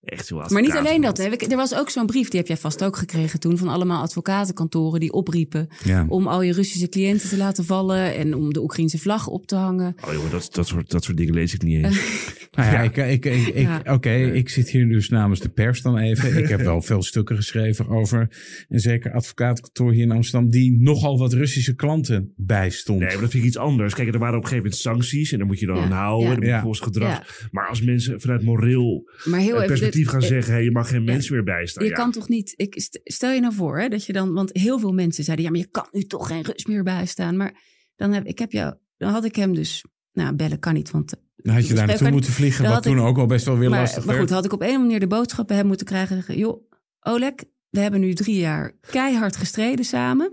[0.07, 1.16] Echt heel Maar niet alleen dat.
[1.18, 1.24] Hè.
[1.24, 5.00] Er was ook zo'n brief, die heb jij vast ook gekregen toen, van allemaal advocatenkantoren
[5.00, 6.07] die opriepen Ja.
[6.09, 9.54] om al je Russische cliënten te laten vallen en om de Oekraïnse vlag op te
[9.57, 9.94] hangen.
[10.07, 12.00] Oh jongen, dat, dat, soort, dat soort dingen lees ik niet eens.
[12.57, 12.82] Nou ja, Ja.
[12.82, 13.82] ik, ik, ik, ik- Ja.
[13.84, 16.36] oké, ik zit hier dus namens de pers dan even.
[16.38, 18.28] Ik heb wel veel stukken geschreven over
[18.68, 22.98] een zeker advocatenkantoor hier in Amsterdam die nogal wat Russische klanten bijstond.
[22.98, 23.94] Nee, maar dat vind ik iets anders.
[23.94, 25.90] Kijk, er waren op een gegeven moment sancties en daar moet je dan Ja, aan
[25.90, 26.28] houden.
[26.28, 26.34] ja.
[26.34, 26.61] En dan moet je Ja.
[26.61, 27.48] volgens gedrag.
[27.50, 29.76] Maar als mensen vanuit moreel Maar heel eh, even.
[30.03, 31.84] Dit- gaan eh, zeggen, hey, je mag geen mensen meer bijstaan.
[31.84, 31.97] Je ja.
[31.97, 32.53] kan toch niet.
[32.57, 34.32] Ik, st- stel je nou voor hè, dat je dan.
[34.32, 37.36] Want heel veel mensen zeiden: ja, maar je kan nu toch geen rust meer bijstaan.
[37.36, 37.55] Maar
[37.97, 38.74] dan heb ik heb jou.
[38.97, 39.84] Dan had ik hem dus.
[40.12, 40.90] Nou, bellen kan niet.
[40.90, 41.14] Want.
[41.36, 43.70] Dan had je daar naartoe moeten vliegen, wat toen ik- ook al best wel weer
[43.70, 44.30] maar, lastig maar goed, werd.
[44.30, 46.16] had ik op een manier de boodschap bij hem moeten krijgen.
[46.16, 46.70] zeggen, Joh,
[47.01, 47.32] Oleg,
[47.70, 50.32] we hebben nu drie jaar keihard gestreden samen.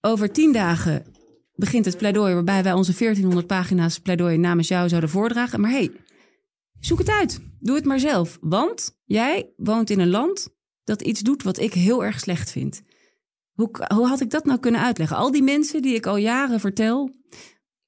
[0.00, 1.04] Over tien dagen
[1.54, 5.60] begint het pleidooi waarbij wij onze 1400 pagina's pleidooi namens jou zouden voordragen.
[5.60, 5.90] Maar hey,
[6.86, 7.40] zoek het uit.
[7.60, 8.38] Doe het maar zelf.
[8.40, 10.48] Want jij woont in een land
[10.84, 12.82] dat iets doet wat ik heel erg slecht vind.
[13.52, 15.16] Hoe, hoe had ik dat nou kunnen uitleggen?
[15.16, 17.10] Al die mensen die ik al jaren vertel,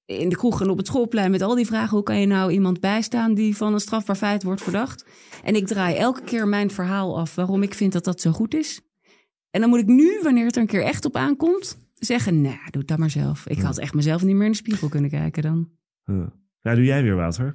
[0.06, 1.94] in de kroeg en op het schoolplein met al die vragen.
[1.94, 5.04] Hoe kan je nou iemand bijstaan die van een strafbaar feit wordt verdacht?
[5.42, 8.54] En ik draai elke keer mijn verhaal af waarom ik vind dat dat zo goed
[8.54, 8.80] is.
[9.50, 12.58] En dan moet ik nu, wanneer het er een keer echt op aankomt, zeggen: Nee,
[12.70, 13.46] doe het dan maar zelf.
[13.46, 15.70] Ik had echt mezelf niet meer in de spiegel kunnen kijken dan.
[16.04, 16.32] Ja.
[16.64, 17.54] Ja, doe jij weer, Wouter.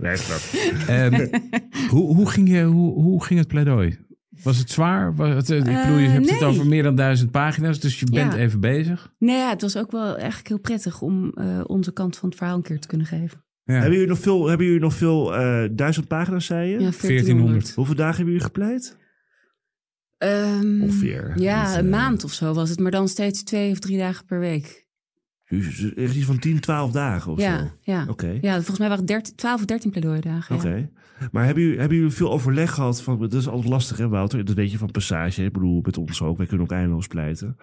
[0.00, 0.40] nee, grap.
[0.88, 1.26] Ehm,
[1.92, 3.98] hoe, hoe, ging je, hoe, hoe ging het pleidooi?
[4.42, 5.14] Was het zwaar?
[5.14, 6.48] Was het, eh, ik bedoel, je Eh, hebt het nee.
[6.48, 8.38] over meer dan duizend pagina's, dus je bent Ja.
[8.38, 9.12] even bezig.
[9.18, 12.38] Nee, ja, het was ook wel eigenlijk heel prettig om eh, onze kant van het
[12.38, 13.44] verhaal een keer te kunnen geven.
[13.64, 13.72] Ja.
[13.74, 16.72] Hebben jullie nog veel, hebben jullie nog veel eh, duizend pagina's, zei je?
[16.80, 17.72] Ja, 1400.
[17.74, 18.96] Hoeveel dagen hebben jullie gepleit?
[20.18, 21.32] Ehm, Ongeveer.
[21.40, 24.38] Ja, een maand of zo was het, maar dan steeds twee of drie dagen per
[24.38, 24.85] week.
[25.96, 27.64] Echt iets van 10, 12 dagen of Ja, zo?
[27.80, 28.04] ja.
[28.08, 28.38] Oké.
[28.40, 30.56] ja, volgens mij waren het 13, 12 of 13 pleidooidagen.
[30.56, 30.74] Oké.
[30.74, 31.28] Ja.
[31.32, 33.02] Maar hebben jullie, hebben jullie veel overleg gehad?
[33.02, 34.44] Van, dat is altijd lastig, hè, Wouter?
[34.44, 35.44] Dat weet je van passage.
[35.44, 36.36] Ik bedoel, met ons ook.
[36.36, 37.56] Wij kunnen ook eindeloos pleiten.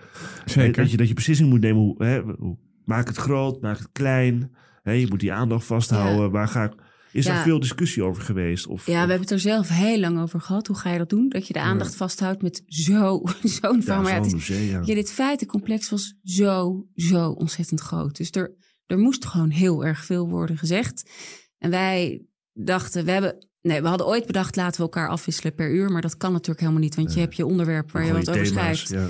[0.46, 0.82] Zeker.
[0.82, 1.82] Dat je, dat je beslissing moet nemen.
[1.82, 4.52] Hoe, hè, hoe- maak het groot, maak het klein.
[4.84, 6.32] Hè, je moet die aandacht vasthouden.
[6.32, 6.74] Waar ga ik...
[7.14, 7.34] Is Ja.
[7.34, 8.68] daar veel discussie over geweest?
[8.68, 10.68] Of, Ja, we of- hebben het er zelf heel lang over gehad.
[10.68, 11.30] Hoe ga je dat doen?
[11.30, 14.02] Dat je de aandacht vasthoudt met zo- zo'n ja.
[14.02, 14.81] Maar ja, het is- musea.
[14.85, 18.18] Ja, dit feitencomplex was zo, zo ontzettend groot.
[18.18, 21.10] Dus er, er moest gewoon heel erg veel worden gezegd.
[21.57, 23.48] En wij dachten, we hebben.
[23.61, 25.91] Nee, we hadden ooit bedacht, laten we elkaar afwisselen per uur.
[25.91, 28.45] Maar dat kan natuurlijk helemaal niet, want je hebt je onderwerp waar je wat over
[28.45, 28.90] schrijft.
[28.90, 29.07] Ja.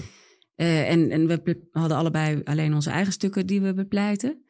[0.56, 4.43] Eh, en en we hadden allebei alleen onze eigen stukken die we bepleiten.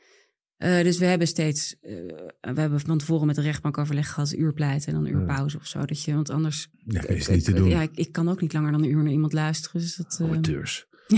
[0.63, 1.91] Eh, dus we hebben steeds, eh,
[2.53, 5.11] we hebben van tevoren met de rechtbank overleg gehad, een uur pleiten en dan een
[5.13, 5.35] uur Ja.
[5.35, 5.85] pauze of zo.
[5.85, 6.67] Dat je, want anders.
[6.85, 7.69] Ja, dat is niet te doen.
[7.69, 9.81] Ja, ik, ik kan ook niet langer dan een uur naar iemand luisteren.
[9.81, 10.85] Dus dat Amateurs.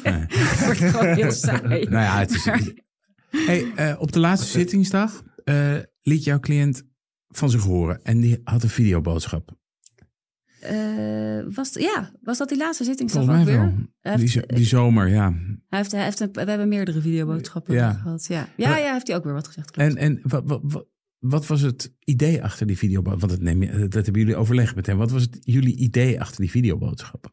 [0.64, 1.84] wordt gewoon heel saai.
[1.84, 2.48] Nou ja, het is.
[3.30, 5.22] Hey, op de laatste zittingsdag
[6.02, 6.82] liet jouw cliënt
[7.28, 9.56] van zich horen en die had een videoboodschap.
[10.66, 13.44] Eh, was, ja, was dat die laatste zittingsdag ook wel.
[13.44, 13.74] weer?
[13.76, 15.32] Die, heeft, zo- die zomer, ja.
[15.68, 17.92] hij heeft, hij heeft een- we hebben meerdere videoboodschappen Ja.
[17.92, 18.26] gehad.
[18.26, 19.70] Ja, ja, Maar- ja, heeft hij ook weer wat gezegd.
[19.70, 19.88] klopt.
[19.90, 20.86] En, en wat, wat, wat,
[21.18, 23.20] wat was het idee achter die videoboodschap?
[23.28, 24.96] Want dat, neem je, dat hebben jullie overlegd met hem.
[24.96, 27.32] Wat was het, jullie idee achter die videoboodschappen?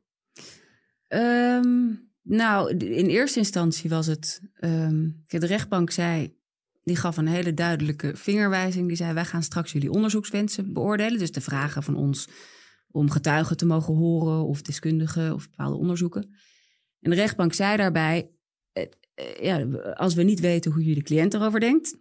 [1.07, 1.87] Ehm,
[2.21, 4.41] nou, in eerste instantie was het...
[4.53, 6.41] ehm, de rechtbank zei...
[6.85, 8.87] Die gaf een hele duidelijke vingerwijzing.
[8.87, 11.19] Die zei, wij gaan straks jullie onderzoekswensen beoordelen.
[11.19, 12.27] Dus de vragen van ons
[12.93, 14.45] om getuigen te mogen horen...
[14.45, 16.21] of deskundigen of bepaalde onderzoeken.
[16.99, 18.31] En de rechtbank zei daarbij...
[18.71, 18.83] eh,
[19.13, 21.97] eh, ja, als we niet weten hoe jullie cliënt erover denkt...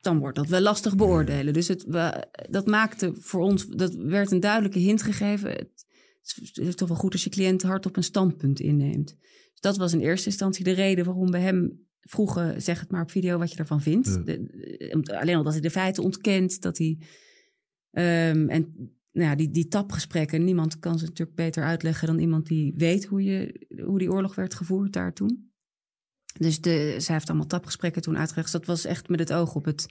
[0.00, 1.52] dan wordt dat wel lastig beoordelen.
[1.52, 3.66] Dus het, we, dat maakte voor ons...
[3.66, 5.50] Dat werd een duidelijke hint gegeven...
[5.50, 5.86] Het,
[6.22, 9.16] het is toch wel goed als je cliënt hardop een standpunt inneemt.
[9.52, 13.02] Dus dat was in eerste instantie de reden waarom we hem vroegen: zeg het maar
[13.02, 14.08] op video wat je ervan vindt.
[14.08, 14.22] Ja.
[14.22, 16.98] De- alleen al dat hij de feiten ontkent, dat hij.
[17.90, 22.46] ehm, en nou ja, die, die tapgesprekken, niemand kan ze natuurlijk beter uitleggen dan iemand
[22.46, 25.52] die weet hoe, je, hoe die oorlog werd gevoerd daar toen.
[26.38, 28.52] Dus de, zij heeft allemaal tapgesprekken toen uitgelegd.
[28.52, 29.86] Dus dat was echt met het oog op, het,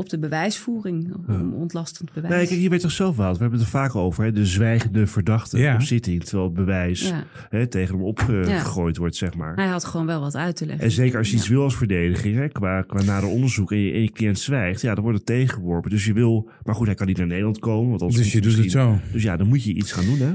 [0.00, 2.34] op de bewijsvoering, om ontlastend bewijs.
[2.34, 3.32] Nee, kijk, je weet toch zelf wel.
[3.32, 4.24] We hebben het er vaak over.
[4.24, 4.32] Hè?
[4.32, 5.74] De zwijgende verdachte Ja.
[5.74, 6.24] op zitting.
[6.24, 9.54] Terwijl het bewijs ja, hè, tegen hem opgegooid wordt, zeg maar.
[9.54, 10.84] hij had gewoon wel wat uit te leggen.
[10.84, 13.92] En zeker als je iets wil als verdediging, hè, qua, qua nader onderzoek en je,
[13.92, 15.90] en je cliënt zwijgt, ja, dan wordt het tegengeworpen.
[15.90, 17.88] Dus je wil, maar goed, hij kan niet naar Nederland komen.
[17.90, 18.98] Want anders Dus je doet het zo.
[19.12, 20.30] Dus ja, dan moet je iets gaan doen, hè?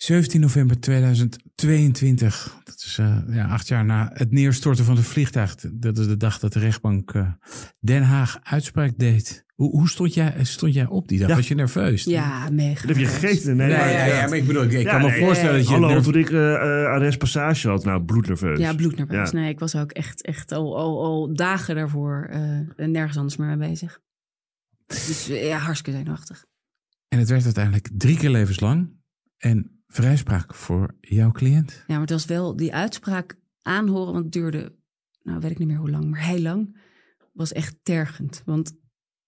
[0.00, 0.04] Ja.
[0.06, 5.54] 17 november 2022, dat is eh, ja, acht jaar na het neerstorten van het vliegtuig.
[5.72, 7.30] Dat is de dag dat de rechtbank eh,
[7.80, 9.46] Den Haag uitspraak deed.
[9.54, 11.28] Hoe, hoe stond, jij, stond jij op die dag?
[11.28, 11.34] Ja.
[11.34, 12.04] Was je nerveus?
[12.04, 12.86] Ja, mega.
[12.86, 13.56] Dat heb je gegeten.
[13.56, 15.56] Nee, Ja, maar- ja, ja, maar ik bedoel, ik, ik Ja, kan me nee, voorstellen
[15.58, 15.74] dat je...
[15.74, 18.58] Hallo, toen ik eh eh, arrest passage had, nou, bloednerveus.
[18.58, 19.30] Ja, bloednerveus.
[19.30, 19.36] Ja.
[19.38, 23.56] Nee, ik was ook echt, echt al, al, al dagen daarvoor eh, nergens anders meer
[23.56, 24.00] mee bezig.
[24.86, 26.44] Dus eh, ja, hartstikke zenuwachtig.
[27.08, 28.90] En het werd uiteindelijk drie keer levenslang.
[29.38, 31.72] En vrijspraak voor jouw cliënt.
[31.72, 34.76] Ja, maar het was wel die uitspraak aanhoren, want het duurde,
[35.22, 36.76] nou weet ik niet meer hoe lang, maar heel lang.
[37.32, 38.42] Was echt tergend.
[38.44, 38.72] Want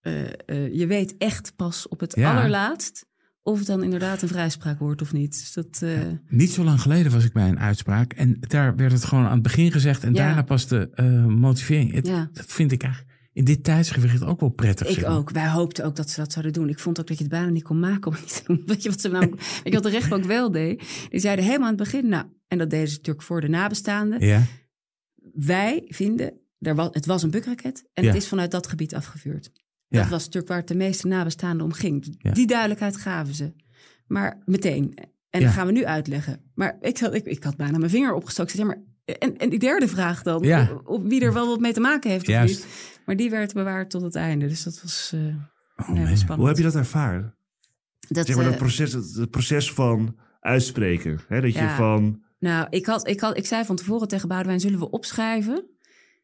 [0.01, 2.37] eh, eh, je weet echt pas op het Ja.
[2.37, 3.07] allerlaatst
[3.43, 5.31] of het dan inderdaad een vrijspraak wordt of niet.
[5.33, 8.13] Dus dat, eh, Niet zo lang geleden was ik bij een uitspraak.
[8.13, 10.05] En daar werd het gewoon aan het begin gezegd.
[10.05, 10.25] En Ja.
[10.27, 10.91] daarna pas de
[11.29, 11.93] motivering.
[11.93, 12.31] Het- Ja.
[12.33, 13.10] Dat vind ik eigenlijk
[13.41, 14.89] in dit tijdsgewicht ook wel prettig.
[14.99, 15.31] Ik ook.
[15.31, 16.69] Wij hoopten ook dat ze dat zouden doen.
[16.69, 18.63] Ik vond ook dat je het bijna niet kon maken om niet te doen.
[18.67, 19.31] Weet je wat ze weet
[19.65, 21.07] je wat de rechtbank wel deed?
[21.11, 24.21] Die zeiden helemaal aan het begin, nou, en dat deden ze natuurlijk voor de nabestaanden.
[24.27, 24.43] Ja,
[25.35, 28.09] Wij vinden, er was, het was een bukraket en Ja.
[28.13, 29.51] het is vanuit dat gebied afgevuurd.
[29.87, 30.01] Ja.
[30.01, 32.15] Dat was natuurlijk waar het de meeste nabestaanden om ging.
[32.19, 32.33] Ja.
[32.33, 33.53] Die duidelijkheid gaven ze.
[34.07, 34.95] Maar meteen.
[35.31, 35.47] En Ja.
[35.47, 36.41] dat gaan we nu uitleggen.
[36.55, 38.53] Maar ik, had- ik, ik had bijna mijn vinger opgestoken.
[38.53, 38.83] Ik zei, maar,
[39.19, 40.71] en, en die derde vraag dan, Ja.
[40.73, 42.67] op, op wie er wel wat mee te maken heeft of niet.
[43.07, 44.47] Maar die werd bewaard tot het einde.
[44.47, 45.21] Dus dat was, eh
[45.77, 46.11] Oh, nee, man.
[46.11, 46.39] was spannend.
[46.39, 47.35] Hoe heb je dat ervaren?
[48.09, 51.21] Dat, Zeg maar eh, dat proces, het, proces van uitspreken.
[51.29, 51.41] Hè?
[51.41, 54.79] Dat je van, Nou, ik, had, ik, had, ik zei van tevoren tegen Boudewijn, zullen
[54.79, 55.65] we opschrijven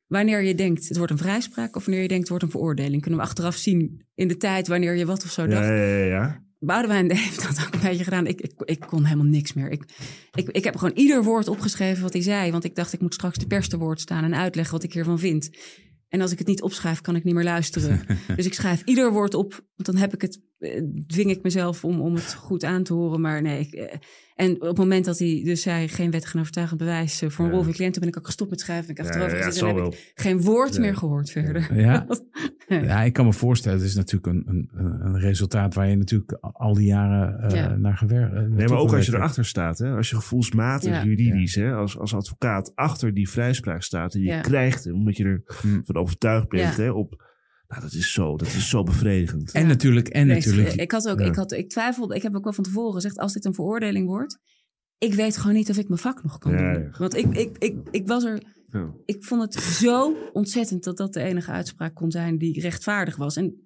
[0.06, 3.02] wanneer je denkt het wordt een vrijspraak of wanneer je denkt het wordt een veroordeling?
[3.02, 5.64] Kunnen we achteraf zien in de tijd wanneer je wat of zo dacht?
[5.66, 6.44] ja, ja, ja, ja.
[6.58, 8.26] Boudewijn heeft dat ook een beetje gedaan.
[8.26, 9.70] Ik, ik, ik kon helemaal niks meer.
[9.70, 9.84] Ik,
[10.34, 12.50] ik, ik heb gewoon ieder woord opgeschreven wat hij zei.
[12.50, 14.92] Want ik dacht, ik moet straks de pers te woord staan en uitleggen wat ik
[14.92, 15.50] hiervan vind.
[16.08, 18.06] En als ik het niet opschrijf, kan ik niet meer luisteren.
[18.36, 20.40] dus ik schrijf ieder woord op, want dan heb ik het
[21.06, 23.20] dwing ik mezelf om, om het goed aan te horen.
[23.20, 23.98] Maar nee, ik, eh,
[24.34, 27.44] en op het moment dat hij dus zei geen wettig en overtuigend bewijs eh, voor
[27.44, 27.56] een Ja.
[27.56, 28.90] rol van cliënten, ben ik ook gestopt met schrijven.
[28.90, 30.80] Ik Ja, achterover ja, het en heb ik geen woord Ja.
[30.80, 31.74] meer gehoord verder.
[31.80, 32.06] Ja.
[32.68, 34.70] Ja, ik kan me voorstellen, het is natuurlijk een, een,
[35.06, 37.76] een resultaat waar je natuurlijk al die jaren eh, Ja.
[37.76, 38.48] naar gewerkt hebt.
[38.48, 39.90] Nee, maar ook als je erachter staat, hè?
[39.96, 41.04] als je gevoelsmatig, Ja.
[41.04, 41.74] juridisch, hè?
[41.74, 44.40] Als, als advocaat achter die vrijspraak staat en je Ja.
[44.40, 45.80] krijgt hem, omdat je er Hmm.
[45.84, 46.82] van overtuigd bent, Ja.
[46.82, 46.90] hè?
[46.90, 47.24] Op,
[47.68, 49.52] nou, dat is zo, dat is zo bevredigend.
[49.52, 50.74] En natuurlijk, en Nee, natuurlijk.
[50.74, 51.26] Ik had ook, Ja.
[51.26, 54.06] ik had, ik twijfelde, ik heb ook wel van tevoren gezegd, als dit een veroordeling
[54.06, 54.38] wordt,
[54.98, 56.82] ik weet gewoon niet of ik mijn vak nog kan Ja, doen.
[56.82, 56.90] ja.
[56.98, 58.92] Want ik, ik, ik, ik was er, Ja.
[59.04, 63.36] ik vond het zo ontzettend dat dat de enige uitspraak kon zijn die rechtvaardig was.
[63.36, 63.60] En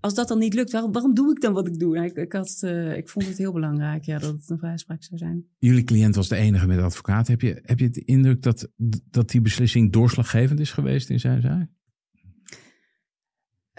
[0.00, 1.94] als dat dan niet lukt, waarom, waarom doe ik dan wat ik doe?
[1.94, 5.02] Nou, ik, ik, had, eh, ik vond het heel belangrijk ja, dat het een vrijspraak
[5.02, 5.44] zou zijn.
[5.58, 7.28] Jullie cliënt was de enige met advocaat.
[7.28, 8.68] Heb je, heb je de indruk dat,
[9.10, 11.68] dat die beslissing doorslaggevend is geweest in zijn zaak?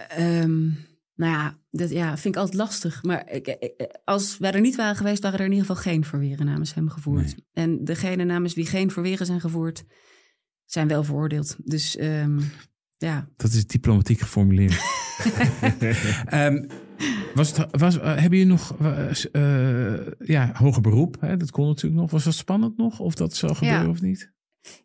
[0.10, 0.60] Ehm,
[1.16, 3.04] nou ja, dat ja, vind ik altijd lastig.
[3.04, 6.04] Maar ik, ik- als wij er niet waren geweest, waren er in ieder geval geen
[6.06, 7.26] verweren namens hem gevoerd.
[7.26, 7.46] Nee.
[7.66, 9.84] En degene namens wie geen verweren zijn gevoerd,
[10.66, 11.56] zijn wel veroordeeld.
[11.64, 12.40] Dus ehm,
[12.98, 14.82] ja, Dat is diplomatiek geformuleerd.
[16.26, 16.64] Ehm,
[17.34, 21.22] was het, was, eh, hebben jullie nog eh, eh, ja, hoger beroep?
[21.22, 21.38] Hè?
[21.38, 22.12] Dat kon natuurlijk nog.
[22.12, 23.00] Was dat spannend nog?
[23.00, 23.90] Of dat zou gebeuren Ja.
[23.90, 24.32] of niet?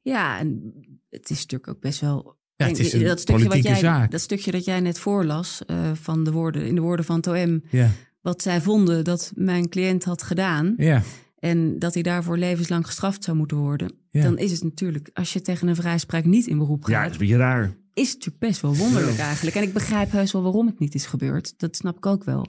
[0.02, 0.72] ja, en
[1.08, 2.40] het is natuurlijk ook best wel.
[2.56, 4.10] Ja, het is een dat, stukje wat politieke jij, zaak.
[4.10, 7.62] dat stukje dat jij net voorlas eh, van de woorden, in de woorden van Toem,
[7.70, 10.74] Ja, wat zij vonden dat mijn cliënt had gedaan.
[10.76, 11.02] ja,
[11.38, 13.92] En dat hij daarvoor levenslang gestraft zou moeten worden.
[14.10, 14.22] Ja.
[14.22, 17.12] Dan is het natuurlijk, als je tegen een vrijspraak niet in beroep Ja, gaat, dat
[17.14, 17.76] is een beetje raar.
[17.94, 19.56] is het natuurlijk best wel wonderlijk eigenlijk.
[19.56, 21.54] En ik begrijp heus wel waarom het niet is gebeurd.
[21.56, 22.46] Dat snap ik ook wel.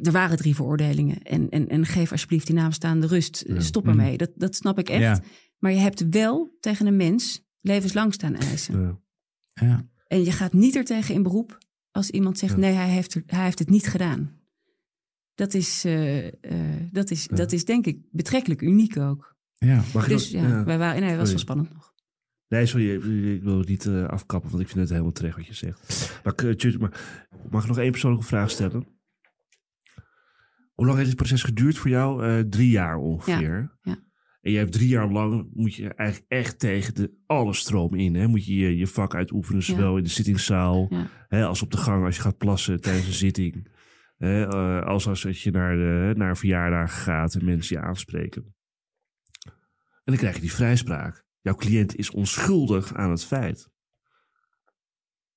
[0.00, 1.22] Er waren drie veroordelingen.
[1.22, 3.44] En, en, en geef alsjeblieft die nabestaande rust.
[3.58, 4.16] Stop ermee.
[4.16, 5.00] Dat, dat snap ik echt.
[5.02, 5.20] Ja.
[5.58, 8.80] Maar je hebt wel tegen een mens levenslang staan eisen.
[8.80, 8.98] Ja.
[9.66, 9.88] ja.
[10.08, 11.58] En je gaat niet er tegen in beroep
[11.90, 12.56] als iemand zegt...
[12.56, 14.34] nee, hij heeft, er, hij heeft het niet gedaan.
[15.34, 16.32] Dat is, eh, eh,
[16.92, 19.36] dat, is, dat is denk ik betrekkelijk uniek ook.
[19.52, 19.82] ja.
[19.94, 21.94] Mag Dus nog- ja, wij waren, nee, dat was wel spannend nog.
[22.48, 22.94] Nee, sorry,
[23.34, 26.20] ik wil het niet eh, afkappen, want ik vind het helemaal terecht wat je zegt.
[26.24, 26.34] Maar,
[26.78, 26.90] maar
[27.50, 28.86] mag ik nog één persoonlijke vraag stellen?
[30.74, 32.48] Hoe lang heeft dit proces geduurd voor jou?
[32.48, 33.76] Drie jaar ongeveer.
[33.82, 33.98] ja.
[34.46, 38.14] En je hebt drie jaar lang, moet je eigenlijk echt tegen de alle stroom in.
[38.14, 38.26] Hè?
[38.26, 41.08] Moet je je, je vak uitoefenen, zowel in de zittingszaal Ja.
[41.28, 43.68] hè, als op de gang als je gaat plassen tijdens een zitting.
[44.16, 48.54] Hè, eh, als als je naar, de, naar een verjaardag gaat en mensen je aanspreken.
[49.44, 49.52] En
[50.04, 51.24] dan krijg je die vrijspraak.
[51.40, 53.70] Jouw cliënt is onschuldig aan het feit.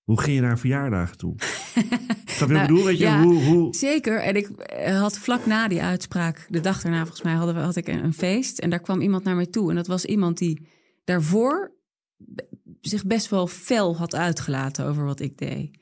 [0.10, 1.36] Hoe ging je naar verjaardagen toe?
[2.26, 2.86] Snap je Nou, bedoel?
[2.86, 3.24] Weet je, ja.
[3.24, 3.76] hoe, hoe...
[3.76, 4.22] Zeker.
[4.22, 7.62] En ik eh, had vlak na die uitspraak, de dag daarna volgens mij, hadden we,
[7.62, 8.60] had ik een, een feest.
[8.60, 9.70] En daar kwam iemand naar mij toe.
[9.70, 10.68] En dat was iemand die
[11.04, 11.76] daarvoor
[12.82, 15.78] zich best wel fel had uitgelaten over wat ik deed.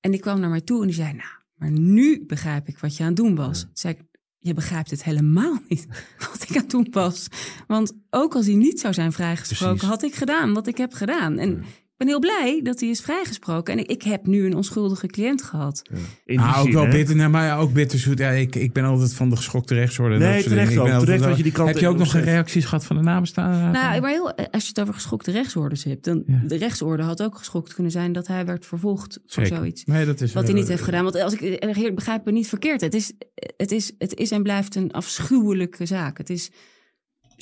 [0.00, 2.96] En die kwam naar mij toe en die zei, nou, maar nu begrijp ik wat
[2.96, 3.60] je aan het doen was.
[3.60, 4.02] Toen zei ik,
[4.38, 5.86] je begrijpt het helemaal niet
[6.30, 7.26] wat ik aan het doen was.
[7.66, 9.94] Want ook als hij niet zou zijn vrijgesproken, Precies.
[9.94, 11.38] had ik gedaan wat ik heb gedaan.
[11.38, 11.64] En
[12.04, 13.72] ben heel blij dat hij is vrijgesproken.
[13.74, 15.82] En ik, ik heb nu een onschuldige cliënt gehad.
[15.90, 16.90] In die Ah, ook zin, wel hè?
[16.90, 17.16] bitter.
[17.16, 18.18] Nee, maar ook bitterzoet.
[18.18, 20.18] Ja, ik, ik ben altijd van de geschokte rechtsorde.
[20.18, 22.24] Nee, terecht Terecht dat je die kant Heb je ook in nog opzet.
[22.24, 23.72] reacties gehad van de nabestaanden?
[23.72, 26.40] Nou, maar heel, als je het over geschokte rechtsorders hebt, dan Ja.
[26.46, 29.58] de rechtsorde had ook geschokt kunnen zijn dat hij werd vervolgd voor Zeker.
[29.58, 29.84] zoiets.
[29.84, 31.02] Nee, dat is Wat hij eh, niet heeft gedaan.
[31.04, 32.80] Want als ik eh, begrijp me niet verkeerd.
[32.80, 33.12] Het is,
[33.56, 36.18] het, is, het is en blijft een afschuwelijke zaak.
[36.18, 36.50] Het is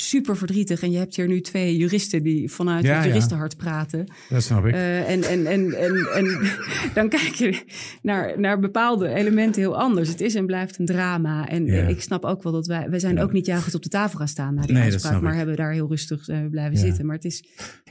[0.01, 0.82] super verdrietig.
[0.82, 4.06] En je hebt hier nu twee juristen die vanuit Ja, het juristenhart praten.
[4.28, 4.74] Dat snap ik.
[4.74, 6.51] Eh, en, en, en, en, en
[6.94, 7.62] dan kijk je
[8.02, 10.09] naar, naar bepaalde elementen heel anders.
[10.09, 11.48] Het is en blijft een drama.
[11.48, 12.90] En eh, ik snap ook wel dat wij...
[12.90, 15.22] Wij zijn ook niet juichend op de tafel gaan staan na die uitspraak.
[15.22, 17.06] Maar hebben daar heel rustig we blijven zitten.
[17.06, 17.44] Maar het is...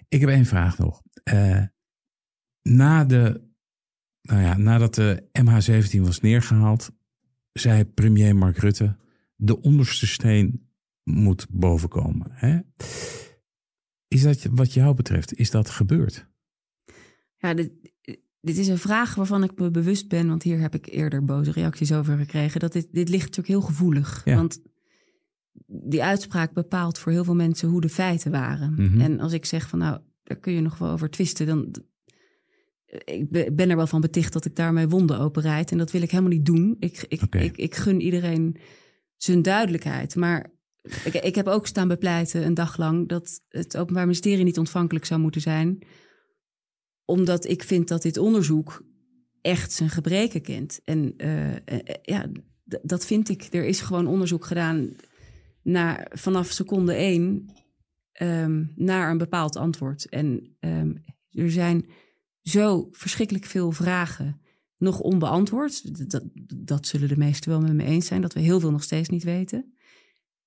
[0.08, 1.02] Ik heb één vraag nog.
[1.24, 1.64] Eh,
[2.62, 3.42] na de,
[4.22, 6.92] nou ja, nadat de MH17 was neergehaald,
[7.52, 8.96] zei premier Mark Rutte:
[9.36, 10.69] de onderste steen
[11.10, 12.28] moet bovenkomen.
[12.32, 12.60] Hè?
[14.08, 16.28] Is dat wat jou betreft, is dat gebeurd?
[17.38, 17.72] Ja, dit,
[18.42, 21.52] dit is een vraag waarvan ik me bewust ben, want hier heb ik eerder boze
[21.52, 22.60] reacties over gekregen.
[22.60, 24.22] Dat dit, dit ligt natuurlijk heel gevoelig.
[24.26, 24.36] Ja.
[24.36, 24.62] Want
[25.66, 28.74] die uitspraak bepaalt voor heel veel mensen hoe de feiten waren.
[28.74, 29.02] Mhm.
[29.02, 31.76] En als ik zeg van nou, daar kun je nog wel over twisten, dan.
[33.04, 35.72] Ik be- ben er wel van beticht dat ik daarmee wonden openrijd.
[35.72, 36.76] En dat wil ik helemaal niet doen.
[36.80, 38.58] Ik, ik, ik gun iedereen
[39.16, 40.16] zijn duidelijkheid.
[40.16, 40.52] Maar
[41.04, 45.06] ik, ik heb ook staan bepleiten een dag lang dat het Openbaar Ministerie niet ontvankelijk
[45.06, 45.84] zou moeten zijn
[47.10, 48.84] omdat ik vind dat dit onderzoek
[49.42, 50.80] echt zijn gebreken kent.
[50.84, 52.26] En eh, eh, ja,
[52.64, 53.48] dat vind ik.
[53.52, 54.90] Er is gewoon onderzoek gedaan
[55.62, 57.50] naar, vanaf seconde één
[58.12, 60.10] ehm, naar een bepaald antwoord.
[60.10, 60.94] En ehm,
[61.32, 61.86] er zijn
[62.42, 64.42] zo verschrikkelijk veel vragen
[64.78, 66.10] nog onbeantwoord.
[66.12, 66.24] Dat,
[66.56, 69.10] dat zullen de meesten wel met me eens zijn, dat we heel veel nog steeds
[69.10, 69.74] niet weten.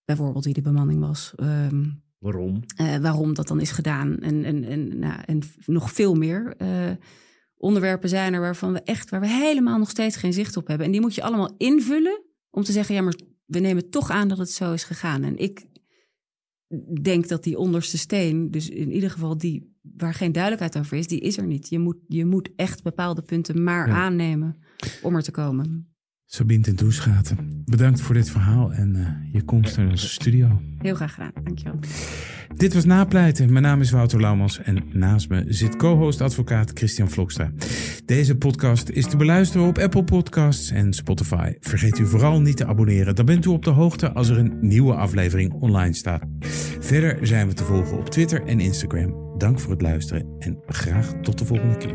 [0.05, 1.33] Bijvoorbeeld wie de bemanning was.
[1.37, 1.85] Ehm,
[2.19, 2.62] Waarom?
[2.77, 4.19] eh, waarom dat dan is gedaan.
[4.19, 6.91] En, en, en, nou, en nog veel meer eh,
[7.57, 10.87] onderwerpen zijn er waarvan we echt, waar we helemaal nog steeds geen zicht op hebben.
[10.87, 13.15] En die moet je allemaal invullen om te zeggen, ja, maar
[13.47, 15.23] we nemen toch aan dat het zo is gegaan.
[15.23, 15.65] En ik
[17.03, 21.07] denk dat die onderste steen, dus in ieder geval die waar geen duidelijkheid over is,
[21.07, 21.69] die is er niet.
[21.69, 23.95] Je moet, je moet echt bepaalde punten maar Ja.
[23.95, 24.62] aannemen
[25.03, 25.91] om er te komen.
[26.34, 30.60] Sabine ten Toeschaten, bedankt voor dit verhaal en eh, je komst naar onze studio.
[30.78, 31.78] Heel graag gedaan, dankjewel.
[32.56, 33.52] Dit was Napleiten.
[33.52, 37.52] Mijn naam is Wouter Laumans en naast me zit co-host advocaat Christian Vlokstra.
[38.04, 41.52] Deze podcast is te beluisteren op Apple Podcasts en Spotify.
[41.60, 43.14] Vergeet u vooral niet te abonneren.
[43.14, 46.22] Dan bent u op de hoogte als er een nieuwe aflevering online staat.
[46.80, 49.38] Verder zijn we te volgen op Twitter en Instagram.
[49.38, 51.94] Dank voor het luisteren en graag tot de volgende keer.